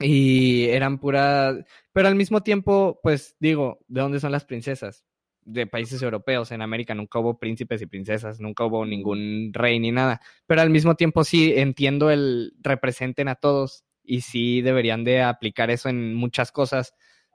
Y 0.00 0.64
eran 0.70 0.98
puras, 0.98 1.58
pero 1.92 2.08
al 2.08 2.16
mismo 2.16 2.42
tiempo, 2.42 2.98
pues 3.04 3.36
digo, 3.38 3.78
¿de 3.86 4.00
dónde 4.00 4.18
son 4.18 4.32
las 4.32 4.44
princesas? 4.44 5.04
De 5.44 5.68
países 5.68 6.02
europeos. 6.02 6.50
En 6.50 6.62
América 6.62 6.96
nunca 6.96 7.20
hubo 7.20 7.38
príncipes 7.38 7.80
y 7.80 7.86
princesas, 7.86 8.40
nunca 8.40 8.64
hubo 8.64 8.84
ningún 8.84 9.50
rey 9.52 9.78
ni 9.78 9.92
nada. 9.92 10.20
Pero 10.46 10.62
al 10.62 10.70
mismo 10.70 10.96
tiempo 10.96 11.22
sí 11.22 11.52
entiendo 11.54 12.10
el 12.10 12.54
representen 12.60 13.28
a 13.28 13.36
todos 13.36 13.84
y 14.04 14.22
sí 14.22 14.62
deberían 14.62 15.04
de 15.04 15.22
aplicar 15.22 15.70
eso 15.70 15.88
en 15.88 16.14
muchas 16.14 16.52
cosas, 16.52 16.94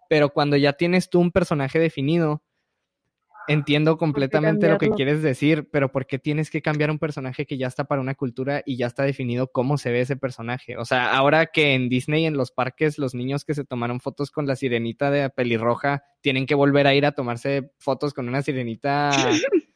pero 0.10 0.30
cuando 0.30 0.58
ya 0.58 0.74
tienes 0.74 1.10
tú 1.10 1.20
un 1.20 1.32
personaje 1.32 1.80
definido, 1.80 2.44
entiendo 3.48 3.98
completamente 3.98 4.70
lo 4.70 4.78
que 4.78 4.90
quieres 4.90 5.22
decir, 5.22 5.70
pero 5.72 5.92
¿por 5.92 6.06
qué 6.06 6.20
tienes 6.20 6.50
que 6.50 6.62
cambiar 6.62 6.92
un 6.92 7.00
personaje 7.00 7.46
que 7.46 7.58
ya 7.58 7.68
está 7.68 7.86
para 7.86 8.02
una 8.02 8.14
cultura 8.14 8.62
y 8.66 8.78
ya 8.78 8.88
está 8.88 9.04
definido 9.04 9.52
cómo 9.52 9.78
se 9.78 9.92
ve 9.92 10.02
ese 10.02 10.18
personaje? 10.18 10.78
O 10.78 10.86
sea, 10.86 11.16
ahora 11.16 11.48
que 11.48 11.74
en 11.74 11.90
Disney, 11.90 12.26
en 12.26 12.36
los 12.36 12.52
parques, 12.52 12.98
los 12.98 13.16
niños 13.16 13.46
que 13.46 13.54
se 13.54 13.64
tomaron 13.64 14.02
fotos 14.02 14.32
con 14.32 14.48
la 14.48 14.56
sirenita 14.56 15.12
de 15.12 15.30
pelirroja 15.30 16.04
tienen 16.22 16.46
que 16.46 16.56
volver 16.56 16.88
a 16.88 16.94
ir 16.94 17.06
a 17.06 17.14
tomarse 17.14 17.72
fotos 17.80 18.14
con 18.14 18.28
una 18.28 18.42
sirenita 18.42 19.12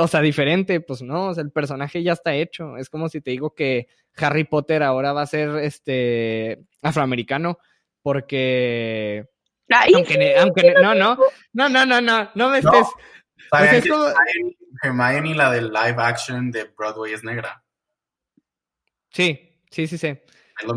O 0.00 0.08
sea, 0.08 0.20
diferente, 0.20 0.80
pues 0.80 1.02
no, 1.02 1.28
o 1.28 1.34
sea, 1.34 1.42
el 1.42 1.50
personaje 1.50 2.02
ya 2.02 2.12
está 2.12 2.34
hecho. 2.34 2.76
Es 2.76 2.88
como 2.88 3.08
si 3.08 3.20
te 3.20 3.32
digo 3.32 3.54
que 3.54 3.88
Harry 4.16 4.44
Potter 4.44 4.82
ahora 4.82 5.12
va 5.12 5.22
a 5.22 5.26
ser 5.26 5.56
este 5.56 6.64
afroamericano 6.82 7.58
porque 8.02 9.26
aunque, 9.94 10.36
aunque 10.38 10.74
no, 10.74 10.94
no, 10.94 11.16
no, 11.52 11.68
no, 11.68 11.86
no, 11.86 12.00
no, 12.00 12.30
no 12.34 12.50
me 12.50 12.58
estés. 12.58 12.86
No, 13.88 14.06
Hermione, 14.82 15.34
la 15.34 15.50
del 15.50 15.72
live 15.72 15.96
action 15.98 16.50
de 16.50 16.64
Broadway 16.64 17.12
es 17.12 17.24
negra. 17.24 17.64
Sí, 19.10 19.60
sí, 19.70 19.86
sí, 19.86 19.96
sí. 19.96 20.18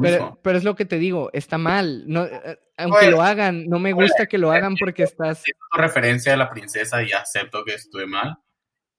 pero, 0.01 0.39
pero, 0.41 0.57
es 0.57 0.63
lo 0.63 0.75
que 0.75 0.85
te 0.85 0.97
digo, 0.97 1.29
está 1.33 1.57
mal. 1.57 2.03
No, 2.07 2.25
eh, 2.25 2.59
aunque 2.77 2.99
pues, 2.99 3.11
lo 3.11 3.21
hagan, 3.21 3.65
no 3.67 3.79
me 3.79 3.93
gusta 3.93 4.27
que 4.27 4.37
lo 4.37 4.51
hagan 4.51 4.75
porque 4.79 5.03
estás. 5.03 5.43
referencia 5.75 6.33
a 6.33 6.37
la 6.37 6.49
princesa 6.49 7.03
y 7.03 7.11
acepto 7.11 7.63
que 7.65 7.73
estuve 7.73 8.05
mal 8.05 8.37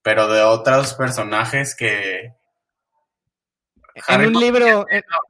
pero 0.09 0.27
de 0.27 0.41
otros 0.41 0.95
personajes 0.95 1.77
que... 1.77 2.33
En 4.09 4.27
un 4.27 4.41
libro... 4.41 4.87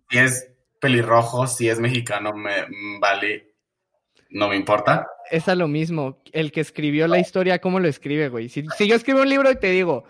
Si 0.08 0.18
es 0.18 0.52
pelirrojo, 0.78 1.48
si 1.48 1.68
es 1.68 1.80
mexicano, 1.80 2.32
me 2.32 2.64
vale, 3.00 3.56
no 4.30 4.46
me 4.48 4.54
importa. 4.54 5.08
Es 5.32 5.48
a 5.48 5.56
lo 5.56 5.66
mismo. 5.66 6.22
El 6.30 6.52
que 6.52 6.60
escribió 6.60 7.08
la 7.08 7.18
historia, 7.18 7.60
¿cómo 7.60 7.80
lo 7.80 7.88
escribe, 7.88 8.28
güey? 8.28 8.48
Si, 8.48 8.62
yo 8.86 8.94
escribo 8.94 9.22
un 9.22 9.28
libro 9.28 9.50
y 9.50 9.56
te 9.56 9.72
digo, 9.72 10.04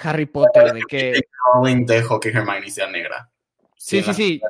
Harry 0.00 0.26
Potter, 0.26 0.74
de 0.74 0.82
que... 0.88 1.20
Rowling 1.52 1.84
dejo 1.84 2.20
que 2.20 2.28
Hermione 2.28 2.70
sea 2.70 2.88
negra. 2.88 3.32
Sí, 3.76 4.00
sí, 4.00 4.14
sí. 4.14 4.40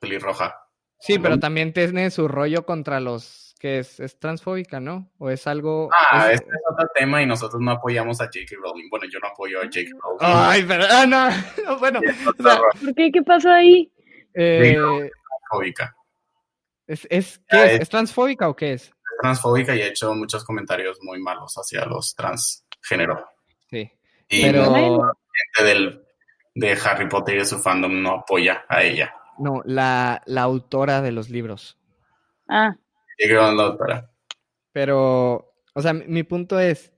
Pelirroja. 0.00 0.66
Sí, 0.98 1.20
pero 1.20 1.38
también 1.38 1.72
tiene 1.72 2.10
su 2.10 2.26
rollo 2.26 2.66
contra 2.66 2.98
los 2.98 3.45
que 3.58 3.78
es, 3.78 4.00
es 4.00 4.18
transfóbica, 4.18 4.80
¿no? 4.80 5.10
¿O 5.18 5.30
es 5.30 5.46
algo...? 5.46 5.90
Ah, 6.10 6.32
este 6.32 6.48
es 6.48 6.62
otro 6.70 6.88
tema 6.94 7.22
y 7.22 7.26
nosotros 7.26 7.60
no 7.60 7.72
apoyamos 7.72 8.20
a 8.20 8.24
J.K. 8.24 8.56
Rowling. 8.62 8.88
Bueno, 8.90 9.06
yo 9.10 9.18
no 9.20 9.28
apoyo 9.28 9.60
a 9.60 9.64
J.K. 9.64 9.90
Rowling. 10.02 10.18
Ay, 10.20 10.64
pero... 10.66 10.84
Ah, 10.90 11.06
no, 11.06 11.78
bueno. 11.78 12.00
¿Por 12.24 12.94
qué? 12.94 13.10
¿Qué 13.10 13.22
pasó 13.22 13.50
ahí? 13.50 13.90
Eh, 14.34 14.76
transfóbica. 15.48 15.96
¿Es, 16.86 17.06
es, 17.10 17.40
¿qué 17.48 17.74
es? 17.74 17.80
es? 17.82 17.88
transfóbica 17.88 18.48
o 18.48 18.54
qué 18.54 18.74
es? 18.74 18.82
Es 18.84 18.92
transfóbica 19.20 19.74
y 19.74 19.82
ha 19.82 19.86
hecho 19.86 20.14
muchos 20.14 20.44
comentarios 20.44 20.98
muy 21.02 21.20
malos 21.20 21.54
hacia 21.54 21.84
los 21.86 22.14
transgénero. 22.14 23.24
Sí. 23.70 23.90
Y 24.28 24.42
pero... 24.42 24.70
la 24.70 25.12
gente 25.54 25.68
del, 25.68 26.04
de 26.54 26.72
Harry 26.84 27.08
Potter 27.08 27.36
y 27.36 27.38
de 27.38 27.44
su 27.44 27.58
fandom 27.58 28.02
no 28.02 28.12
apoya 28.12 28.64
a 28.68 28.82
ella. 28.82 29.14
No, 29.38 29.62
la, 29.64 30.22
la 30.26 30.42
autora 30.42 31.02
de 31.02 31.12
los 31.12 31.28
libros. 31.28 31.78
Ah. 32.48 32.76
Pero, 34.72 35.54
o 35.74 35.82
sea, 35.82 35.92
mi 35.92 36.22
punto 36.22 36.58
es. 36.58 36.92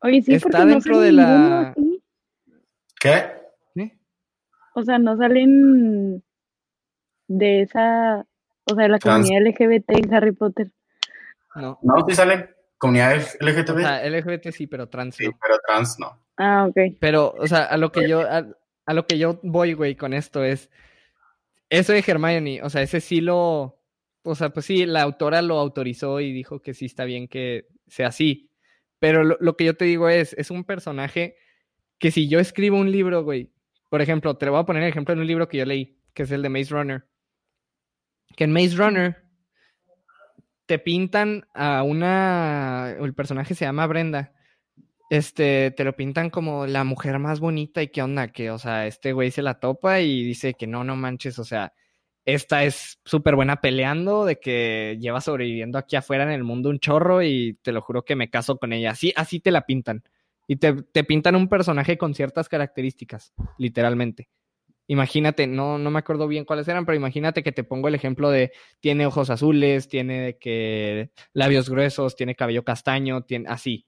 Oye, 0.00 0.22
sí, 0.22 0.34
está 0.34 0.64
dentro 0.64 1.00
de 1.00 1.12
la. 1.12 1.74
¿Qué? 3.00 3.32
O 4.76 4.82
sea, 4.82 4.98
no 4.98 5.16
salen 5.16 6.22
de 7.28 7.62
esa. 7.62 8.26
O 8.64 8.74
sea, 8.74 8.84
de 8.84 8.88
la 8.88 8.98
comunidad 8.98 9.46
LGBT 9.46 9.90
en 9.90 10.14
Harry 10.14 10.32
Potter. 10.32 10.72
No. 11.54 11.78
No, 11.82 12.04
sí 12.08 12.14
salen 12.14 12.50
comunidades 12.78 13.38
LGBT. 13.40 13.70
O 13.70 13.78
sea, 13.78 14.08
LGBT 14.08 14.50
sí, 14.50 14.66
pero 14.66 14.88
trans 14.88 15.14
sí, 15.14 15.30
pero 15.40 15.58
trans 15.66 15.98
no. 15.98 16.18
Ah, 16.36 16.66
ok. 16.68 16.96
Pero, 16.98 17.34
o 17.38 17.46
sea, 17.46 17.64
a 17.64 17.76
lo 17.76 17.92
que 17.92 18.08
yo, 18.08 18.22
a 18.28 18.92
lo 18.94 19.06
que 19.06 19.18
yo 19.18 19.38
voy, 19.42 19.74
güey, 19.74 19.94
con 19.94 20.12
esto 20.12 20.42
es. 20.42 20.70
Eso 21.70 21.92
de 21.92 22.04
Hermione, 22.06 22.62
o 22.62 22.68
sea, 22.68 22.82
ese 22.82 23.00
sí 23.00 23.20
lo 23.20 23.83
o 24.24 24.34
sea, 24.34 24.50
pues 24.50 24.66
sí, 24.66 24.86
la 24.86 25.02
autora 25.02 25.42
lo 25.42 25.58
autorizó 25.58 26.20
y 26.20 26.32
dijo 26.32 26.60
que 26.62 26.74
sí 26.74 26.86
está 26.86 27.04
bien 27.04 27.28
que 27.28 27.68
sea 27.86 28.08
así. 28.08 28.50
Pero 28.98 29.22
lo, 29.22 29.56
que 29.56 29.64
yo 29.66 29.76
te 29.76 29.84
digo 29.84 30.08
es, 30.08 30.32
es 30.34 30.50
un 30.50 30.64
personaje 30.64 31.36
que 31.98 32.10
si 32.10 32.28
yo 32.28 32.40
escribo 32.40 32.78
un 32.78 32.90
libro, 32.90 33.22
güey, 33.22 33.52
por 33.90 34.00
ejemplo, 34.00 34.36
te 34.36 34.46
lo 34.46 34.52
voy 34.52 34.62
a 34.62 34.64
poner 34.64 34.82
el 34.82 34.88
ejemplo 34.88 35.12
en 35.12 35.20
un 35.20 35.26
libro 35.26 35.48
que 35.48 35.58
yo 35.58 35.66
leí, 35.66 35.98
que 36.14 36.22
es 36.24 36.30
el 36.30 36.42
de 36.42 36.48
Maze 36.48 36.70
Runner. 36.70 37.06
Que 38.34 38.44
en 38.44 38.52
Maze 38.52 38.76
Runner 38.76 39.24
te 40.66 40.78
pintan 40.78 41.46
a 41.52 41.82
una, 41.82 42.96
el 42.98 43.14
personaje 43.14 43.54
se 43.54 43.66
llama 43.66 43.86
Brenda, 43.86 44.32
este, 45.10 45.70
te 45.72 45.84
lo 45.84 45.94
pintan 45.94 46.30
como 46.30 46.66
la 46.66 46.84
mujer 46.84 47.18
más 47.18 47.40
bonita 47.40 47.82
y 47.82 47.88
qué 47.88 48.02
onda, 48.02 48.28
que, 48.28 48.50
o 48.50 48.58
sea, 48.58 48.86
este 48.86 49.12
güey 49.12 49.30
se 49.30 49.42
la 49.42 49.60
topa 49.60 50.00
y 50.00 50.24
dice 50.24 50.54
que 50.54 50.66
no, 50.66 50.82
no 50.82 50.96
manches, 50.96 51.38
o 51.38 51.44
sea, 51.44 51.74
esta 52.24 52.64
es 52.64 53.00
súper 53.04 53.36
buena 53.36 53.60
peleando, 53.60 54.24
de 54.24 54.38
que 54.40 54.96
lleva 55.00 55.20
sobreviviendo 55.20 55.78
aquí 55.78 55.96
afuera 55.96 56.24
en 56.24 56.30
el 56.30 56.44
mundo 56.44 56.70
un 56.70 56.78
chorro 56.78 57.22
y 57.22 57.58
te 57.62 57.72
lo 57.72 57.82
juro 57.82 58.04
que 58.04 58.16
me 58.16 58.30
caso 58.30 58.58
con 58.58 58.72
ella. 58.72 58.92
Así, 58.92 59.12
así 59.16 59.40
te 59.40 59.50
la 59.50 59.66
pintan. 59.66 60.02
Y 60.46 60.56
te, 60.56 60.74
pintan 61.04 61.36
un 61.36 61.48
personaje 61.48 61.98
con 61.98 62.14
ciertas 62.14 62.48
características, 62.48 63.34
literalmente. 63.58 64.28
Imagínate, 64.86 65.46
no, 65.46 65.78
no 65.78 65.90
me 65.90 65.98
acuerdo 65.98 66.28
bien 66.28 66.44
cuáles 66.44 66.68
eran, 66.68 66.84
pero 66.84 66.96
imagínate 66.96 67.42
que 67.42 67.52
te 67.52 67.64
pongo 67.64 67.88
el 67.88 67.94
ejemplo 67.94 68.30
de 68.30 68.52
tiene 68.80 69.06
ojos 69.06 69.30
azules, 69.30 69.88
tiene 69.88 70.36
que 70.38 71.10
labios 71.32 71.70
gruesos, 71.70 72.16
tiene 72.16 72.34
cabello 72.34 72.64
castaño, 72.64 73.22
tiene 73.22 73.46
así. 73.48 73.86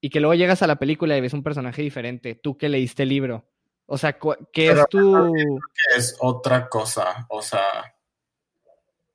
Y 0.00 0.10
que 0.10 0.20
luego 0.20 0.34
llegas 0.34 0.62
a 0.62 0.66
la 0.66 0.76
película 0.76 1.16
y 1.16 1.20
ves 1.20 1.34
un 1.34 1.44
personaje 1.44 1.82
diferente, 1.82 2.34
tú 2.34 2.56
que 2.58 2.68
leíste 2.68 3.04
el 3.04 3.10
libro 3.10 3.51
O 3.94 3.98
sea, 3.98 4.14
¿qué 4.14 4.68
Pero 4.68 4.80
es 4.80 4.88
tu...? 4.88 5.34
es 5.98 6.16
otra 6.20 6.66
cosa. 6.66 7.26
O 7.28 7.42
sea, 7.42 7.94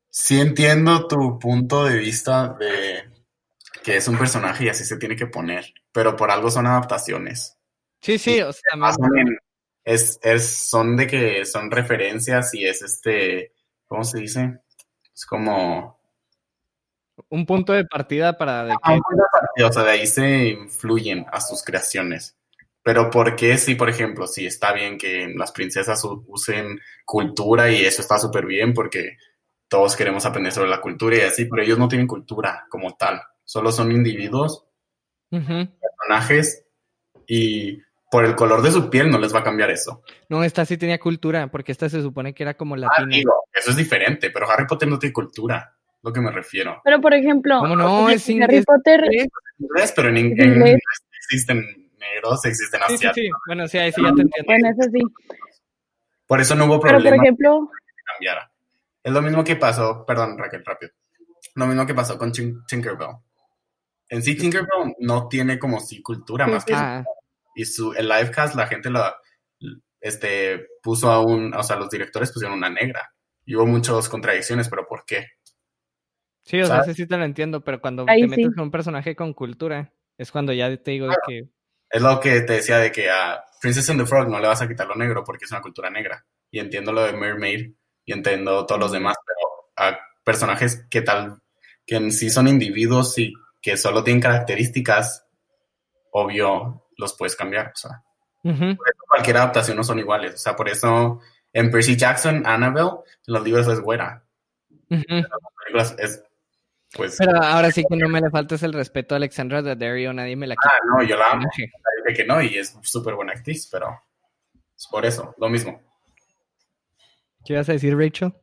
sí 0.07 0.39
entiendo 0.39 1.07
tu 1.07 1.39
punto 1.39 1.83
de 1.85 1.97
vista 1.97 2.49
de 2.49 3.09
que 3.83 3.97
es 3.97 4.07
un 4.07 4.19
personaje 4.19 4.65
y 4.65 4.69
así 4.69 4.85
se 4.85 4.97
tiene 4.97 5.15
que 5.15 5.25
poner, 5.25 5.73
pero 5.91 6.15
por 6.15 6.29
algo 6.29 6.51
son 6.51 6.67
adaptaciones. 6.67 7.57
Sí, 8.01 8.19
sí, 8.19 8.39
o 8.39 8.53
sea, 8.53 8.77
Basan 8.77 9.17
en- 9.17 9.39
es, 9.83 10.19
es, 10.21 10.47
son 10.47 10.95
de 10.95 11.07
que 11.07 11.43
son 11.45 11.71
referencias 11.71 12.53
y 12.53 12.67
es 12.67 12.83
este, 12.83 13.53
¿cómo 13.87 14.03
se 14.03 14.19
dice? 14.19 14.59
Es 15.11 15.25
como... 15.25 15.99
un 17.29 17.47
punto 17.47 17.73
de 17.73 17.83
partida 17.85 18.37
para 18.37 18.63
de 18.65 18.73
Ah, 18.73 18.77
que... 18.85 18.91
un 18.93 19.01
punto 19.01 19.23
de 19.23 19.29
partida, 19.31 19.67
O 19.69 19.73
sea, 19.73 19.81
de 19.81 19.89
ahí 19.89 20.05
se 20.05 20.49
influyen 20.49 21.25
a 21.31 21.41
sus 21.41 21.63
creaciones. 21.63 22.36
Pero 22.87 23.09
¿por 23.09 23.35
qué 23.35 23.57
si, 23.57 23.75
por 23.75 23.89
ejemplo, 23.89 24.27
si 24.27 24.45
está 24.45 24.71
bien 24.71 24.97
que 24.97 25.27
las 25.35 25.51
princesas 25.51 26.01
usen 26.27 26.79
cultura 27.03 27.69
y 27.69 27.83
eso 27.83 28.01
está 28.01 28.17
súper 28.17 28.45
bien 28.45 28.73
porque 28.73 29.17
todos 29.67 29.97
queremos 29.97 30.25
aprender 30.25 30.53
sobre 30.53 30.69
la 30.69 30.79
cultura 30.79 31.17
y 31.17 31.19
así, 31.19 31.43
pero 31.43 31.61
ellos 31.63 31.77
no 31.77 31.89
tienen 31.89 32.07
cultura 32.07 32.65
como 32.69 32.95
tal, 32.95 33.21
solo 33.43 33.73
son 33.73 33.91
individuos, 33.91 34.63
Ujú. 35.31 35.67
personajes 35.81 36.65
y 37.27 37.81
por 38.09 38.23
el 38.23 38.35
color 38.35 38.61
de 38.61 38.71
su 38.71 38.89
piel 38.89 39.09
no 39.09 39.17
les 39.19 39.35
va 39.35 39.39
a 39.39 39.43
cambiar 39.43 39.69
eso. 39.69 40.01
No, 40.29 40.45
esta 40.45 40.63
sí 40.63 40.77
tenía 40.77 40.97
cultura, 40.97 41.51
porque 41.51 41.73
esta 41.73 41.89
se 41.89 42.01
supone 42.01 42.33
que 42.33 42.43
era 42.43 42.53
como 42.53 42.75
Ah, 42.75 42.77
latina. 42.77 43.17
digo, 43.17 43.33
eso 43.53 43.71
es 43.71 43.75
diferente, 43.75 44.29
pero 44.29 44.49
Harry 44.49 44.65
Potter 44.65 44.87
no 44.87 44.97
tiene 44.97 45.11
cultura, 45.11 45.75
lo 46.03 46.13
que 46.13 46.21
me 46.21 46.31
refiero. 46.31 46.79
Pero 46.85 47.01
por 47.01 47.13
ejemplo, 47.13 47.59
¿Cómo 47.59 47.75
no? 47.75 48.03
o 48.03 48.05
sea, 48.07 48.15
Es 48.15 48.29
Harry 48.41 48.55
es 48.59 48.65
Potter. 48.65 49.01
Inglés, 49.59 49.91
pero 49.93 50.07
en, 50.07 50.15
en 50.17 50.39
Es 50.39 50.45
inglés 50.47 50.79
existen 51.19 51.86
negros, 51.97 52.43
existen 52.45 52.81
Sí, 52.87 52.97
sí, 52.97 53.07
asiáticos. 53.07 53.39
sí. 53.39 53.43
Bueno, 53.47 53.67
sí, 53.67 53.77
ahí 53.77 53.91
sí 53.91 54.01
ya 54.01 54.13
te 54.13 54.21
entiendo. 54.21 54.45
bueno, 54.45 54.69
eso 54.69 54.89
sí. 54.91 54.99
Por 56.25 56.41
eso 56.41 56.55
no 56.55 56.65
hubo 56.65 56.79
Pero 56.79 56.95
por 56.95 57.01
problema. 57.03 57.23
ejemplo, 57.23 57.69
cambiara. 58.05 58.51
Es 59.03 59.13
lo 59.13 59.21
mismo 59.21 59.43
que 59.43 59.55
pasó, 59.55 60.05
perdón 60.05 60.37
Raquel, 60.37 60.63
rápido. 60.65 60.91
Lo 61.55 61.65
mismo 61.67 61.85
que 61.85 61.93
pasó 61.93 62.17
con 62.17 62.31
Tin- 62.31 62.65
Tinkerbell. 62.67 63.15
En 64.09 64.21
sí, 64.21 64.35
Tinkerbell 64.35 64.95
no 64.99 65.27
tiene 65.27 65.57
como 65.59 65.79
sí 65.79 66.01
cultura 66.01 66.45
Sí, 66.45 66.51
más 66.51 66.65
que 66.65 66.73
Ah, 66.75 67.03
y 67.55 67.65
su 67.65 67.93
el 67.93 68.07
livecast 68.07 68.55
la 68.55 68.67
gente 68.67 68.89
lo 68.89 69.01
este 69.99 70.67
puso 70.83 71.09
a 71.09 71.21
un, 71.25 71.53
o 71.55 71.63
sea, 71.63 71.75
los 71.77 71.89
directores 71.89 72.31
pusieron 72.31 72.57
una 72.57 72.69
negra. 72.69 73.13
Y 73.45 73.55
hubo 73.55 73.65
muchas 73.65 74.07
contradicciones, 74.09 74.69
pero 74.69 74.85
¿por 74.87 75.03
qué? 75.05 75.25
sí, 76.43 76.59
o 76.61 76.65
sea, 76.65 76.75
¿Sabes? 76.77 76.89
ese 76.89 77.03
sí 77.03 77.07
te 77.07 77.17
lo 77.17 77.23
entiendo, 77.25 77.61
pero 77.63 77.81
cuando 77.81 78.05
Ahí 78.07 78.21
te 78.21 78.27
metes 78.27 78.45
sí. 78.45 78.53
con 78.53 78.65
un 78.65 78.71
personaje 78.71 79.15
con 79.15 79.33
cultura, 79.33 79.91
es 80.17 80.31
cuando 80.31 80.53
ya 80.53 80.75
te 80.77 80.91
digo 80.91 81.07
que... 81.27 81.49
Es 81.89 82.01
lo 82.01 82.19
que 82.19 82.41
te 82.41 82.53
decía 82.53 82.77
de 82.79 82.91
que 82.91 83.09
a 83.09 83.43
Princess 83.61 83.89
and 83.89 83.99
the 83.99 84.05
Frog 84.05 84.29
no 84.29 84.39
le 84.39 84.47
vas 84.47 84.61
a 84.61 84.67
quitar 84.67 84.87
lo 84.87 84.95
negro 84.95 85.23
porque 85.23 85.45
es 85.45 85.51
una 85.51 85.61
cultura 85.61 85.89
negra. 85.89 86.25
Y 86.51 86.59
entiendo 86.59 86.91
lo 86.91 87.03
de 87.03 87.13
Mermaid 87.13 87.71
y 88.05 88.13
entiendo 88.13 88.65
todos 88.65 88.79
los 88.79 88.91
demás, 88.91 89.15
pero 89.25 89.71
a 89.89 89.99
personajes 90.23 90.85
que 90.89 91.01
tal, 91.01 91.41
que 91.85 91.95
en 91.95 92.11
sí 92.11 92.29
son 92.29 92.47
individuos 92.47 93.17
y 93.17 93.33
que 93.61 93.77
solo 93.77 94.03
tienen 94.03 94.21
características, 94.21 95.25
obvio, 96.11 96.87
los 96.97 97.15
puedes 97.15 97.35
cambiar. 97.35 97.67
O 97.67 97.75
sea, 97.75 98.03
Ujú. 98.43 98.77
cualquier 99.09 99.37
adaptación 99.37 99.77
no 99.77 99.83
son 99.83 99.99
iguales. 99.99 100.35
O 100.35 100.37
sea, 100.37 100.55
por 100.55 100.69
eso 100.69 101.21
en 101.53 101.71
Percy 101.71 101.95
Jackson, 101.95 102.45
Annabelle, 102.45 103.03
en 103.25 103.33
los 103.33 103.43
libros 103.43 103.67
es 103.67 103.79
güera. 103.79 104.23
Ujú. 104.89 105.03
En 105.07 105.21
las 105.21 105.53
películas 105.63 105.95
es, 105.97 106.23
pues, 106.97 107.15
Pero 107.17 107.41
ahora 107.41 107.71
sí 107.71 107.83
que 107.87 107.95
no 107.95 108.09
me 108.09 108.19
le 108.19 108.29
faltes 108.29 108.63
el 108.63 108.73
respeto 108.73 109.15
a 109.15 109.17
Alexandra 109.17 109.61
Daddario, 109.61 110.11
nadie 110.13 110.35
me 110.35 110.47
la 110.47 110.55
quita. 110.55 110.71
ah, 110.73 110.79
no, 110.97 111.03
yo 111.03 111.15
la 111.15 111.31
amo. 111.31 111.47
Dije 111.55 111.71
que 112.15 112.25
no, 112.25 112.41
y 112.41 112.57
es 112.57 112.77
súper 112.81 113.15
buena 113.15 113.33
actriz, 113.33 113.69
pero 113.71 114.01
es 114.75 114.87
por 114.87 115.05
eso, 115.05 115.33
lo 115.37 115.49
mismo. 115.49 115.81
¿Qué 117.45 117.53
ibas 117.53 117.69
a 117.69 117.73
decir, 117.73 117.97
Rachel? 117.97 118.33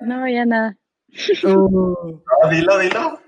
no, 0.00 0.28
ya 0.28 0.44
nada. 0.44 0.76
No, 1.42 1.96
dilo, 2.50 2.78
dilo. 2.78 3.20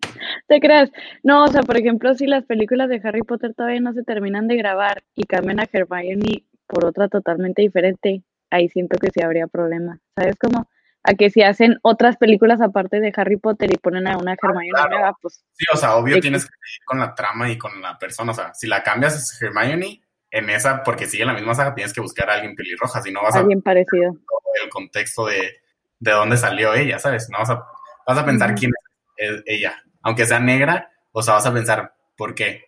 ¿Te 0.48 0.60
creas? 0.60 0.90
No, 1.22 1.44
o 1.44 1.48
sea, 1.48 1.62
por 1.62 1.76
ejemplo, 1.76 2.14
si 2.14 2.26
las 2.26 2.44
películas 2.44 2.88
de 2.88 3.00
Harry 3.02 3.22
Potter 3.22 3.54
todavía 3.54 3.80
no 3.80 3.92
se 3.92 4.02
terminan 4.02 4.48
de 4.48 4.56
grabar 4.56 5.02
y 5.14 5.24
cambian 5.24 5.60
a 5.60 5.68
Hermione 5.70 6.44
por 6.66 6.84
otra 6.84 7.08
totalmente 7.08 7.62
diferente, 7.62 8.22
ahí 8.50 8.68
siento 8.68 8.98
que 8.98 9.10
sí 9.10 9.22
habría 9.22 9.46
problema. 9.46 9.98
¿Sabes 10.16 10.36
cómo? 10.36 10.68
A 11.06 11.14
que 11.14 11.30
si 11.30 11.42
hacen 11.42 11.78
otras 11.82 12.16
películas 12.16 12.60
aparte 12.60 13.00
de 13.00 13.12
Harry 13.16 13.36
Potter 13.36 13.72
y 13.72 13.78
ponen 13.78 14.08
a 14.08 14.18
una 14.18 14.32
Hermione 14.32 14.70
claro. 14.70 14.90
nueva, 14.90 15.16
pues 15.22 15.44
Sí, 15.52 15.64
o 15.72 15.76
sea, 15.76 15.96
obvio 15.96 16.20
tienes 16.20 16.44
que 16.44 16.50
seguir 16.50 16.84
con 16.84 16.98
la 16.98 17.14
trama 17.14 17.48
y 17.50 17.56
con 17.56 17.80
la 17.80 17.98
persona. 17.98 18.32
O 18.32 18.34
sea, 18.34 18.52
si 18.54 18.66
la 18.66 18.82
cambias 18.82 19.14
es 19.14 19.40
Hermione, 19.40 20.02
en 20.30 20.50
esa, 20.50 20.82
porque 20.82 21.06
sigue 21.06 21.24
la 21.24 21.32
misma 21.32 21.54
saga, 21.54 21.74
tienes 21.74 21.92
que 21.92 22.00
buscar 22.00 22.28
a 22.28 22.34
alguien 22.34 22.54
pelirroja, 22.54 23.00
si 23.00 23.10
no 23.12 23.22
vas 23.22 23.36
a 23.36 23.40
alguien 23.40 23.62
parecido. 23.62 24.16
el 24.62 24.68
contexto 24.68 25.26
de, 25.26 25.60
de 25.98 26.10
dónde 26.10 26.36
salió 26.36 26.74
ella, 26.74 26.98
¿sabes? 26.98 27.28
No 27.30 27.38
vas 27.38 27.50
a, 27.50 27.64
vas 28.06 28.18
a 28.18 28.24
pensar 28.24 28.54
quién 28.54 28.72
es 29.16 29.42
ella. 29.46 29.82
Aunque 30.02 30.26
sea 30.26 30.40
negra, 30.40 30.90
o 31.12 31.22
sea, 31.22 31.34
vas 31.34 31.46
a 31.46 31.54
pensar 31.54 31.94
por 32.16 32.34
qué. 32.34 32.66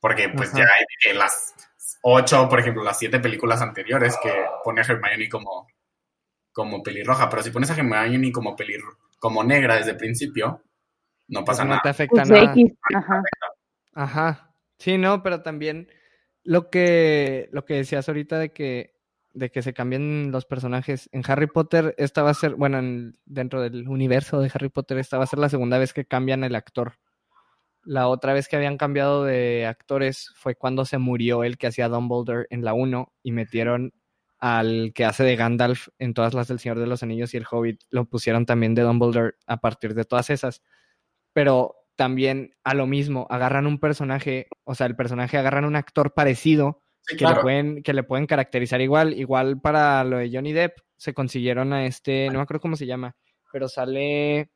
Porque 0.00 0.28
pues 0.28 0.52
ya 0.52 0.62
hay 0.62 0.84
que 1.02 1.12
las 1.12 1.54
ocho, 2.02 2.48
por 2.48 2.60
ejemplo, 2.60 2.84
las 2.84 2.98
siete 2.98 3.18
películas 3.20 3.60
anteriores 3.60 4.16
que 4.22 4.32
pone 4.64 4.80
a 4.80 4.84
Hermione 4.84 5.28
como, 5.28 5.66
como 6.58 6.82
pelirroja. 6.82 7.28
Pero 7.30 7.42
si 7.44 7.50
pones 7.50 7.70
a 7.70 7.74
Hermione 7.76 8.32
como 8.32 8.56
pelir, 8.56 8.80
como 9.20 9.44
negra 9.44 9.76
desde 9.76 9.92
el 9.92 9.96
principio, 9.96 10.62
no 11.28 11.44
Pues 11.44 11.56
pasa 11.56 11.62
no 11.64 11.70
nada. 11.70 11.82
te 11.82 11.88
afecta 11.90 12.16
Pues 12.22 12.28
nada. 12.30 12.52
X, 12.52 12.72
ajá. 12.94 13.22
Ajá. 13.94 14.54
Sí, 14.78 14.98
no, 14.98 15.22
pero 15.22 15.42
también 15.42 15.88
lo 16.42 16.68
que, 16.70 17.48
lo 17.52 17.64
que 17.64 17.74
decías 17.74 18.08
ahorita 18.08 18.38
de 18.38 18.52
que, 18.52 18.94
de 19.34 19.50
que 19.50 19.62
se 19.62 19.72
cambien 19.72 20.32
los 20.32 20.46
personajes. 20.46 21.08
En 21.12 21.22
Harry 21.28 21.46
Potter, 21.46 21.94
esta 21.98 22.22
va 22.22 22.30
a 22.30 22.34
ser, 22.34 22.54
bueno, 22.56 22.78
en- 22.78 23.16
dentro 23.24 23.60
del 23.62 23.88
universo 23.88 24.40
de 24.40 24.50
Harry 24.52 24.68
Potter, 24.68 24.98
esta 24.98 25.16
va 25.18 25.24
a 25.24 25.28
ser 25.28 25.38
la 25.38 25.48
segunda 25.48 25.78
vez 25.78 25.92
que 25.92 26.06
cambian 26.06 26.42
el 26.44 26.54
actor. 26.56 26.94
La 27.84 28.08
otra 28.08 28.32
vez 28.32 28.48
que 28.48 28.56
habían 28.56 28.78
cambiado 28.78 29.24
de 29.24 29.64
actores 29.66 30.32
fue 30.34 30.56
cuando 30.56 30.84
se 30.84 30.98
murió 30.98 31.44
el 31.44 31.56
que 31.56 31.68
hacía 31.68 31.88
Dumbledore 31.88 32.46
en 32.50 32.64
la 32.64 32.74
1 32.74 33.12
y 33.22 33.30
metieron 33.32 33.92
al 34.38 34.92
que 34.94 35.04
hace 35.04 35.24
de 35.24 35.36
Gandalf 35.36 35.88
en 35.98 36.14
todas 36.14 36.34
las 36.34 36.48
del 36.48 36.58
Señor 36.58 36.78
de 36.78 36.86
los 36.86 37.02
Anillos 37.02 37.34
y 37.34 37.36
el 37.36 37.46
Hobbit. 37.50 37.80
Lo 37.90 38.04
pusieron 38.04 38.46
también 38.46 38.74
de 38.74 38.82
Dumbledore 38.82 39.34
a 39.46 39.58
partir 39.58 39.94
de 39.94 40.04
todas 40.04 40.30
esas 40.30 40.62
pero 41.38 41.76
también 41.94 42.56
a 42.64 42.74
lo 42.74 42.86
mismo, 42.88 43.28
agarran 43.30 43.66
un 43.66 43.78
personaje, 43.78 44.48
o 44.64 44.74
sea, 44.74 44.86
el 44.86 44.96
personaje 44.96 45.36
agarran 45.36 45.64
un 45.64 45.76
actor 45.76 46.12
parecido 46.14 46.82
Sí, 47.02 47.16
que, 47.16 47.26
le 47.26 47.36
pueden, 47.36 47.82
que 47.84 47.92
le 47.92 48.02
pueden 48.02 48.26
caracterizar 48.26 48.80
igual. 48.80 49.14
Igual 49.14 49.60
para 49.60 50.02
lo 50.02 50.18
de 50.18 50.30
Johnny 50.32 50.52
Depp, 50.52 50.78
se 50.96 51.14
consiguieron 51.14 51.72
a 51.72 51.86
este, 51.86 52.26
no 52.26 52.34
me 52.34 52.42
acuerdo 52.42 52.60
cómo 52.60 52.74
se 52.74 52.86
llama, 52.86 53.14
pero 53.52 53.68
sale... 53.68 54.50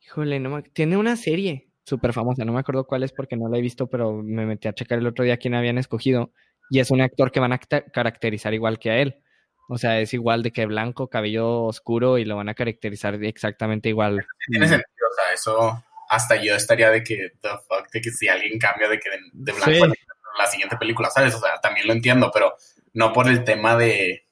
Híjole, 0.00 0.40
no 0.40 0.50
me- 0.50 0.62
tiene 0.62 0.96
una 0.96 1.14
serie 1.14 1.70
súper 1.84 2.12
famosa, 2.12 2.44
no 2.44 2.52
me 2.52 2.58
acuerdo 2.58 2.84
cuál 2.86 3.04
es 3.04 3.12
porque 3.12 3.36
no 3.36 3.48
la 3.48 3.58
he 3.58 3.62
visto, 3.62 3.88
pero 3.88 4.22
me 4.22 4.46
metí 4.46 4.66
a 4.66 4.72
checar 4.72 4.98
el 4.98 5.06
otro 5.06 5.24
día 5.24 5.36
quién 5.36 5.54
habían 5.54 5.78
escogido. 5.78 6.32
Y 6.70 6.78
es 6.80 6.90
un 6.90 7.00
actor 7.00 7.30
que 7.32 7.40
van 7.40 7.52
a 7.52 7.58
ca- 7.58 7.84
caracterizar 7.92 8.54
igual 8.54 8.78
que 8.78 8.90
a 8.90 8.98
él. 8.98 9.22
O 9.68 9.76
sea, 9.78 10.00
es 10.00 10.14
igual 10.14 10.42
de 10.42 10.52
que 10.52 10.66
blanco, 10.66 11.08
cabello 11.08 11.62
oscuro 11.64 12.18
y 12.18 12.24
lo 12.24 12.36
van 12.36 12.48
a 12.48 12.54
caracterizar 12.54 13.22
exactamente 13.24 13.88
igual. 13.88 14.24
Tiene 14.48 14.66
sentido, 14.68 15.08
o 15.10 15.14
sea, 15.14 15.32
eso 15.34 15.84
hasta 16.08 16.42
yo 16.42 16.54
estaría 16.56 16.90
de 16.90 17.04
que, 17.04 17.32
the 17.40 17.48
fuck, 17.68 17.88
de 17.92 18.00
que 18.00 18.10
si 18.10 18.26
alguien 18.26 18.58
cambia 18.58 18.88
de 18.88 18.98
que 18.98 19.10
de, 19.10 19.18
de 19.32 19.52
blanco 19.52 19.70
Sí. 19.70 19.80
a 19.82 20.38
la 20.42 20.46
siguiente 20.48 20.76
película, 20.76 21.08
¿sabes? 21.10 21.34
O 21.34 21.40
sea, 21.40 21.60
también 21.60 21.86
lo 21.86 21.92
entiendo, 21.92 22.30
pero 22.34 22.56
no 22.94 23.12
por 23.12 23.28
el 23.28 23.44
tema 23.44 23.76
de... 23.76 24.26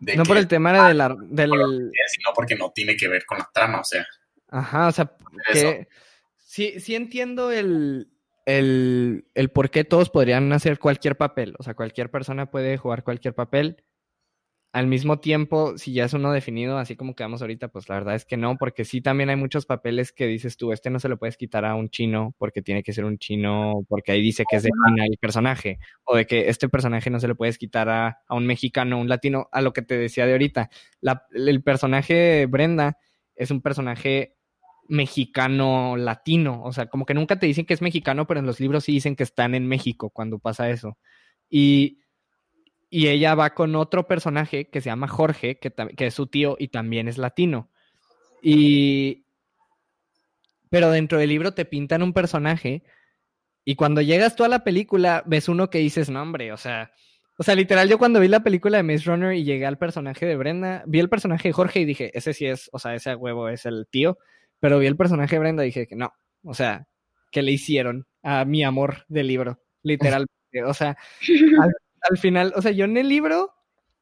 de 0.00 0.16
No 0.16 0.24
que- 0.24 0.28
por 0.28 0.36
el 0.38 0.48
tema 0.48 0.88
de 0.88 0.94
la, 0.94 1.16
del... 1.20 1.50
sino 2.08 2.32
porque 2.34 2.56
no 2.56 2.70
tiene 2.72 2.96
que 2.96 3.06
ver 3.08 3.24
con 3.26 3.38
la 3.38 3.48
trama, 3.52 3.80
o 3.80 3.84
sea, 3.84 4.04
Ajá, 4.50 4.88
o 4.88 4.92
sea, 4.92 5.12
que 5.52 5.88
sí, 6.38 6.78
sí 6.80 6.94
entiendo 6.96 7.50
el, 7.52 8.08
el, 8.46 9.26
el 9.34 9.50
por 9.50 9.70
qué 9.70 9.84
todos 9.84 10.10
podrían 10.10 10.52
hacer 10.52 10.78
cualquier 10.78 11.16
papel. 11.16 11.54
O 11.58 11.62
sea, 11.62 11.74
cualquier 11.74 12.10
persona 12.10 12.50
puede 12.50 12.76
jugar 12.78 13.04
cualquier 13.04 13.34
papel. 13.34 13.84
Al 14.72 14.88
mismo 14.88 15.20
tiempo, 15.20 15.78
si 15.78 15.92
ya 15.92 16.04
es 16.04 16.14
uno 16.14 16.32
definido, 16.32 16.78
así 16.78 16.96
como 16.96 17.14
quedamos 17.14 17.40
ahorita, 17.42 17.68
pues 17.68 17.88
la 17.88 17.94
verdad 17.94 18.16
es 18.16 18.24
que 18.24 18.36
no, 18.36 18.56
porque 18.56 18.84
sí 18.84 19.00
también 19.00 19.30
hay 19.30 19.36
muchos 19.36 19.66
papeles 19.66 20.10
que 20.12 20.26
dices 20.26 20.56
tú, 20.56 20.72
este 20.72 20.90
no 20.90 20.98
se 20.98 21.08
lo 21.08 21.16
puedes 21.16 21.36
quitar 21.36 21.64
a 21.64 21.76
un 21.76 21.90
chino 21.90 22.34
porque 22.38 22.60
tiene 22.60 22.82
que 22.82 22.92
ser 22.92 23.04
un 23.04 23.16
chino, 23.18 23.84
porque 23.88 24.10
ahí 24.10 24.20
dice 24.20 24.42
que 24.50 24.56
es 24.56 24.64
de 24.64 24.70
China 24.70 25.04
el 25.08 25.16
personaje, 25.18 25.78
o 26.02 26.16
de 26.16 26.26
que 26.26 26.48
este 26.48 26.68
personaje 26.68 27.08
no 27.08 27.20
se 27.20 27.28
lo 27.28 27.36
puedes 27.36 27.56
quitar 27.56 27.88
a, 27.88 28.18
a 28.26 28.34
un 28.34 28.46
mexicano, 28.46 28.98
un 29.00 29.08
latino, 29.08 29.48
a 29.52 29.62
lo 29.62 29.72
que 29.72 29.82
te 29.82 29.96
decía 29.96 30.26
de 30.26 30.32
ahorita. 30.32 30.70
La- 31.00 31.24
el 31.32 31.62
personaje 31.62 32.46
Brenda 32.46 32.98
es 33.36 33.52
un 33.52 33.60
personaje 33.62 34.33
mexicano 34.88 35.96
latino, 35.96 36.62
o 36.62 36.72
sea, 36.72 36.86
como 36.86 37.06
que 37.06 37.14
nunca 37.14 37.38
te 37.38 37.46
dicen 37.46 37.66
que 37.66 37.74
es 37.74 37.82
mexicano, 37.82 38.26
pero 38.26 38.40
en 38.40 38.46
los 38.46 38.60
libros 38.60 38.84
sí 38.84 38.92
dicen 38.92 39.16
que 39.16 39.22
están 39.22 39.54
en 39.54 39.66
México 39.66 40.10
cuando 40.10 40.38
pasa 40.38 40.70
eso. 40.70 40.98
Y, 41.48 42.00
y 42.90 43.08
ella 43.08 43.34
va 43.34 43.54
con 43.54 43.76
otro 43.76 44.06
personaje 44.06 44.68
que 44.70 44.80
se 44.80 44.90
llama 44.90 45.08
Jorge, 45.08 45.58
que, 45.58 45.72
que 45.96 46.06
es 46.06 46.14
su 46.14 46.26
tío 46.26 46.56
y 46.58 46.68
también 46.68 47.08
es 47.08 47.18
latino. 47.18 47.70
Y... 48.42 49.24
Pero 50.70 50.90
dentro 50.90 51.18
del 51.18 51.30
libro 51.30 51.54
te 51.54 51.64
pintan 51.64 52.02
un 52.02 52.12
personaje 52.12 52.82
Y 53.64 53.76
cuando 53.76 54.02
llegas 54.02 54.36
tú 54.36 54.44
a 54.44 54.48
la 54.48 54.62
película, 54.64 55.22
ves 55.26 55.48
uno 55.48 55.70
que 55.70 55.78
dices, 55.78 56.10
no, 56.10 56.20
hombre, 56.20 56.52
o 56.52 56.56
sea, 56.56 56.92
o 57.38 57.42
sea, 57.42 57.54
literal, 57.54 57.88
yo 57.88 57.98
cuando 57.98 58.20
vi 58.20 58.28
la 58.28 58.42
película 58.44 58.76
de 58.76 58.82
Maze 58.82 59.04
Runner 59.06 59.32
y 59.34 59.44
llegué 59.44 59.66
al 59.66 59.78
personaje 59.78 60.26
de 60.26 60.36
Brenda, 60.36 60.84
vi 60.86 61.00
el 61.00 61.08
personaje 61.08 61.48
de 61.48 61.52
Jorge 61.52 61.80
y 61.80 61.84
dije, 61.84 62.16
ese 62.16 62.34
sí 62.34 62.46
es, 62.46 62.68
o 62.72 62.78
sea, 62.78 62.94
ese 62.94 63.14
huevo 63.14 63.48
es 63.48 63.64
el 63.66 63.86
tío, 63.90 64.18
pero 64.64 64.78
vi 64.78 64.86
el 64.86 64.96
personaje 64.96 65.36
de 65.36 65.40
Brenda 65.40 65.62
y 65.62 65.66
dije 65.66 65.86
que 65.86 65.94
no, 65.94 66.14
o 66.42 66.54
sea, 66.54 66.88
¿qué 67.30 67.42
le 67.42 67.52
hicieron 67.52 68.06
a 68.22 68.46
mi 68.46 68.64
amor 68.64 69.04
del 69.08 69.26
libro? 69.26 69.60
Literalmente, 69.82 70.64
o 70.64 70.72
sea, 70.72 70.96
al, 71.60 71.70
al 72.10 72.16
final, 72.16 72.54
o 72.56 72.62
sea, 72.62 72.72
yo 72.72 72.86
en 72.86 72.96
el 72.96 73.06
libro 73.06 73.52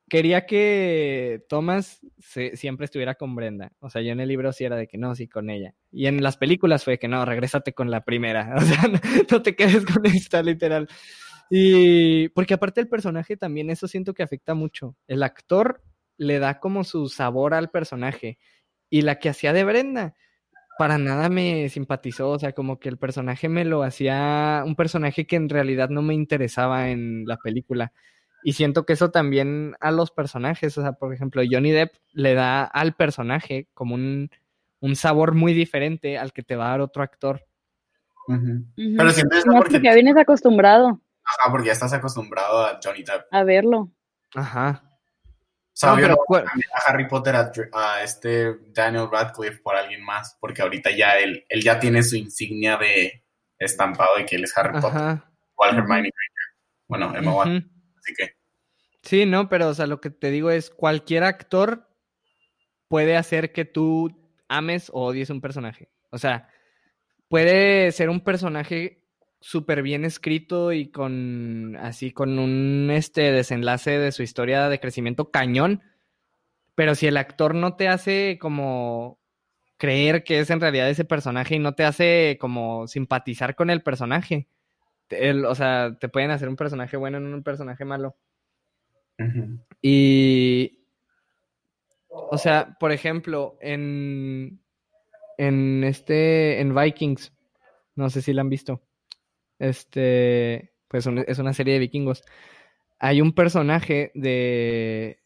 quería 0.09 0.47
que 0.47 1.45
Thomas 1.49 1.99
se, 2.21 2.55
siempre 2.57 2.85
estuviera 2.85 3.17
con 3.17 3.35
Brenda. 3.35 3.73
O 3.81 3.91
sea, 3.91 4.03
yo 4.03 4.13
en 4.13 4.21
el 4.21 4.29
libro 4.29 4.53
sí 4.53 4.63
era 4.63 4.77
de 4.77 4.87
que 4.87 4.99
no, 4.99 5.17
sí 5.17 5.27
con 5.27 5.51
ella. 5.51 5.75
Y 5.91 6.07
en 6.07 6.23
las 6.23 6.37
películas 6.37 6.85
fue 6.85 6.97
que 6.97 7.09
no, 7.09 7.25
regrésate 7.25 7.73
con 7.73 7.91
la 7.91 8.05
primera. 8.05 8.55
O 8.57 8.61
sea, 8.61 8.87
no, 8.87 9.01
no 9.33 9.43
te 9.43 9.57
quedes 9.57 9.85
con 9.85 10.07
esta, 10.07 10.45
literal. 10.45 10.89
Y 11.51 12.29
porque 12.29 12.55
aparte 12.55 12.81
el 12.81 12.87
personaje 12.89 13.37
también, 13.37 13.69
eso 13.69 13.89
siento 13.89 14.15
que 14.15 14.23
afecta 14.23 14.55
mucho. 14.55 14.95
El 15.09 15.25
actor 15.25 15.83
le 16.19 16.39
da 16.39 16.61
como 16.61 16.85
su 16.85 17.09
sabor 17.09 17.53
al 17.53 17.69
personaje. 17.71 18.39
Y 18.89 19.03
la 19.03 19.19
que 19.19 19.29
hacía 19.29 19.53
de 19.53 19.65
Brenda, 19.65 20.15
para 20.79 20.99
nada 20.99 21.29
me 21.29 21.69
simpatizó. 21.69 22.31
O 22.31 22.39
sea, 22.39 22.53
como 22.53 22.79
que 22.79 22.89
el 22.89 22.99
personaje 22.99 23.49
me 23.49 23.65
lo 23.65 23.83
hacía 23.83 24.63
un 24.67 24.77
personaje 24.77 25.27
que 25.27 25.37
en 25.37 25.49
realidad 25.49 25.89
no 25.89 26.03
me 26.03 26.15
interesaba 26.15 26.91
en 26.91 27.25
la 27.27 27.37
película. 27.37 27.93
Y 28.45 28.55
siento 28.55 28.85
que 28.85 28.95
eso 28.95 29.11
también 29.11 29.77
a 29.81 29.93
los 29.93 30.11
personajes, 30.11 30.77
o 30.77 30.83
sea, 30.83 30.93
por 30.93 31.15
ejemplo, 31.15 31.43
Johnny 31.49 31.71
Depp 31.71 31.95
le 32.13 32.35
da 32.35 32.65
al 32.65 32.95
personaje 32.95 33.69
como 33.73 33.95
un, 33.95 34.31
un 34.81 34.97
sabor 34.97 35.35
muy 35.35 35.55
diferente 35.55 36.19
al 36.19 36.33
que 36.33 36.43
te 36.43 36.57
va 36.57 36.67
a 36.67 36.71
dar 36.71 36.81
otro 36.81 37.03
actor. 37.03 37.45
Pero 38.27 39.11
siempre 39.11 39.39
es 39.39 39.47
No, 39.47 39.55
porque, 39.55 39.73
porque 39.73 39.87
ya 39.87 39.95
vienes 39.95 40.17
acostumbrado 40.17 41.01
ajá, 41.25 41.51
porque 41.51 41.67
ya 41.67 41.73
estás 41.73 41.93
acostumbrado 41.93 42.65
a 42.65 42.81
Johnny 42.83 43.03
Depp. 43.03 43.27
a 43.31 43.45
verlo. 43.45 43.91
Ajá. 44.35 44.83
O 45.73 45.75
sea, 45.75 45.89
No, 45.91 45.95
obvio 45.95 46.07
pero 46.27 46.45
no 46.45 46.51
a 46.75 46.91
Harry 46.91 47.09
Potter 47.09 47.35
a, 47.35 48.03
este 48.03 48.57
Daniel 48.69 49.09
Radcliffe 49.11 49.61
por 49.63 49.75
alguien 49.75 50.05
más, 50.05 50.37
porque 50.39 50.63
ahorita 50.63 50.91
ya 50.91 51.19
él, 51.19 51.45
él 51.49 51.63
ya 51.63 51.79
tiene 51.81 52.03
su 52.03 52.17
insignia 52.17 52.77
de 52.77 53.25
estampado 53.59 54.17
de 54.17 54.27
que 54.27 54.37
él 54.37 54.45
es 54.45 54.57
Harry 54.57 54.81
Potter, 54.81 54.99
Ajá. 54.99 55.33
igual 55.53 55.77
Hermione 55.77 56.11
Granger. 56.11 56.53
Bueno, 56.89 57.15
Emma 57.17 57.43
así 57.43 58.15
que 58.15 58.43
Sí, 59.03 59.27
no, 59.27 59.49
pero 59.49 59.69
o 59.69 59.75
sea, 59.75 59.87
lo 59.87 60.01
que 60.01 60.11
te 60.11 60.31
digo 60.31 60.51
es, 60.51 60.71
cualquier 60.71 61.25
actor 61.25 61.89
puede 62.89 63.17
hacer 63.17 63.53
que 63.53 63.65
tú 63.65 64.33
ames 64.49 64.91
o 64.91 65.07
odies 65.07 65.31
un 65.31 65.41
personaje. 65.41 65.91
O 66.11 66.19
sea, 66.19 66.49
puede 67.29 67.91
ser 67.93 68.11
un 68.11 68.21
personaje 68.21 69.02
súper 69.43 69.83
bien 69.83 70.05
escrito 70.07 70.73
y 70.73 70.91
con 70.91 71.77
así 71.77 72.13
con 72.13 72.39
un 72.39 72.91
este 72.93 73.33
desenlace 73.33 73.99
de 73.99 74.13
su 74.13 74.23
historia 74.23 74.69
de 74.71 74.81
crecimiento 74.81 75.31
cañón, 75.31 75.83
pero 76.75 76.95
si 76.95 77.07
el 77.07 77.17
actor 77.19 77.55
no 77.55 77.77
te 77.77 77.89
hace 77.89 78.39
como 78.41 79.19
creer 79.79 80.25
que 80.25 80.41
es 80.41 80.51
en 80.51 80.61
realidad 80.61 80.89
ese 80.91 81.05
personaje 81.05 81.57
y 81.57 81.59
no 81.59 81.75
te 81.75 81.85
hace 81.85 82.39
como 82.41 82.87
simpatizar 82.89 83.55
con 83.57 83.71
el 83.71 83.83
personaje, 83.83 84.49
el- 85.11 85.45
o 85.47 85.55
sea, 85.55 85.97
te 86.01 86.09
pueden 86.09 86.31
hacer 86.33 86.49
un 86.49 86.57
personaje 86.57 86.97
bueno 86.97 87.19
en 87.19 87.35
un 87.35 87.43
personaje 87.43 87.85
malo. 87.85 88.17
Y, 89.83 90.79
o 92.09 92.39
sea, 92.39 92.77
por 92.79 92.93
ejemplo, 92.93 93.57
en, 93.61 94.61
en 95.39 95.85
este, 95.85 96.61
en 96.61 96.75
Vikings, 96.75 97.33
no 97.97 98.11
sé 98.11 98.23
si 98.23 98.33
la 98.33 98.43
han 98.43 98.49
visto, 98.51 98.83
este, 99.63 100.73
pues 100.89 101.07
es 101.07 101.39
una 101.39 101.55
serie 101.55 101.75
de 101.75 101.81
vikingos. 101.81 102.23
Hay 102.99 103.21
un 103.21 103.33
personaje 103.35 104.11
de, 104.15 105.21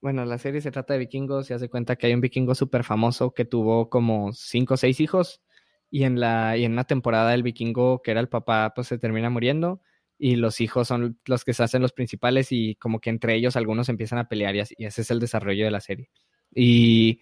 bueno, 0.00 0.24
la 0.24 0.38
serie 0.38 0.60
se 0.60 0.70
trata 0.70 0.94
de 0.94 1.00
vikingos 1.00 1.50
y 1.50 1.54
hace 1.54 1.68
cuenta 1.68 1.96
que 1.96 2.06
hay 2.08 2.14
un 2.14 2.20
vikingo 2.20 2.54
súper 2.54 2.84
famoso 2.84 3.34
que 3.34 3.44
tuvo 3.44 3.90
como 3.90 4.32
cinco 4.32 4.74
o 4.74 4.76
seis 4.76 5.00
hijos 5.00 5.42
y 5.90 6.04
en 6.04 6.20
la, 6.20 6.56
y 6.56 6.64
en 6.64 6.72
una 6.72 6.84
temporada 6.84 7.34
el 7.34 7.42
vikingo 7.42 8.02
que 8.02 8.12
era 8.12 8.20
el 8.20 8.28
papá 8.28 8.72
pues 8.74 8.88
se 8.88 8.98
termina 8.98 9.30
muriendo 9.30 9.80
y 10.18 10.36
los 10.36 10.60
hijos 10.60 10.88
son 10.88 11.18
los 11.26 11.44
que 11.44 11.54
se 11.54 11.62
hacen 11.64 11.82
los 11.82 11.92
principales 11.92 12.52
y 12.52 12.76
como 12.76 13.00
que 13.00 13.10
entre 13.10 13.34
ellos 13.34 13.56
algunos 13.56 13.88
empiezan 13.88 14.18
a 14.18 14.28
pelear 14.28 14.56
y, 14.56 14.60
así- 14.60 14.74
y 14.78 14.86
ese 14.86 15.02
es 15.02 15.10
el 15.10 15.20
desarrollo 15.20 15.64
de 15.64 15.70
la 15.70 15.80
serie. 15.80 16.10
Y 16.54 17.20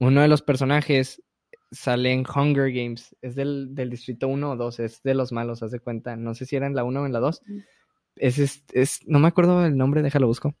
uno 0.00 0.22
de 0.22 0.28
los 0.28 0.42
personajes 0.42 1.22
sale 1.70 2.12
en 2.12 2.24
Hunger 2.26 2.72
Games, 2.72 3.14
es 3.22 3.34
del, 3.34 3.74
del 3.74 3.90
distrito 3.90 4.28
1 4.28 4.50
o 4.52 4.56
2, 4.56 4.80
es 4.80 5.02
de 5.02 5.14
los 5.14 5.32
malos, 5.32 5.62
haz 5.62 5.70
de 5.72 5.80
cuenta, 5.80 6.16
no 6.16 6.34
sé 6.34 6.46
si 6.46 6.56
era 6.56 6.66
en 6.66 6.74
la 6.76 6.84
1 6.84 7.02
o 7.02 7.06
en 7.06 7.12
la 7.12 7.20
2. 7.20 7.42
Es, 8.16 8.38
es, 8.38 8.64
es- 8.72 9.00
no 9.06 9.18
me 9.18 9.28
acuerdo 9.28 9.64
el 9.66 9.76
nombre, 9.76 10.02
déjalo 10.02 10.26
busco. 10.26 10.56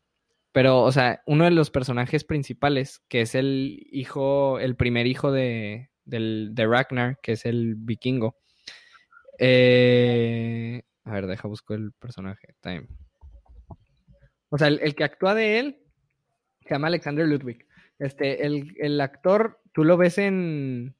Pero, 0.52 0.82
o 0.82 0.92
sea, 0.92 1.22
uno 1.26 1.44
de 1.44 1.50
los 1.50 1.70
personajes 1.70 2.24
principales, 2.24 3.00
que 3.08 3.20
es 3.22 3.34
el 3.34 3.86
hijo, 3.92 4.58
el 4.58 4.74
primer 4.76 5.06
hijo 5.06 5.30
de, 5.30 5.90
del, 6.04 6.50
de 6.54 6.66
Ragnar, 6.66 7.18
que 7.22 7.32
es 7.32 7.44
el 7.46 7.74
vikingo. 7.76 8.36
Eh, 9.38 10.82
a 11.04 11.12
ver, 11.12 11.26
deja 11.26 11.46
busco 11.46 11.74
el 11.74 11.92
personaje. 11.92 12.54
Time. 12.60 12.88
O 14.48 14.58
sea, 14.58 14.68
el, 14.68 14.80
el 14.82 14.94
que 14.94 15.04
actúa 15.04 15.34
de 15.34 15.58
él 15.60 15.78
se 16.62 16.70
llama 16.74 16.88
Alexander 16.88 17.26
Ludwig. 17.26 17.66
Este, 17.98 18.44
el, 18.46 18.74
el 18.78 19.00
actor, 19.00 19.60
tú 19.72 19.84
lo 19.84 19.96
ves 19.96 20.18
en, 20.18 20.95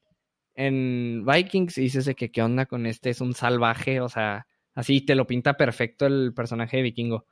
en 0.57 1.23
Vikings 1.25 1.77
y 1.77 1.83
dices 1.83 2.13
que 2.15 2.31
qué 2.31 2.41
onda 2.41 2.65
con 2.65 2.85
este, 2.85 3.11
es 3.11 3.21
un 3.21 3.33
salvaje, 3.33 4.01
o 4.01 4.09
sea, 4.09 4.47
así 4.73 5.01
te 5.01 5.15
lo 5.15 5.25
pinta 5.27 5.55
perfecto 5.55 6.07
el 6.07 6.33
personaje 6.33 6.77
de 6.77 6.83
vikingo. 6.83 7.25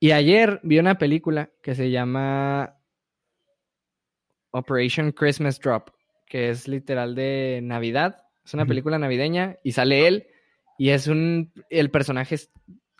Y 0.00 0.10
ayer 0.10 0.60
vi 0.62 0.78
una 0.78 0.98
película 0.98 1.50
que 1.62 1.74
se 1.74 1.90
llama 1.90 2.76
Operation 4.50 5.12
Christmas 5.12 5.60
Drop, 5.60 5.90
que 6.26 6.50
es 6.50 6.68
literal 6.68 7.14
de 7.14 7.60
Navidad. 7.62 8.24
Es 8.44 8.54
una 8.54 8.66
película 8.66 8.98
navideña 8.98 9.58
y 9.62 9.72
sale 9.72 10.06
él 10.06 10.26
y 10.78 10.90
es 10.90 11.06
un, 11.06 11.52
el 11.70 11.90
personaje 11.90 12.36
es 12.36 12.50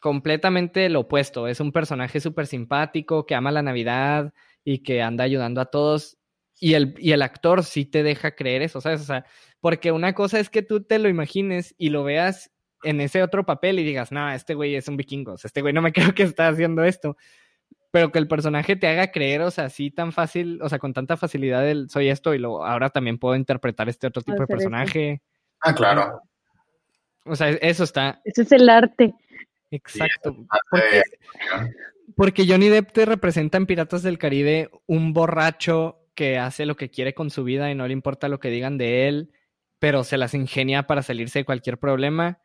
completamente 0.00 0.88
lo 0.88 1.00
opuesto. 1.00 1.48
Es 1.48 1.60
un 1.60 1.72
personaje 1.72 2.20
súper 2.20 2.46
simpático 2.46 3.26
que 3.26 3.34
ama 3.34 3.50
la 3.50 3.62
Navidad 3.62 4.32
y 4.62 4.80
que 4.80 5.02
anda 5.02 5.24
ayudando 5.24 5.60
a 5.60 5.66
todos. 5.66 6.17
Y 6.60 6.74
el, 6.74 6.94
y 6.98 7.12
el 7.12 7.22
actor 7.22 7.62
sí 7.62 7.84
te 7.84 8.02
deja 8.02 8.34
creer 8.34 8.62
eso, 8.62 8.80
¿sabes? 8.80 9.00
O 9.00 9.04
sea, 9.04 9.24
porque 9.60 9.92
una 9.92 10.14
cosa 10.14 10.40
es 10.40 10.50
que 10.50 10.62
tú 10.62 10.82
te 10.82 10.98
lo 10.98 11.08
imagines 11.08 11.74
y 11.78 11.90
lo 11.90 12.04
veas 12.04 12.50
en 12.82 13.00
ese 13.00 13.22
otro 13.22 13.44
papel 13.44 13.78
y 13.78 13.84
digas, 13.84 14.12
no, 14.12 14.30
este 14.30 14.54
güey 14.54 14.74
es 14.74 14.88
un 14.88 14.96
vikingo, 14.96 15.32
o 15.32 15.38
sea, 15.38 15.48
este 15.48 15.62
güey 15.62 15.72
no 15.72 15.82
me 15.82 15.92
creo 16.12 16.14
que 16.14 16.22
está 16.22 16.48
haciendo 16.48 16.84
esto. 16.84 17.16
Pero 17.90 18.12
que 18.12 18.18
el 18.18 18.28
personaje 18.28 18.76
te 18.76 18.86
haga 18.86 19.10
creer, 19.10 19.40
o 19.40 19.50
sea, 19.50 19.64
así 19.64 19.90
tan 19.90 20.12
fácil, 20.12 20.60
o 20.60 20.68
sea, 20.68 20.78
con 20.78 20.92
tanta 20.92 21.16
facilidad, 21.16 21.66
el, 21.66 21.88
soy 21.88 22.10
esto 22.10 22.34
y 22.34 22.38
lo, 22.38 22.64
ahora 22.64 22.90
también 22.90 23.18
puedo 23.18 23.34
interpretar 23.34 23.88
este 23.88 24.06
otro 24.06 24.20
tipo 24.20 24.42
de 24.42 24.46
personaje. 24.46 25.22
Ah, 25.60 25.74
claro. 25.74 26.20
O 27.24 27.34
sea, 27.34 27.48
eso 27.48 27.84
está 27.84 28.20
Ese 28.24 28.42
es 28.42 28.52
el 28.52 28.68
arte. 28.68 29.14
exacto. 29.70 30.36
Porque, 30.70 31.02
porque 32.14 32.46
Johnny 32.46 32.68
Depp 32.68 32.92
te 32.92 33.06
representa 33.06 33.56
en 33.56 33.66
Piratas 33.66 34.02
del 34.02 34.18
Caribe 34.18 34.70
un 34.86 35.14
borracho 35.14 35.97
que 36.18 36.36
hace 36.36 36.66
lo 36.66 36.74
que 36.74 36.90
quiere 36.90 37.14
con 37.14 37.30
su 37.30 37.44
vida 37.44 37.70
y 37.70 37.76
no 37.76 37.86
le 37.86 37.92
importa 37.92 38.26
lo 38.26 38.40
que 38.40 38.50
digan 38.50 38.76
de 38.76 39.06
él, 39.06 39.30
pero 39.78 40.02
se 40.02 40.18
las 40.18 40.34
ingenia 40.34 40.88
para 40.88 41.04
salirse 41.04 41.38
de 41.38 41.44
cualquier 41.44 41.78
problema. 41.78 42.40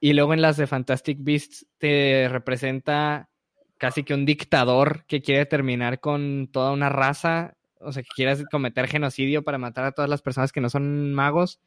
Y 0.00 0.14
luego 0.14 0.32
en 0.32 0.40
las 0.40 0.56
de 0.56 0.66
Fantastic 0.66 1.18
Beasts 1.20 1.66
te 1.76 2.26
representa 2.30 3.28
casi 3.76 4.02
que 4.02 4.14
un 4.14 4.24
dictador 4.24 5.04
que 5.04 5.20
quiere 5.20 5.44
terminar 5.44 6.00
con 6.00 6.48
toda 6.50 6.72
una 6.72 6.88
raza, 6.88 7.58
o 7.80 7.92
sea, 7.92 8.02
que 8.02 8.08
quiere 8.16 8.46
cometer 8.50 8.88
genocidio 8.88 9.44
para 9.44 9.58
matar 9.58 9.84
a 9.84 9.92
todas 9.92 10.08
las 10.08 10.22
personas 10.22 10.50
que 10.50 10.62
no 10.62 10.70
son 10.70 11.12
magos. 11.12 11.60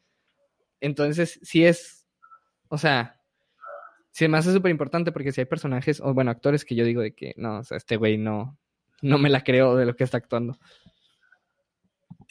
Entonces, 0.80 1.38
sí 1.44 1.64
es, 1.64 2.08
o 2.66 2.76
sea, 2.76 3.20
sí 4.10 4.26
me 4.26 4.38
hace 4.38 4.52
súper 4.52 4.72
importante 4.72 5.12
porque 5.12 5.30
si 5.30 5.42
hay 5.42 5.44
personajes, 5.44 6.00
o 6.00 6.12
bueno, 6.12 6.32
actores 6.32 6.64
que 6.64 6.74
yo 6.74 6.84
digo 6.84 7.02
de 7.02 7.14
que 7.14 7.34
no, 7.36 7.60
o 7.60 7.62
sea, 7.62 7.76
este 7.76 7.96
güey 7.96 8.18
no, 8.18 8.58
no 9.00 9.18
me 9.18 9.30
la 9.30 9.44
creo 9.44 9.76
de 9.76 9.86
lo 9.86 9.94
que 9.94 10.02
está 10.02 10.16
actuando. 10.16 10.58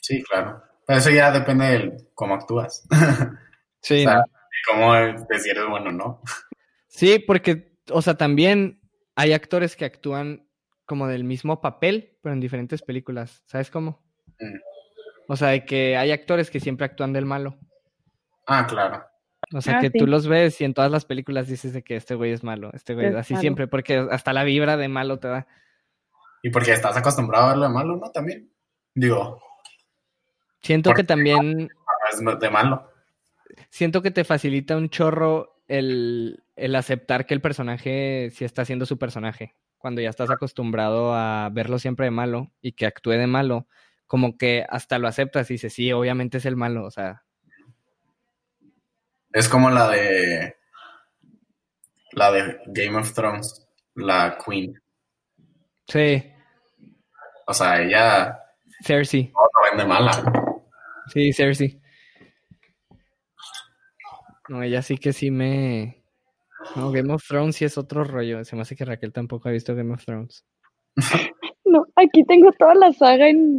Sí, 0.01 0.21
claro. 0.23 0.61
Pero 0.85 0.99
eso 0.99 1.09
ya 1.09 1.31
depende 1.31 1.65
de 1.65 1.97
cómo 2.13 2.35
actúas. 2.35 2.87
Sí, 3.81 4.03
O 4.03 4.09
sea, 4.09 4.23
cómo 4.67 4.93
de 4.95 5.39
si 5.39 5.49
eres 5.51 5.67
bueno 5.69 5.89
o 5.89 5.93
no. 5.93 6.21
Sí, 6.87 7.19
porque, 7.19 7.77
o 7.91 8.01
sea, 8.01 8.15
también 8.15 8.81
hay 9.15 9.31
actores 9.33 9.75
que 9.75 9.85
actúan 9.85 10.47
como 10.87 11.05
del 11.07 11.23
mismo 11.23 11.61
papel, 11.61 12.17
pero 12.23 12.33
en 12.33 12.39
diferentes 12.39 12.81
películas. 12.81 13.43
¿Sabes 13.45 13.69
cómo? 13.69 14.03
Mm. 14.39 14.55
O 15.27 15.35
sea, 15.35 15.49
de 15.49 15.65
que 15.65 15.97
hay 15.97 16.11
actores 16.11 16.49
que 16.49 16.59
siempre 16.59 16.85
actúan 16.87 17.13
del 17.13 17.25
malo. 17.27 17.59
Ah, 18.47 18.65
claro. 18.67 19.05
O 19.53 19.61
sea, 19.61 19.77
Ah, 19.77 19.81
que 19.81 19.91
sí. 19.91 19.99
tú 19.99 20.07
los 20.07 20.27
ves 20.27 20.59
y 20.61 20.65
en 20.65 20.73
todas 20.73 20.89
las 20.89 21.05
películas 21.05 21.47
dices 21.47 21.71
de 21.73 21.83
que 21.83 21.95
este 21.95 22.15
güey 22.15 22.31
es 22.31 22.43
malo, 22.43 22.71
este 22.73 22.95
güey 22.95 23.05
Es 23.07 23.15
así 23.15 23.33
malo. 23.33 23.41
siempre, 23.41 23.67
porque 23.67 24.07
hasta 24.09 24.33
la 24.33 24.43
vibra 24.43 24.77
de 24.77 24.87
malo 24.87 25.19
te 25.19 25.27
da. 25.27 25.45
Y 26.41 26.49
porque 26.49 26.71
estás 26.73 26.97
acostumbrado 26.97 27.45
a 27.45 27.49
verlo 27.49 27.63
de 27.67 27.69
malo, 27.73 27.97
¿no? 27.97 28.09
También. 28.11 28.51
Digo, 28.95 29.39
Siento 30.65 30.93
que 30.93 31.03
también, 31.03 31.69
no 32.21 32.31
es 32.31 32.39
de 32.39 32.49
malo. 32.49 32.91
siento 33.69 34.01
que 34.01 34.09
te 34.09 34.23
facilita 34.23 34.75
un 34.75 34.89
chorro 34.89 35.61
el, 35.67 36.43
el 36.55 36.75
aceptar 36.75 37.27
que 37.27 37.35
el 37.35 37.41
personaje 37.41 38.31
sí 38.31 38.45
está 38.45 38.65
siendo 38.65 38.87
su 38.87 38.97
personaje. 38.97 39.53
Cuando 39.77 40.01
ya 40.01 40.09
estás 40.09 40.31
acostumbrado 40.31 41.13
a 41.13 41.49
verlo 41.51 41.77
siempre 41.77 42.05
de 42.05 42.11
malo 42.11 42.51
y 42.61 42.71
que 42.71 42.87
actúe 42.87 43.11
de 43.11 43.27
malo, 43.27 43.67
como 44.07 44.39
que 44.39 44.65
hasta 44.67 44.97
lo 44.97 45.07
aceptas 45.07 45.51
y 45.51 45.53
dices, 45.53 45.71
sí, 45.71 45.91
obviamente 45.91 46.39
es 46.39 46.45
el 46.47 46.55
malo, 46.55 46.83
o 46.85 46.89
sea, 46.89 47.23
Es 49.31 49.47
como 49.47 49.69
la 49.69 49.89
de. 49.89 50.55
La 52.13 52.31
de 52.31 52.59
Game 52.67 52.97
of 52.97 53.13
Thrones, 53.13 53.67
la 53.93 54.37
Queen. 54.43 54.81
sí, 55.87 56.31
O 57.45 57.53
sea, 57.53 57.83
ella 57.83 58.39
Cersei, 58.81 59.31
no 59.31 59.41
la 59.53 59.69
vende 59.69 59.85
mala. 59.85 60.44
Sí, 61.11 61.33
Cersei. 61.33 61.79
No, 64.49 64.61
ella 64.61 64.81
sí 64.81 64.97
que 64.97 65.11
sí 65.13 65.31
me... 65.31 66.03
No, 66.75 66.91
Game 66.91 67.13
of 67.13 67.23
Thrones 67.27 67.55
sí 67.55 67.65
es 67.65 67.77
otro 67.77 68.03
rollo. 68.03 68.43
Se 68.43 68.55
me 68.55 68.61
hace 68.63 68.75
que 68.75 68.85
Raquel 68.85 69.13
tampoco 69.13 69.49
ha 69.49 69.51
visto 69.51 69.75
Game 69.75 69.93
of 69.93 70.03
Thrones. 70.05 70.45
No, 71.67 71.83
aquí 71.95 72.23
tengo 72.23 72.51
toda 72.53 72.75
la 72.75 72.93
saga 72.93 73.27
en, 73.27 73.57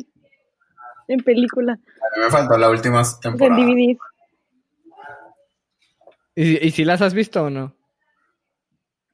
en 1.09 1.21
película, 1.25 1.73
A 1.73 2.17
mí 2.19 2.25
me 2.25 2.31
faltó 2.31 2.57
la 2.57 2.71
última 2.71 3.05
sea, 3.05 3.19
en 3.31 3.37
temporada. 3.37 3.63
DVDs. 3.67 3.99
¿Y, 6.37 6.67
y 6.67 6.71
si 6.71 6.85
las 6.85 7.03
has 7.03 7.13
visto 7.13 7.43
o 7.43 7.51
no? 7.51 7.77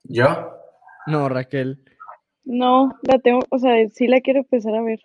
¿Yo? 0.05 0.27
No, 1.07 1.29
Raquel. 1.29 1.83
No, 2.45 2.97
la 3.03 3.19
tengo, 3.19 3.41
o 3.51 3.59
sea, 3.59 3.73
sí 3.89 4.07
la 4.07 4.21
quiero 4.21 4.41
empezar 4.41 4.75
a 4.77 4.83
ver. 4.83 5.01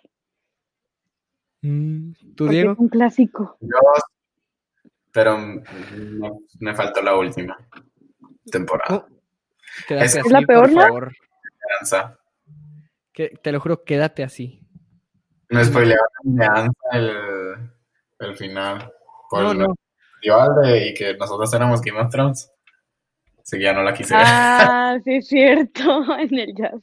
Mm, 1.62 2.12
¿Tú, 2.36 2.44
porque 2.44 2.54
Diego? 2.56 2.72
es 2.72 2.78
un 2.78 2.88
clásico. 2.88 3.56
Yo. 3.60 3.68
Pero 5.12 5.38
me, 5.38 5.62
me 6.60 6.74
faltó 6.74 7.02
la 7.02 7.16
última 7.16 7.56
temporada. 8.50 9.06
Oh, 9.08 9.08
quédate 9.86 10.06
Es- 10.06 10.16
así, 10.16 10.26
¿Es 10.26 10.32
la 10.32 10.42
peor, 10.42 10.62
por 10.66 10.72
no? 10.72 10.80
favor. 10.82 11.12
Que- 13.12 13.30
te 13.42 13.52
lo 13.52 13.60
juro, 13.60 13.82
quédate 13.84 14.22
así. 14.22 14.60
Me 15.48 15.64
spoilearon 15.64 16.06
el, 16.92 17.70
el 18.20 18.36
final. 18.36 18.92
Por 19.30 19.42
No, 19.42 19.52
el 19.52 19.58
no. 19.58 19.74
y 20.22 20.94
que 20.94 21.16
nosotros 21.16 21.52
éramos 21.54 21.80
Game 21.80 21.98
of 22.00 22.10
Thrones. 22.10 22.50
Así 23.42 23.56
que 23.56 23.64
ya 23.64 23.72
no 23.72 23.82
la 23.82 23.94
quise 23.94 24.14
ver. 24.14 24.24
Ah, 24.26 24.98
sí 25.02 25.14
es 25.16 25.26
cierto, 25.28 25.80
en 26.18 26.38
el 26.38 26.54
jazz. 26.54 26.82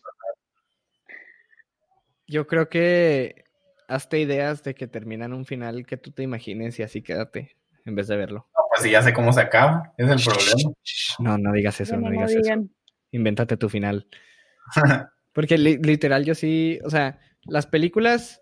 Yo 2.27 2.47
creo 2.47 2.67
que 2.69 3.44
hazte 3.87 4.19
ideas 4.19 4.63
de 4.63 4.75
que 4.75 4.87
terminan 4.87 5.33
un 5.33 5.45
final 5.45 5.85
que 5.85 5.97
tú 5.97 6.11
te 6.11 6.23
imagines 6.23 6.79
y 6.79 6.83
así 6.83 7.01
quédate 7.01 7.55
en 7.85 7.95
vez 7.95 8.07
de 8.07 8.17
verlo. 8.17 8.47
No, 8.55 8.63
pues 8.69 8.81
si 8.83 8.91
ya 8.91 9.01
sé 9.01 9.13
cómo 9.13 9.31
se 9.31 9.41
acaba, 9.41 9.93
es 9.97 10.09
el 10.09 10.21
problema. 10.23 10.75
No, 11.19 11.37
no 11.37 11.51
digas 11.53 11.79
eso, 11.79 11.95
no 11.95 12.01
no 12.01 12.11
digas 12.11 12.31
eso. 12.31 12.53
Invéntate 13.11 13.55
tu 13.57 13.69
final. 13.69 14.07
Porque 15.33 15.57
li- 15.57 15.77
literal 15.77 16.25
yo 16.25 16.35
sí, 16.35 16.79
o 16.83 16.89
sea, 16.89 17.19
las 17.45 17.67
películas, 17.67 18.41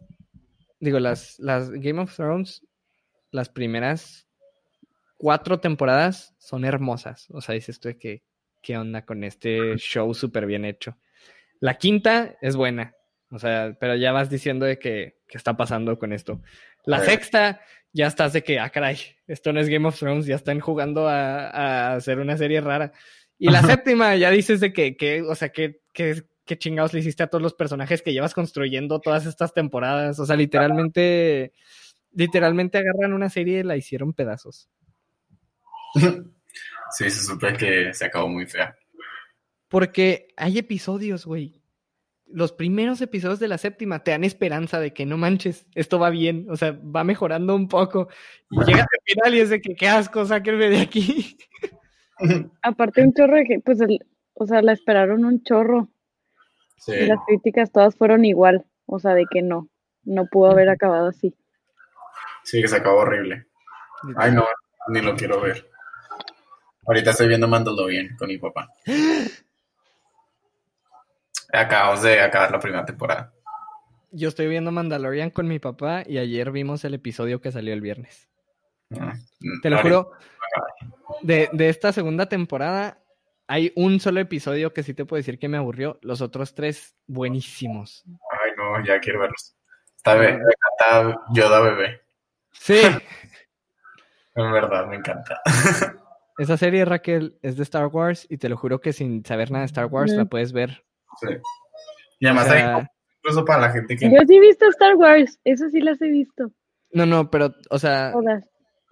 digo, 0.79 0.99
las, 0.99 1.39
las 1.39 1.69
Game 1.69 1.99
of 2.01 2.15
Thrones, 2.15 2.65
las 3.31 3.49
primeras 3.49 4.27
cuatro 5.17 5.59
temporadas 5.59 6.35
son 6.39 6.65
hermosas. 6.65 7.27
O 7.31 7.41
sea, 7.41 7.55
dices 7.55 7.79
tú 7.79 7.89
de 7.89 7.97
que, 7.97 8.23
¿qué 8.61 8.77
onda 8.77 9.05
con 9.05 9.23
este 9.23 9.75
show 9.77 10.13
súper 10.13 10.45
bien 10.45 10.65
hecho? 10.65 10.97
La 11.59 11.75
quinta 11.75 12.35
es 12.41 12.55
buena, 12.55 12.93
o 13.33 13.39
sea, 13.39 13.75
pero 13.79 13.95
ya 13.95 14.11
vas 14.11 14.29
diciendo 14.29 14.65
de 14.65 14.77
que, 14.77 15.17
¿qué 15.27 15.37
está 15.37 15.57
pasando 15.57 15.97
con 15.97 16.13
esto? 16.13 16.41
La 16.85 16.99
sexta, 16.99 17.61
ya 17.91 18.07
estás 18.07 18.33
de 18.33 18.43
que, 18.43 18.59
ah, 18.59 18.69
caray, 18.69 18.97
esto 19.27 19.51
no 19.51 19.59
es 19.59 19.69
Game 19.69 19.87
of 19.87 19.97
Thrones, 19.97 20.25
ya 20.25 20.35
están 20.35 20.59
jugando 20.59 21.07
a, 21.07 21.49
a 21.49 21.95
hacer 21.95 22.19
una 22.19 22.37
serie 22.37 22.61
rara. 22.61 22.93
Y 23.39 23.49
la 23.49 23.63
séptima, 23.63 24.15
ya 24.15 24.29
dices 24.29 24.59
de 24.59 24.71
que, 24.71 24.95
que 24.95 25.21
o 25.21 25.35
sea, 25.35 25.49
que, 25.49 25.81
que, 25.91 26.23
que 26.45 26.57
chingados 26.57 26.93
le 26.93 26.99
hiciste 26.99 27.23
a 27.23 27.27
todos 27.27 27.41
los 27.41 27.53
personajes 27.53 28.01
que 28.01 28.13
llevas 28.13 28.33
construyendo 28.33 29.01
todas 29.01 29.25
estas 29.25 29.53
temporadas. 29.53 30.19
O 30.19 30.25
sea, 30.25 30.35
literalmente, 30.35 31.53
literalmente 32.11 32.77
agarran 32.77 33.13
una 33.13 33.29
serie 33.29 33.59
y 33.59 33.63
la 33.63 33.75
hicieron 33.75 34.13
pedazos. 34.13 34.69
Sí, 36.95 37.09
se 37.09 37.25
supe 37.25 37.57
que 37.57 37.91
se 37.91 38.05
acabó 38.05 38.27
muy 38.27 38.45
fea. 38.45 38.75
Porque 39.67 40.27
hay 40.37 40.59
episodios, 40.59 41.25
güey. 41.25 41.62
Los 42.25 42.51
primeros 42.51 42.99
episodios 43.01 43.39
de 43.39 43.47
la 43.47 43.57
séptima 43.57 44.03
te 44.03 44.11
dan 44.11 44.23
esperanza 44.23 44.79
de 44.79 44.93
que 44.93 45.05
no 45.05 45.17
manches, 45.17 45.67
esto 45.75 45.99
va 45.99 46.09
bien, 46.09 46.47
o 46.49 46.55
sea, 46.55 46.71
va 46.83 47.03
mejorando 47.03 47.55
un 47.55 47.67
poco. 47.67 48.07
Y 48.49 48.57
llegas 48.65 48.87
al 48.91 48.99
final 49.05 49.35
y 49.35 49.39
es 49.41 49.49
de 49.49 49.61
que 49.61 49.75
qué 49.75 49.87
asco, 49.87 50.25
sáquenme 50.25 50.69
de 50.69 50.79
aquí. 50.81 51.37
Aparte 52.61 53.01
un 53.03 53.13
chorro 53.13 53.35
de 53.35 53.43
que, 53.45 53.59
pues, 53.59 53.79
el- 53.81 53.99
o 54.35 54.47
sea, 54.47 54.61
la 54.61 54.71
esperaron 54.73 55.25
un 55.25 55.43
chorro 55.43 55.89
Sí. 56.77 56.93
y 56.93 57.05
las 57.05 57.19
críticas 57.27 57.71
todas 57.71 57.95
fueron 57.95 58.25
igual, 58.25 58.65
o 58.87 58.99
sea, 58.99 59.13
de 59.13 59.25
que 59.29 59.41
no, 59.41 59.69
no 60.03 60.25
pudo 60.25 60.51
haber 60.51 60.69
acabado 60.69 61.07
así. 61.09 61.35
Sí, 62.43 62.61
que 62.61 62.67
se 62.67 62.77
acabó 62.77 62.99
horrible. 62.99 63.45
Ay, 64.17 64.31
no, 64.33 64.45
ni 64.89 65.01
lo 65.01 65.15
quiero 65.15 65.39
ver. 65.39 65.69
Ahorita 66.85 67.11
estoy 67.11 67.27
viendo 67.29 67.47
Mandalorian 67.47 68.15
con 68.17 68.27
mi 68.27 68.37
papá. 68.37 68.69
Acabamos 71.53 72.01
de 72.01 72.19
acabar 72.19 72.51
la 72.51 72.59
primera 72.59 72.85
temporada. 72.85 73.33
Yo 74.11 74.27
estoy 74.27 74.47
viendo 74.47 74.71
Mandalorian 74.71 75.29
con 75.29 75.47
mi 75.47 75.59
papá 75.59 76.03
y 76.05 76.17
ayer 76.17 76.51
vimos 76.51 76.83
el 76.83 76.93
episodio 76.93 77.41
que 77.41 77.51
salió 77.51 77.73
el 77.73 77.81
viernes. 77.81 78.29
Ah, 78.99 79.13
Te 79.61 79.69
lo 79.69 79.81
juro, 79.81 80.11
de, 81.21 81.49
de 81.53 81.69
esta 81.69 81.91
segunda 81.93 82.27
temporada 82.27 82.99
hay 83.47 83.71
un 83.75 83.99
solo 83.99 84.19
episodio 84.19 84.73
que 84.73 84.83
sí 84.83 84.93
te 84.93 85.05
puedo 85.05 85.19
decir 85.19 85.39
que 85.39 85.47
me 85.47 85.57
aburrió. 85.57 85.99
Los 86.01 86.21
otros 86.21 86.53
tres, 86.53 86.95
buenísimos. 87.07 88.03
Ay, 88.31 88.51
no, 88.57 88.83
ya 88.85 88.99
quiero 88.99 89.19
verlos. 89.19 89.55
Está, 89.97 90.15
me 90.15 90.29
encanta 90.29 91.21
Yoda 91.33 91.61
bebé. 91.61 92.01
Sí, 92.51 92.81
En 94.35 94.51
verdad, 94.51 94.87
me 94.87 94.95
encanta. 94.95 95.41
esa 96.37 96.57
serie, 96.57 96.85
Raquel, 96.85 97.37
es 97.41 97.55
de 97.55 97.63
Star 97.63 97.87
Wars 97.87 98.25
y 98.29 98.37
te 98.37 98.49
lo 98.49 98.57
juro 98.57 98.81
que 98.81 98.93
sin 98.93 99.23
saber 99.23 99.51
nada 99.51 99.61
de 99.61 99.67
Star 99.67 99.85
Wars 99.85 100.11
la 100.11 100.25
puedes 100.25 100.53
ver. 100.53 100.83
Sí. 101.19 101.27
Y 102.19 102.25
además 102.27 102.45
O 102.45 102.49
sea, 102.49 102.75
hay 102.75 102.85
incluso 103.19 103.45
para 103.45 103.61
la 103.61 103.69
gente 103.71 103.95
que 103.95 104.05
Yo 104.05 104.17
sí 104.27 104.35
he 104.35 104.39
visto 104.39 104.67
Star 104.67 104.95
Wars, 104.95 105.39
eso 105.43 105.69
sí 105.69 105.81
las 105.81 106.01
he 106.01 106.09
visto, 106.09 106.51
no, 106.93 107.07
no, 107.07 107.29
pero, 107.29 107.55
o 107.71 107.79
sea, 107.79 108.11
todas. 108.11 108.45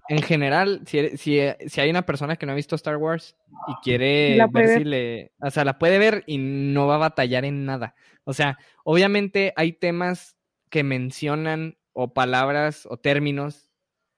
en 0.09 0.21
general, 0.23 0.81
si, 0.85 1.17
si, 1.17 1.39
si 1.67 1.81
hay 1.81 1.89
una 1.89 2.05
persona 2.05 2.35
que 2.35 2.45
no 2.45 2.51
ha 2.51 2.55
visto 2.55 2.75
Star 2.75 2.97
Wars 2.97 3.37
y 3.67 3.73
quiere 3.83 4.35
La 4.35 4.47
ver 4.47 4.51
puede 4.51 4.77
si 4.77 4.83
le. 4.83 5.31
O 5.39 5.51
sea, 5.51 5.63
la 5.63 5.77
puede 5.77 5.99
ver 5.99 6.23
y 6.25 6.39
no 6.39 6.87
va 6.87 6.95
a 6.95 7.09
batallar 7.09 7.45
en 7.45 7.65
nada. 7.65 7.93
O 8.23 8.33
sea, 8.33 8.57
obviamente 8.83 9.53
hay 9.55 9.73
temas 9.73 10.35
que 10.69 10.83
mencionan 10.83 11.77
o 11.93 12.13
palabras 12.13 12.87
o 12.89 12.97
términos 12.97 13.69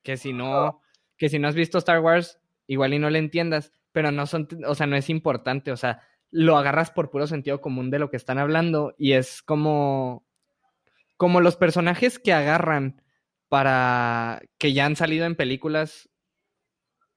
que 0.02 0.16
si 0.18 0.32
no, 0.32 0.82
que 1.18 1.30
si 1.30 1.40
no 1.40 1.50
has 1.50 1.56
visto 1.56 1.78
Star 1.78 2.00
Wars, 2.00 2.40
igual 2.68 2.94
y 2.94 3.00
no 3.00 3.10
le 3.10 3.20
entiendas, 3.20 3.74
pero 3.92 4.12
no 4.12 4.28
son, 4.28 4.48
o 4.66 4.76
sea, 4.76 4.88
no 4.88 4.96
es 4.96 5.10
importante. 5.10 5.72
O 5.72 5.78
sea, 5.78 6.02
lo 6.34 6.58
agarras 6.58 6.90
por 6.90 7.12
puro 7.12 7.28
sentido 7.28 7.62
común 7.62 7.92
de 7.92 8.00
lo 8.00 8.10
que 8.10 8.18
están 8.18 8.40
hablando 8.40 8.96
y 8.98 9.14
es 9.14 9.42
como. 9.42 10.26
Como 11.16 11.40
los 11.40 11.56
personajes 11.56 12.18
que 12.18 12.34
agarran 12.34 13.02
para 13.48 14.42
que 14.58 14.74
ya 14.74 14.88
han 14.88 14.96
salido 14.96 15.26
en 15.26 15.36
películas 15.36 16.10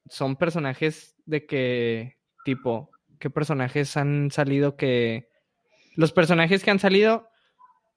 son 0.08 0.36
personajes 0.36 1.16
de 1.24 1.46
que 1.46 2.18
tipo 2.44 2.90
qué 3.18 3.30
personajes 3.30 3.96
han 3.96 4.30
salido 4.30 4.76
que 4.76 5.28
los 5.96 6.12
personajes 6.12 6.62
que 6.62 6.70
han 6.70 6.78
salido 6.78 7.30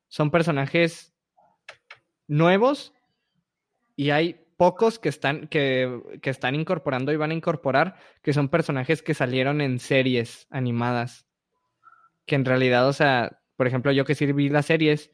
son 0.08 0.32
personajes 0.32 1.14
nuevos 2.28 2.94
y 3.98 4.12
hay 4.12 4.48
pocos 4.60 5.00
que 5.00 5.08
están 5.08 5.48
que, 5.48 6.02
que 6.22 6.30
están 6.30 6.54
incorporando 6.54 7.14
y 7.14 7.16
van 7.16 7.32
a 7.32 7.34
incorporar 7.34 7.96
que 8.22 8.34
son 8.34 8.50
personajes 8.50 9.02
que 9.02 9.14
salieron 9.14 9.62
en 9.62 9.80
series 9.80 10.48
animadas 10.50 11.26
que 12.26 12.36
en 12.36 12.44
realidad 12.44 12.86
o 12.90 12.92
sea 12.92 13.40
por 13.56 13.68
ejemplo 13.68 13.94
yo 13.94 14.04
que 14.04 14.16
sí 14.16 14.30
vi 14.34 14.50
las 14.50 14.66
series 14.66 15.12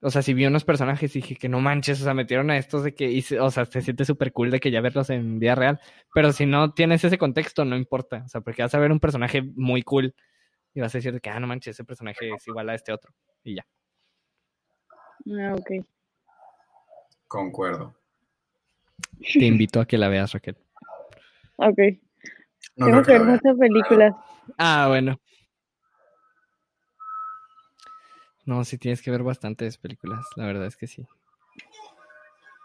o 0.00 0.10
sea, 0.10 0.22
si 0.22 0.34
vi 0.34 0.46
unos 0.46 0.64
personajes 0.64 1.14
y 1.14 1.20
dije 1.20 1.36
que 1.36 1.48
no 1.48 1.60
manches, 1.60 2.00
o 2.00 2.04
sea, 2.04 2.12
metieron 2.12 2.50
a 2.50 2.56
estos 2.56 2.82
de 2.82 2.92
que, 2.92 3.08
y 3.12 3.24
o 3.38 3.50
sea, 3.52 3.66
se 3.66 3.82
siente 3.82 4.04
súper 4.04 4.32
cool 4.32 4.50
de 4.50 4.58
que 4.58 4.72
ya 4.72 4.80
verlos 4.80 5.10
en 5.10 5.38
vida 5.38 5.54
real, 5.54 5.80
pero 6.12 6.32
si 6.32 6.44
no 6.44 6.72
tienes 6.74 7.04
ese 7.04 7.18
contexto, 7.18 7.64
no 7.64 7.76
importa, 7.76 8.24
o 8.24 8.28
sea, 8.28 8.40
porque 8.40 8.62
vas 8.62 8.74
a 8.74 8.80
ver 8.80 8.90
un 8.90 8.98
personaje 8.98 9.42
muy 9.54 9.82
cool 9.82 10.12
y 10.74 10.80
vas 10.80 10.92
a 10.92 10.98
decir 10.98 11.12
de 11.12 11.20
que, 11.20 11.30
ah, 11.30 11.38
no 11.38 11.46
manches, 11.46 11.76
ese 11.76 11.84
personaje 11.84 12.30
es 12.34 12.48
igual 12.48 12.68
a 12.70 12.74
este 12.74 12.92
otro, 12.92 13.14
y 13.44 13.54
ya. 13.54 13.66
Ah, 15.38 15.54
ok. 15.54 15.86
Concuerdo. 17.28 18.01
Te 19.32 19.46
invito 19.46 19.80
a 19.80 19.86
que 19.86 19.98
la 19.98 20.08
veas, 20.08 20.32
Raquel. 20.32 20.56
Ok. 21.56 21.78
No 22.76 22.86
Tengo 22.86 23.02
que 23.02 23.12
ver 23.12 23.24
muchas 23.24 23.56
películas. 23.58 24.14
Ah, 24.58 24.86
bueno. 24.88 25.20
No, 28.44 28.64
sí 28.64 28.78
tienes 28.78 29.02
que 29.02 29.10
ver 29.10 29.22
bastantes 29.22 29.78
películas, 29.78 30.26
la 30.36 30.46
verdad 30.46 30.66
es 30.66 30.76
que 30.76 30.88
sí. 30.88 31.06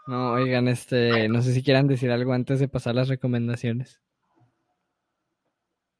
No, 0.08 0.32
oigan, 0.32 0.66
este, 0.68 1.28
no 1.28 1.42
sé 1.42 1.52
si 1.52 1.62
quieran 1.62 1.86
decir 1.86 2.10
algo 2.10 2.32
antes 2.32 2.58
de 2.58 2.66
pasar 2.66 2.94
las 2.94 3.08
recomendaciones. 3.08 4.00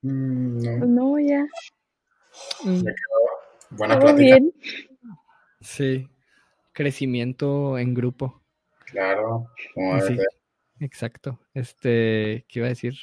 Mm, 0.02 0.58
no, 0.62 0.86
no, 0.86 1.18
ya. 1.18 1.46
Mm, 2.64 2.84
buena 3.70 3.98
plática. 3.98 4.24
bien. 4.24 4.52
Sí. 5.60 6.08
Crecimiento 6.72 7.76
en 7.76 7.94
grupo. 7.94 8.42
Claro, 8.90 9.48
como 9.74 10.00
Sí, 10.00 10.16
exacto. 10.80 11.38
Este, 11.54 12.44
¿qué 12.48 12.58
iba 12.60 12.66
a 12.66 12.70
decir? 12.70 12.94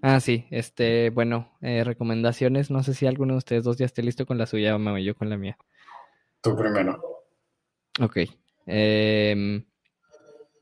Ah, 0.00 0.20
sí, 0.20 0.46
este, 0.50 1.10
bueno, 1.10 1.56
eh, 1.60 1.82
recomendaciones. 1.84 2.70
No 2.70 2.82
sé 2.82 2.94
si 2.94 3.06
alguno 3.06 3.34
de 3.34 3.38
ustedes 3.38 3.64
dos 3.64 3.76
ya 3.76 3.86
esté 3.86 4.02
listo 4.02 4.26
con 4.26 4.38
la 4.38 4.46
suya 4.46 4.74
o 4.74 4.78
me 4.78 4.90
voy 4.90 5.04
yo 5.04 5.16
con 5.16 5.28
la 5.28 5.36
mía. 5.36 5.56
Tú 6.40 6.56
primero. 6.56 7.02
Ok. 8.00 8.18
em, 8.66 9.64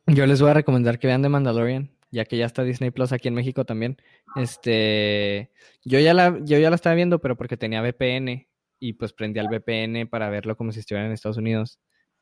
yo 0.07 0.27
les 0.27 0.41
voy 0.41 0.51
a 0.51 0.55
recomendar 0.55 0.99
que 0.99 1.07
vean 1.07 1.23
The 1.23 1.29
Mandalorian, 1.29 1.91
ya 2.11 2.25
que 2.25 2.37
ya 2.37 2.47
está 2.47 2.63
Disney 2.63 2.91
Plus 2.91 3.13
aquí 3.13 3.29
en 3.29 3.35
México 3.35 3.65
también. 3.65 3.97
Este, 4.37 5.51
yo 5.85 5.99
ya 5.99 6.15
la, 6.15 6.39
yo 6.43 6.59
ya 6.59 6.71
la 6.71 6.77
estaba 6.77 6.95
viendo, 6.95 7.21
pero 7.21 7.37
porque 7.37 7.57
tenía 7.57 7.83
VPN 7.83 8.49
y 8.79 8.93
pues 8.95 9.13
prendí 9.13 9.41
al 9.41 9.49
VPN 9.49 10.07
para 10.09 10.31
verlo 10.31 10.57
como 10.57 10.73
si 10.73 10.81
estuviera 10.81 11.07
en 11.07 11.13
Estados 11.13 11.37
Unidos. 11.37 11.79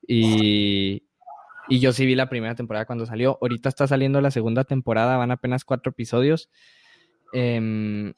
Y, 0.06 1.06
y 1.68 1.80
yo 1.80 1.92
sí 1.92 2.06
vi 2.06 2.14
la 2.14 2.28
primera 2.28 2.54
temporada 2.54 2.86
cuando 2.86 3.06
salió. 3.06 3.38
Ahorita 3.40 3.68
está 3.68 3.86
saliendo 3.86 4.20
la 4.20 4.30
segunda 4.30 4.64
temporada, 4.64 5.16
van 5.16 5.30
apenas 5.30 5.64
cuatro 5.64 5.90
episodios. 5.90 6.50
Em, 7.32 8.12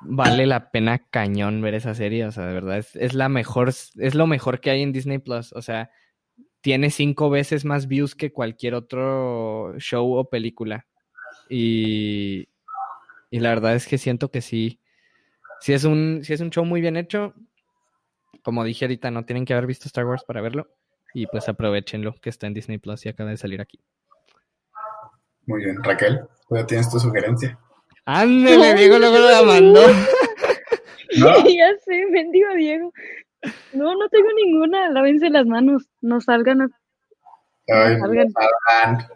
vale 0.00 0.46
la 0.46 0.70
pena 0.70 0.98
cañón 0.98 1.60
ver 1.60 1.74
esa 1.74 1.94
serie, 1.94 2.24
o 2.24 2.32
sea, 2.32 2.46
de 2.46 2.54
verdad, 2.54 2.78
es, 2.78 2.96
es 2.96 3.14
la 3.14 3.28
mejor, 3.28 3.68
es 3.68 4.14
lo 4.14 4.26
mejor 4.26 4.60
que 4.60 4.70
hay 4.70 4.82
en 4.82 4.92
Disney 4.92 5.18
Plus, 5.18 5.52
o 5.52 5.62
sea, 5.62 5.90
tiene 6.60 6.90
cinco 6.90 7.30
veces 7.30 7.64
más 7.64 7.88
views 7.88 8.14
que 8.14 8.32
cualquier 8.32 8.74
otro 8.74 9.74
show 9.78 10.14
o 10.14 10.28
película. 10.28 10.86
Y, 11.48 12.48
y 13.30 13.40
la 13.40 13.50
verdad 13.50 13.74
es 13.74 13.86
que 13.86 13.98
siento 13.98 14.30
que 14.30 14.40
sí, 14.40 14.80
sí 15.60 15.72
es 15.72 15.84
un, 15.84 16.20
sí 16.24 16.32
es 16.32 16.40
un 16.40 16.50
show 16.50 16.64
muy 16.64 16.80
bien 16.80 16.96
hecho. 16.96 17.34
Como 18.42 18.64
dije 18.64 18.84
ahorita, 18.84 19.10
no 19.10 19.24
tienen 19.24 19.44
que 19.44 19.52
haber 19.52 19.66
visto 19.66 19.88
Star 19.88 20.06
Wars 20.06 20.24
para 20.24 20.40
verlo. 20.40 20.68
Y 21.14 21.26
pues 21.26 21.48
aprovechenlo, 21.48 22.14
que 22.20 22.30
está 22.30 22.46
en 22.46 22.54
Disney 22.54 22.78
Plus 22.78 23.04
y 23.06 23.08
acaba 23.08 23.30
de 23.30 23.36
salir 23.36 23.60
aquí. 23.60 23.80
Muy 25.46 25.64
bien. 25.64 25.82
Raquel, 25.82 26.20
¿tú 26.48 26.56
ya 26.56 26.66
tienes 26.66 26.90
tu 26.90 26.98
sugerencia? 27.00 27.58
Ándale, 28.04 28.74
Diego, 28.74 28.98
luego 28.98 29.18
la 29.18 29.42
mandó. 29.42 29.80
¿No? 31.18 31.28
ya 31.48 31.70
sé, 31.84 32.04
bendigo 32.12 32.52
Diego. 32.54 32.92
No, 33.72 33.94
no 33.94 34.08
tengo 34.10 34.28
ninguna. 34.36 34.90
Lávense 34.90 35.30
las 35.30 35.46
manos. 35.46 35.88
No 36.02 36.20
salgan. 36.20 36.62
a- 36.62 36.68
Ay, 37.68 37.96
No 37.96 38.06
salgan. 38.06 38.28
salgan. 38.32 39.08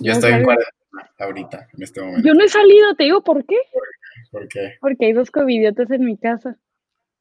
Yo 0.00 0.12
No 0.12 0.12
estoy 0.12 0.14
en 0.14 0.20
salgan. 0.20 0.44
cuarentena 0.44 1.08
ahorita, 1.18 1.68
en 1.76 1.82
este 1.82 2.00
momento. 2.00 2.26
Yo 2.28 2.34
no 2.34 2.44
he 2.44 2.48
salido, 2.48 2.94
te 2.96 3.04
digo 3.04 3.22
por 3.22 3.44
qué. 3.46 3.56
¿Por 4.30 4.48
qué? 4.48 4.74
Porque 4.80 5.06
hay 5.06 5.12
dos 5.12 5.30
covidiotas 5.30 5.90
en 5.90 6.04
mi 6.04 6.16
casa. 6.18 6.56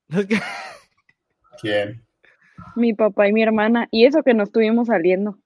¿Quién? 1.62 2.04
Mi 2.76 2.94
papá 2.94 3.28
y 3.28 3.34
mi 3.34 3.44
hermana. 3.44 3.88
Y 3.92 4.06
eso 4.06 4.24
que 4.24 4.34
no 4.34 4.44
estuvimos 4.44 4.88
saliendo. 4.88 5.38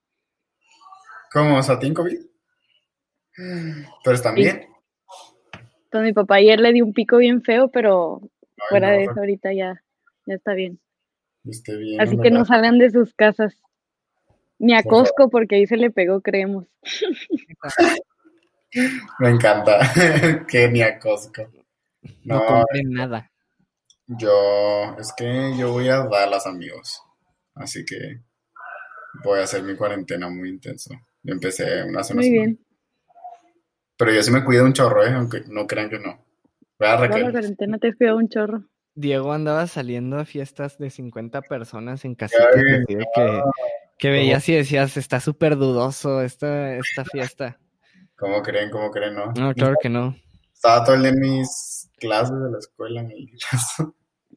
¿Cómo? 1.32 1.62
¿Satín 1.62 1.92
COVID? 1.94 2.18
Pero 4.04 4.16
están 4.16 4.34
Sí. 4.34 4.42
bien. 4.42 4.66
Entonces 5.84 6.08
mi 6.08 6.12
papá 6.12 6.36
ayer 6.36 6.58
le 6.60 6.72
dio 6.72 6.84
un 6.84 6.92
pico 6.92 7.18
bien 7.18 7.42
feo, 7.42 7.68
pero 7.70 8.20
Ay, 8.22 8.28
fuera 8.68 8.90
no, 8.90 8.96
de 8.96 9.02
eso 9.04 9.14
ahorita 9.16 9.52
ya, 9.52 9.82
ya 10.26 10.34
está 10.34 10.54
bien. 10.54 10.80
Esté 11.44 11.76
bien. 11.76 12.00
Así 12.00 12.16
que 12.18 12.30
no 12.30 12.40
verdad. 12.40 12.44
salgan 12.48 12.78
de 12.78 12.90
sus 12.90 13.14
casas. 13.14 13.62
Ni 14.58 14.74
a 14.74 14.78
Por 14.82 14.84
favor. 14.84 15.02
Costco 15.04 15.30
porque 15.30 15.56
ahí 15.56 15.66
se 15.66 15.76
le 15.76 15.90
pegó, 15.90 16.20
creemos. 16.22 16.66
Me 19.18 19.30
encanta. 19.30 19.78
que 20.48 20.68
ni 20.68 20.82
a 20.82 20.98
Costco. 20.98 21.42
No 22.24 22.38
No, 22.38 22.44
compren 22.46 22.90
nada. 22.90 23.30
yo. 24.06 24.96
Es 24.98 25.12
que 25.16 25.54
yo 25.58 25.72
voy 25.72 25.88
a 25.88 26.04
Dallas, 26.04 26.46
amigos. 26.46 27.00
Así 27.56 27.84
que 27.84 28.20
voy 29.24 29.40
a 29.40 29.44
hacer 29.44 29.62
mi 29.62 29.74
cuarentena 29.76 30.28
muy 30.28 30.48
intenso. 30.50 30.94
Yo 31.22 31.32
empecé 31.34 31.82
una 31.82 31.84
una 31.84 31.98
Muy 32.00 32.04
semana. 32.04 32.30
bien. 32.30 32.60
Pero 33.98 34.12
yo 34.12 34.22
sí 34.22 34.30
me 34.30 34.44
cuido 34.44 34.64
un 34.64 34.72
chorro, 34.74 35.04
¿eh? 35.04 35.12
Aunque 35.12 35.42
no 35.48 35.66
crean 35.66 35.88
que 35.90 35.98
no. 35.98 36.22
¿Verdad, 36.78 36.96
Toda 36.96 37.08
la 37.08 37.14
Raquel? 37.16 37.32
cuarentena 37.32 37.78
te 37.78 37.94
cuidado 37.94 38.18
un 38.18 38.28
chorro. 38.28 38.64
Diego 38.94 39.32
andaba 39.32 39.66
saliendo 39.66 40.18
a 40.18 40.24
fiestas 40.24 40.78
de 40.78 40.90
50 40.90 41.42
personas 41.42 42.04
en 42.04 42.14
casitas 42.14 42.46
Ay, 42.54 42.84
que, 42.86 43.44
que 43.98 44.10
veías 44.10 44.48
y 44.48 44.54
decías, 44.54 44.96
está 44.96 45.20
súper 45.20 45.56
dudoso 45.56 46.22
esta, 46.22 46.74
esta 46.76 47.04
fiesta. 47.10 47.58
¿Cómo 48.16 48.42
creen? 48.42 48.70
¿Cómo 48.70 48.90
creen? 48.90 49.14
No. 49.14 49.32
No, 49.34 49.54
claro 49.54 49.76
que 49.80 49.88
no. 49.88 50.14
Estaba 50.54 50.84
todo 50.84 50.96
el 50.96 51.02
día 51.02 51.10
en 51.10 51.20
mis 51.20 51.90
clases 51.98 52.38
de 52.38 52.50
la 52.50 52.58
escuela. 52.58 53.00
en 53.00 53.10
el- 53.10 53.30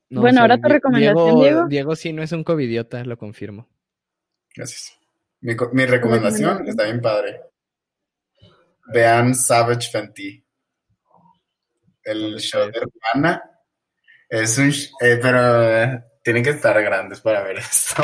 No, 0.09 0.21
Bueno, 0.21 0.29
o 0.29 0.33
sea, 0.33 0.41
ahora 0.41 0.57
tu 0.57 0.69
recomendación, 0.69 1.39
Diego. 1.39 1.67
Diego 1.67 1.95
sí 1.95 2.13
no 2.13 2.23
es 2.23 2.31
un 2.31 2.43
covidiota, 2.43 3.03
lo 3.03 3.17
confirmo. 3.17 3.67
Gracias. 4.55 4.97
Mi, 5.41 5.55
mi 5.73 5.85
recomendación 5.85 6.67
está 6.67 6.85
bien 6.85 7.01
padre. 7.01 7.41
Vean 8.91 9.35
Savage 9.35 9.89
Fenty. 9.91 10.43
El 12.03 12.21
¿Dónde 12.21 12.39
show 12.39 12.71
de 12.71 12.79
Urbana. 12.79 13.43
Es 14.27 14.57
un... 14.57 14.69
eh, 14.69 15.19
pero 15.21 15.63
eh, 15.63 16.03
tienen 16.23 16.43
que 16.43 16.49
estar 16.51 16.81
grandes 16.81 17.21
para 17.21 17.43
ver 17.43 17.57
esto. 17.59 18.03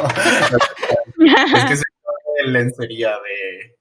es 1.17 1.65
que 1.65 1.73
es 1.73 1.83
de 2.37 2.51
lencería 2.51 3.11
de... 3.11 3.77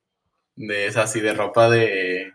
De 0.56 0.86
es 0.86 0.96
así, 0.96 1.20
de 1.20 1.34
ropa 1.34 1.68
de... 1.68 2.32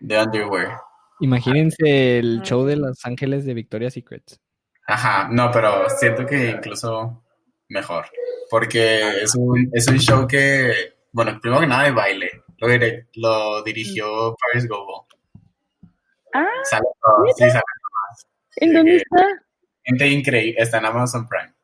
De 0.00 0.22
underwear. 0.22 0.80
Imagínense 1.20 2.18
el 2.18 2.42
show 2.42 2.64
de 2.64 2.76
Los 2.76 3.04
Ángeles 3.04 3.44
de 3.44 3.54
Victoria's 3.54 3.94
Secret. 3.94 4.22
Ajá, 4.92 5.26
no, 5.30 5.50
pero 5.50 5.88
siento 5.88 6.26
que 6.26 6.50
incluso 6.50 7.22
mejor. 7.68 8.04
Porque 8.50 9.22
es 9.22 9.34
un, 9.34 9.70
es 9.72 9.88
un 9.88 9.98
show 9.98 10.26
que, 10.26 10.94
bueno, 11.12 11.38
primero 11.40 11.60
que 11.62 11.66
nada 11.66 11.84
de 11.84 11.92
baile. 11.92 12.30
Lo, 12.58 12.68
dire- 12.68 13.06
lo 13.14 13.62
dirigió 13.62 14.36
Paris 14.36 14.68
Gobo. 14.68 15.06
ah, 16.34 16.46
Sale 16.64 16.84
todo, 17.00 17.24
sí, 17.36 17.44
sale 17.50 17.62
¿en 18.56 18.70
de 18.70 18.76
dónde 18.76 18.96
está? 18.96 19.26
gente 19.82 20.06
increíble. 20.08 20.60
Está 20.62 20.78
en 20.78 20.84
Amazon 20.84 21.26
Prime. 21.26 21.54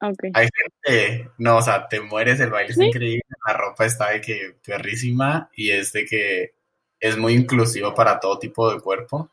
Ok. 0.00 0.24
Hay 0.34 0.48
gente, 0.84 1.30
no, 1.38 1.58
o 1.58 1.62
sea, 1.62 1.86
te 1.86 2.00
mueres, 2.00 2.40
el 2.40 2.50
baile 2.50 2.72
es 2.72 2.78
increíble, 2.78 3.22
la 3.46 3.52
ropa 3.54 3.86
está 3.86 4.10
de 4.10 4.20
que 4.20 4.56
perrísima 4.66 5.48
y 5.54 5.70
es 5.70 5.92
de 5.92 6.04
que 6.04 6.54
es 6.98 7.16
muy 7.16 7.32
inclusivo 7.34 7.94
para 7.94 8.18
todo 8.18 8.38
tipo 8.40 8.70
de 8.72 8.80
cuerpo. 8.80 9.30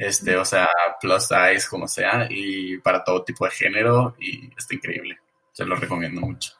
Este, 0.00 0.34
o 0.34 0.46
sea, 0.46 0.66
plus 0.98 1.28
size, 1.28 1.68
como 1.68 1.86
sea, 1.86 2.26
y 2.30 2.78
para 2.78 3.04
todo 3.04 3.22
tipo 3.22 3.44
de 3.44 3.50
género, 3.50 4.16
y 4.18 4.50
está 4.56 4.74
increíble. 4.74 5.18
Se 5.52 5.62
lo 5.66 5.76
recomiendo 5.76 6.22
mucho. 6.22 6.52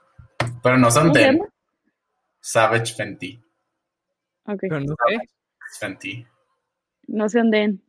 Pero 0.63 0.77
no 0.77 0.91
son 0.91 1.05
¿Cómo 1.05 1.15
se 1.15 1.21
de? 1.21 1.41
Savage 2.39 2.95
Fenty. 2.95 3.43
Ok. 4.45 4.59
Pero 4.61 4.81
no 4.81 4.95
sé. 5.09 5.17
Fenty. 5.79 6.27
No 7.07 7.31
sé 7.31 7.39
dónde. 7.39 7.63
en. 7.63 7.83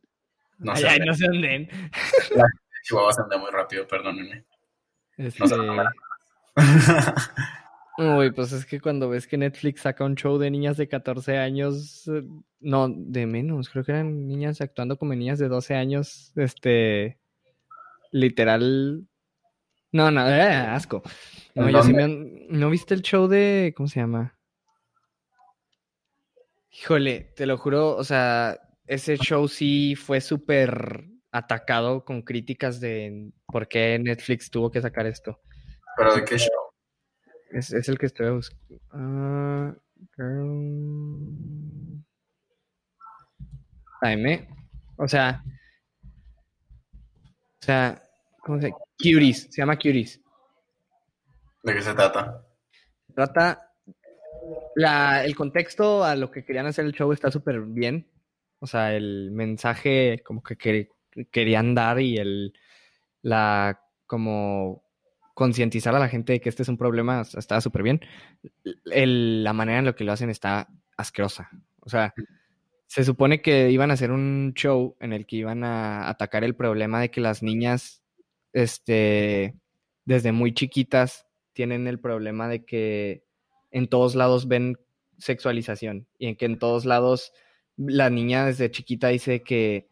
No 0.56 0.72
Ay, 0.72 0.80
sé. 0.80 0.88
ay, 0.88 0.98
no 1.00 1.12
sé 1.12 1.26
dónde. 1.26 1.54
en. 1.54 1.68
Chihuahua 2.84 3.12
se 3.12 3.20
anda 3.20 3.36
muy 3.36 3.50
rápido, 3.50 3.86
perdónenme. 3.86 4.46
Este... 5.18 5.38
No 5.38 5.48
sé. 5.48 5.56
Uy, 7.98 8.30
pues 8.32 8.52
es 8.52 8.64
que 8.64 8.80
cuando 8.80 9.08
ves 9.10 9.26
que 9.26 9.36
Netflix 9.36 9.82
saca 9.82 10.04
un 10.04 10.14
show 10.14 10.38
de 10.38 10.50
niñas 10.50 10.76
de 10.78 10.88
14 10.88 11.36
años, 11.36 12.08
eh, 12.08 12.22
no, 12.60 12.88
de 12.88 13.26
menos, 13.26 13.68
creo 13.68 13.84
que 13.84 13.92
eran 13.92 14.26
niñas 14.26 14.60
actuando 14.62 14.96
como 14.96 15.14
niñas 15.14 15.38
de 15.38 15.48
12 15.48 15.74
años, 15.74 16.32
este, 16.36 17.18
literal, 18.10 19.06
no, 19.92 20.10
no, 20.10 20.26
eh, 20.26 20.42
asco. 20.42 21.02
No, 21.54 21.68
¿En 21.68 21.74
yo 21.74 21.82
sí 21.82 21.92
me 21.92 22.04
han- 22.04 22.46
¿no 22.48 22.70
viste 22.70 22.94
el 22.94 23.02
show 23.02 23.28
de, 23.28 23.74
¿cómo 23.76 23.88
se 23.88 24.00
llama? 24.00 24.38
Híjole, 26.70 27.32
te 27.36 27.44
lo 27.44 27.58
juro, 27.58 27.94
o 27.96 28.04
sea, 28.04 28.58
ese 28.86 29.18
show 29.18 29.46
sí 29.48 29.94
fue 29.96 30.22
súper 30.22 31.04
atacado 31.30 32.04
con 32.06 32.22
críticas 32.22 32.80
de 32.80 33.30
por 33.46 33.68
qué 33.68 33.98
Netflix 33.98 34.50
tuvo 34.50 34.70
que 34.70 34.80
sacar 34.80 35.06
esto. 35.06 35.40
¿Pero 35.98 36.14
de 36.14 36.24
qué 36.24 36.38
show? 36.38 36.61
Es, 37.52 37.72
es 37.72 37.88
el 37.88 37.98
que 37.98 38.06
estoy 38.06 38.30
buscando. 38.30 38.80
Ah, 38.92 39.74
girl... 40.16 42.02
Time, 44.00 44.48
O 44.96 45.06
sea. 45.06 45.44
O 46.02 47.64
sea. 47.64 48.02
¿Cómo 48.40 48.58
se 48.60 48.66
llama? 48.68 48.78
Cuties. 48.98 49.48
Se 49.50 49.62
llama 49.62 49.76
Cuties. 49.76 50.20
¿De 51.62 51.74
qué 51.74 51.82
se 51.82 51.94
trata? 51.94 52.44
Trata. 53.14 53.72
La, 54.74 55.24
el 55.24 55.36
contexto 55.36 56.02
a 56.02 56.16
lo 56.16 56.30
que 56.32 56.44
querían 56.44 56.66
hacer 56.66 56.84
el 56.84 56.92
show 56.92 57.12
está 57.12 57.30
súper 57.30 57.60
bien. 57.60 58.10
O 58.58 58.66
sea, 58.66 58.94
el 58.94 59.30
mensaje 59.30 60.20
como 60.24 60.42
que, 60.42 60.56
que- 60.56 60.88
querían 61.30 61.74
dar 61.74 62.00
y 62.00 62.16
el. 62.16 62.52
La. 63.22 63.80
Como. 64.06 64.82
Concientizar 65.42 65.92
a 65.92 65.98
la 65.98 66.08
gente 66.08 66.34
de 66.34 66.40
que 66.40 66.48
este 66.48 66.62
es 66.62 66.68
un 66.68 66.76
problema 66.78 67.22
está 67.36 67.60
súper 67.60 67.82
bien. 67.82 68.00
El- 68.84 69.42
la 69.42 69.52
manera 69.52 69.80
en 69.80 69.86
la 69.86 69.92
que 69.92 70.04
lo 70.04 70.12
hacen 70.12 70.30
está 70.30 70.68
asquerosa. 70.96 71.50
O 71.80 71.90
sea, 71.90 72.14
se 72.86 73.02
supone 73.02 73.42
que 73.42 73.72
iban 73.72 73.90
a 73.90 73.94
hacer 73.94 74.12
un 74.12 74.52
show 74.54 74.94
en 75.00 75.12
el 75.12 75.26
que 75.26 75.34
iban 75.34 75.64
a 75.64 76.08
atacar 76.08 76.44
el 76.44 76.54
problema 76.54 77.00
de 77.00 77.10
que 77.10 77.20
las 77.20 77.42
niñas, 77.42 78.04
este, 78.52 79.56
desde 80.04 80.30
muy 80.30 80.54
chiquitas, 80.54 81.26
tienen 81.54 81.88
el 81.88 81.98
problema 81.98 82.46
de 82.46 82.64
que 82.64 83.24
en 83.72 83.88
todos 83.88 84.14
lados 84.14 84.46
ven 84.46 84.78
sexualización 85.18 86.06
y 86.18 86.28
en 86.28 86.36
que 86.36 86.44
en 86.44 86.60
todos 86.60 86.84
lados 86.84 87.32
la 87.76 88.10
niña 88.10 88.46
desde 88.46 88.70
chiquita 88.70 89.08
dice 89.08 89.42
que 89.42 89.88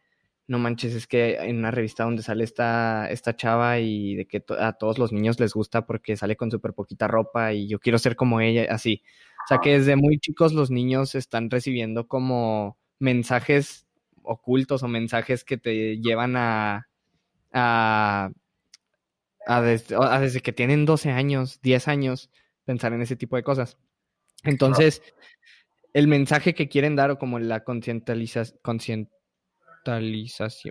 no 0.50 0.58
manches, 0.58 0.96
es 0.96 1.06
que 1.06 1.36
en 1.36 1.58
una 1.58 1.70
revista 1.70 2.02
donde 2.02 2.24
sale 2.24 2.42
esta, 2.42 3.08
esta 3.08 3.36
chava 3.36 3.78
y 3.78 4.16
de 4.16 4.26
que 4.26 4.42
a 4.58 4.72
todos 4.72 4.98
los 4.98 5.12
niños 5.12 5.38
les 5.38 5.54
gusta 5.54 5.86
porque 5.86 6.16
sale 6.16 6.34
con 6.34 6.50
súper 6.50 6.72
poquita 6.74 7.06
ropa 7.06 7.52
y 7.52 7.68
yo 7.68 7.78
quiero 7.78 8.00
ser 8.00 8.16
como 8.16 8.40
ella, 8.40 8.66
así. 8.68 9.04
O 9.44 9.46
sea 9.46 9.58
que 9.58 9.78
desde 9.78 9.94
muy 9.94 10.18
chicos 10.18 10.52
los 10.52 10.72
niños 10.72 11.14
están 11.14 11.50
recibiendo 11.50 12.08
como 12.08 12.76
mensajes 12.98 13.86
ocultos 14.24 14.82
o 14.82 14.88
mensajes 14.88 15.44
que 15.44 15.56
te 15.56 16.00
llevan 16.00 16.34
a, 16.36 16.88
a, 17.52 18.32
a, 19.46 19.60
desde 19.62 20.40
que 20.40 20.52
tienen 20.52 20.84
12 20.84 21.12
años, 21.12 21.60
10 21.62 21.86
años, 21.86 22.28
pensar 22.64 22.92
en 22.92 23.02
ese 23.02 23.14
tipo 23.14 23.36
de 23.36 23.44
cosas. 23.44 23.78
Entonces, 24.42 25.00
el 25.92 26.08
mensaje 26.08 26.54
que 26.54 26.68
quieren 26.68 26.96
dar 26.96 27.12
o 27.12 27.20
como 27.20 27.38
la 27.38 27.62
concientización, 27.62 29.08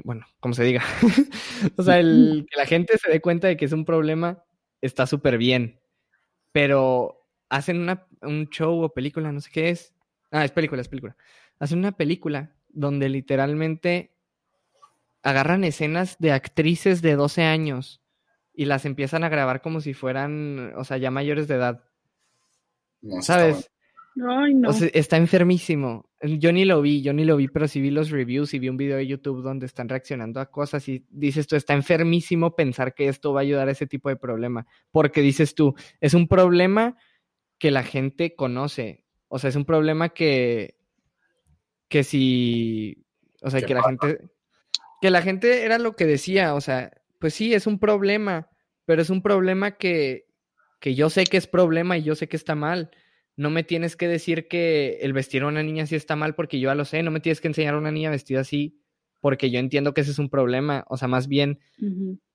bueno, 0.03 0.25
como 0.39 0.53
se 0.53 0.63
diga, 0.63 0.83
o 1.77 1.83
sea, 1.83 1.99
el, 1.99 2.45
que 2.49 2.57
la 2.57 2.65
gente 2.65 2.97
se 2.97 3.11
dé 3.11 3.21
cuenta 3.21 3.47
de 3.47 3.57
que 3.57 3.65
es 3.65 3.71
un 3.71 3.85
problema 3.85 4.43
está 4.81 5.07
súper 5.07 5.37
bien, 5.37 5.79
pero 6.51 7.27
hacen 7.49 7.79
una, 7.79 8.07
un 8.21 8.49
show 8.49 8.81
o 8.81 8.93
película, 8.93 9.31
no 9.31 9.41
sé 9.41 9.49
qué 9.51 9.69
es. 9.69 9.93
Ah, 10.31 10.45
es 10.45 10.51
película, 10.51 10.81
es 10.81 10.87
película. 10.87 11.17
Hacen 11.59 11.79
una 11.79 11.91
película 11.91 12.55
donde 12.69 13.09
literalmente 13.09 14.15
agarran 15.23 15.63
escenas 15.63 16.17
de 16.19 16.31
actrices 16.31 17.01
de 17.01 17.15
12 17.15 17.43
años 17.43 18.01
y 18.53 18.65
las 18.65 18.85
empiezan 18.85 19.23
a 19.23 19.29
grabar 19.29 19.61
como 19.61 19.81
si 19.81 19.93
fueran, 19.93 20.73
o 20.75 20.83
sea, 20.83 20.97
ya 20.97 21.11
mayores 21.11 21.47
de 21.47 21.55
edad. 21.55 21.83
¿Sabes? 23.21 23.71
Ay, 24.15 24.53
no. 24.53 24.69
O 24.69 24.73
sea, 24.73 24.89
está 24.93 25.17
enfermísimo. 25.17 26.09
Yo 26.21 26.51
ni 26.51 26.65
lo 26.65 26.81
vi, 26.81 27.01
yo 27.01 27.13
ni 27.13 27.23
lo 27.23 27.37
vi, 27.37 27.47
pero 27.47 27.67
sí 27.67 27.79
vi 27.79 27.91
los 27.91 28.09
reviews 28.09 28.53
y 28.53 28.59
vi 28.59 28.69
un 28.69 28.77
video 28.77 28.97
de 28.97 29.07
YouTube 29.07 29.41
donde 29.41 29.65
están 29.65 29.87
reaccionando 29.87 30.41
a 30.41 30.51
cosas 30.51 30.87
y 30.89 31.05
dices 31.09 31.47
tú, 31.47 31.55
está 31.55 31.73
enfermísimo 31.73 32.55
pensar 32.55 32.93
que 32.93 33.07
esto 33.07 33.31
va 33.31 33.41
a 33.41 33.43
ayudar 33.43 33.69
a 33.69 33.71
ese 33.71 33.87
tipo 33.87 34.09
de 34.09 34.17
problema. 34.17 34.65
Porque 34.91 35.21
dices 35.21 35.55
tú, 35.55 35.75
es 36.01 36.13
un 36.13 36.27
problema 36.27 36.97
que 37.57 37.71
la 37.71 37.83
gente 37.83 38.35
conoce. 38.35 39.05
O 39.27 39.39
sea, 39.39 39.49
es 39.49 39.55
un 39.55 39.65
problema 39.65 40.09
que, 40.09 40.75
que 41.87 42.03
si, 42.03 43.05
o 43.41 43.49
sea, 43.49 43.61
que 43.61 43.73
la 43.73 43.83
gente, 43.83 44.19
que 45.01 45.09
la 45.09 45.21
gente 45.21 45.63
era 45.63 45.77
lo 45.77 45.95
que 45.95 46.05
decía, 46.05 46.55
o 46.55 46.61
sea, 46.61 46.91
pues 47.19 47.33
sí, 47.33 47.53
es 47.53 47.67
un 47.67 47.79
problema, 47.79 48.49
pero 48.85 49.01
es 49.01 49.09
un 49.09 49.21
problema 49.21 49.77
que, 49.77 50.25
que 50.79 50.95
yo 50.95 51.09
sé 51.09 51.25
que 51.25 51.37
es 51.37 51.47
problema 51.47 51.97
y 51.97 52.03
yo 52.03 52.15
sé 52.15 52.27
que 52.27 52.37
está 52.37 52.55
mal 52.55 52.91
no 53.39 53.49
me 53.49 53.63
tienes 53.63 53.95
que 53.95 54.09
decir 54.09 54.49
que 54.49 54.97
el 55.01 55.13
vestir 55.13 55.43
a 55.43 55.47
una 55.47 55.63
niña 55.63 55.85
así 55.85 55.95
está 55.95 56.17
mal 56.17 56.35
porque 56.35 56.59
yo 56.59 56.69
ya 56.69 56.75
lo 56.75 56.83
sé, 56.83 57.03
no 57.03 57.09
me 57.09 57.21
tienes 57.21 57.39
que 57.39 57.47
enseñar 57.47 57.73
a 57.73 57.77
una 57.77 57.89
niña 57.89 58.09
vestida 58.09 58.41
así 58.41 58.83
porque 59.21 59.49
yo 59.49 59.59
entiendo 59.59 59.93
que 59.93 60.01
ese 60.01 60.11
es 60.11 60.19
un 60.19 60.29
problema, 60.29 60.83
o 60.89 60.97
sea, 60.97 61.07
más 61.07 61.29
bien, 61.29 61.61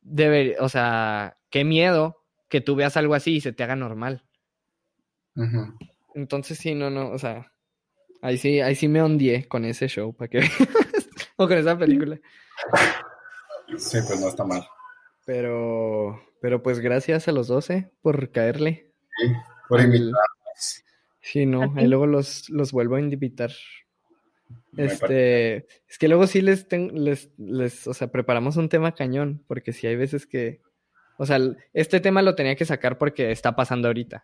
debe, 0.01 0.57
o 0.61 0.71
sea, 0.71 1.37
qué 1.51 1.63
miedo 1.63 2.23
que 2.49 2.63
tú 2.63 2.75
veas 2.75 2.97
algo 2.97 3.15
así 3.15 3.35
y 3.35 3.41
se 3.43 3.53
te 3.53 3.63
haga 3.63 3.77
normal. 3.77 4.25
Entonces 6.15 6.57
sí, 6.57 6.75
no, 6.75 6.89
no, 6.89 7.11
o 7.11 7.19
sea, 7.19 7.53
ahí 8.23 8.39
sí, 8.39 8.63
ahí 8.63 8.75
sí 8.75 8.89
me 8.89 9.03
ondié 9.03 9.47
con 9.47 9.67
ese 9.67 9.89
show, 9.89 10.17
para 10.17 10.31
que 10.31 10.41
o 11.37 11.47
con 11.47 11.59
esa 11.59 11.77
película. 11.77 12.19
Sí, 13.77 13.99
pues 14.07 14.19
no 14.23 14.29
está 14.29 14.45
mal. 14.45 14.67
Pero, 15.27 16.19
pero 16.41 16.63
pues 16.63 16.81
gracias 16.81 17.29
a 17.29 17.33
los 17.33 17.47
12 17.49 17.93
por 18.01 18.31
caerle. 18.31 18.91
Sí, 19.21 19.33
por 19.69 19.83
invitarnos. 19.83 20.84
Sí, 21.25 21.47
no, 21.47 21.73
ahí 21.75 21.87
luego 21.87 22.07
los, 22.07 22.51
los 22.51 22.71
vuelvo 22.71 22.97
a 22.97 23.01
invitar. 23.01 23.51
Este, 24.77 25.67
es 25.89 25.99
que 25.99 26.07
luego 26.07 26.27
sí 26.27 26.43
les, 26.43 26.67
les, 26.71 27.31
les, 27.39 27.87
o 27.87 27.95
sea, 27.95 28.09
preparamos 28.09 28.59
un 28.59 28.69
tema 28.69 28.93
cañón, 28.93 29.43
porque 29.49 29.73
sí 29.73 29.87
hay 29.87 29.97
veces 29.97 30.27
que, 30.27 30.61
o 31.17 31.25
sea, 31.25 31.39
este 31.73 32.01
tema 32.01 32.21
lo 32.21 32.35
tenía 32.35 32.57
que 32.57 32.67
sacar 32.67 32.99
porque 32.99 33.31
está 33.31 33.57
pasando 33.57 33.89
ahorita. 33.89 34.23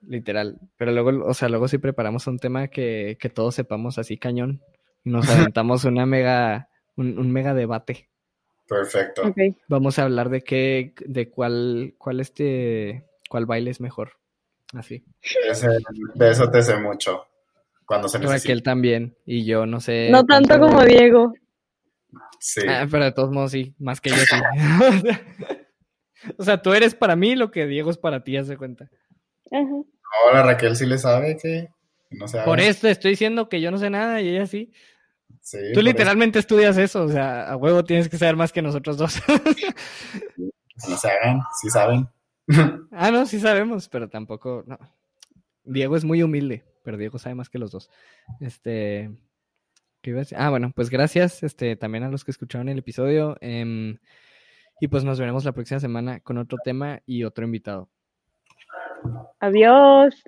Literal. 0.00 0.58
Pero 0.78 0.92
luego, 0.92 1.26
o 1.26 1.34
sea, 1.34 1.50
luego 1.50 1.68
sí 1.68 1.76
preparamos 1.76 2.26
un 2.26 2.38
tema 2.38 2.68
que, 2.68 3.18
que 3.20 3.28
todos 3.28 3.54
sepamos 3.54 3.98
así 3.98 4.16
cañón. 4.16 4.62
Y 5.04 5.10
nos 5.10 5.28
aventamos 5.28 5.84
una 5.84 6.06
mega, 6.06 6.70
un, 6.96 7.30
mega 7.30 7.52
debate. 7.52 8.08
Perfecto. 8.66 9.34
Vamos 9.68 9.98
a 9.98 10.04
hablar 10.04 10.30
de 10.30 10.40
qué, 10.40 10.94
de 11.04 11.28
cuál, 11.28 11.94
cuál 11.98 12.20
este, 12.20 13.04
cuál 13.28 13.44
baile 13.44 13.70
es 13.70 13.82
mejor. 13.82 14.21
Así. 14.72 15.04
de 16.14 16.30
eso 16.30 16.50
te 16.50 16.62
sé 16.62 16.76
mucho. 16.76 17.26
Cuando 17.86 18.08
se 18.08 18.18
necesita. 18.18 18.48
Raquel 18.48 18.62
también. 18.62 19.16
Y 19.26 19.44
yo 19.44 19.66
no 19.66 19.80
sé. 19.80 20.08
No 20.10 20.24
tanto 20.24 20.58
como 20.58 20.82
Diego. 20.84 21.34
Sí. 22.40 22.62
Ah, 22.68 22.86
pero 22.90 23.04
de 23.04 23.12
todos 23.12 23.30
modos 23.30 23.52
sí, 23.52 23.74
más 23.78 24.00
que 24.00 24.10
yo 24.10 24.16
sí. 24.16 24.36
o 26.38 26.42
sea, 26.42 26.60
tú 26.60 26.72
eres 26.72 26.94
para 26.94 27.14
mí 27.14 27.36
lo 27.36 27.50
que 27.50 27.66
Diego 27.66 27.90
es 27.90 27.98
para 27.98 28.24
ti, 28.24 28.36
hace 28.36 28.56
cuenta. 28.56 28.88
Ajá. 29.50 29.82
Ahora 30.24 30.42
Raquel 30.42 30.76
sí 30.76 30.86
le 30.86 30.98
sabe 30.98 31.36
que 31.36 31.68
no 32.10 32.28
sé. 32.28 32.40
Por 32.42 32.60
eso 32.60 32.88
estoy 32.88 33.12
diciendo 33.12 33.48
que 33.48 33.60
yo 33.60 33.70
no 33.70 33.78
sé 33.78 33.90
nada 33.90 34.20
y 34.20 34.28
ella 34.28 34.46
sí. 34.46 34.72
Sí, 35.40 35.58
Tú 35.74 35.82
literalmente 35.82 36.38
estudias 36.38 36.76
eso, 36.78 37.04
o 37.04 37.08
sea, 37.08 37.48
a 37.48 37.56
huevo 37.56 37.84
tienes 37.84 38.08
que 38.08 38.18
saber 38.18 38.36
más 38.36 38.52
que 38.52 38.62
nosotros 38.62 38.96
dos. 38.96 39.20
no 40.88 40.96
se 40.96 41.08
hagan, 41.08 41.40
sí 41.60 41.70
saben. 41.70 42.08
ah, 42.90 43.10
no, 43.10 43.26
sí 43.26 43.40
sabemos, 43.40 43.88
pero 43.88 44.08
tampoco. 44.08 44.64
No. 44.66 44.78
Diego 45.64 45.96
es 45.96 46.04
muy 46.04 46.22
humilde, 46.22 46.64
pero 46.82 46.96
Diego 46.96 47.18
sabe 47.18 47.34
más 47.34 47.48
que 47.48 47.58
los 47.58 47.70
dos. 47.70 47.90
Este. 48.40 49.10
¿qué 50.02 50.10
iba 50.10 50.18
a 50.18 50.22
decir? 50.22 50.36
Ah, 50.38 50.50
bueno, 50.50 50.72
pues 50.74 50.90
gracias 50.90 51.42
este, 51.42 51.76
también 51.76 52.04
a 52.04 52.10
los 52.10 52.24
que 52.24 52.32
escucharon 52.32 52.68
el 52.68 52.78
episodio. 52.78 53.36
Em, 53.40 53.98
y 54.80 54.88
pues 54.88 55.04
nos 55.04 55.18
veremos 55.18 55.44
la 55.44 55.52
próxima 55.52 55.80
semana 55.80 56.20
con 56.20 56.36
otro 56.38 56.58
tema 56.62 57.00
y 57.06 57.24
otro 57.24 57.44
invitado. 57.44 57.88
Adiós. 59.40 60.22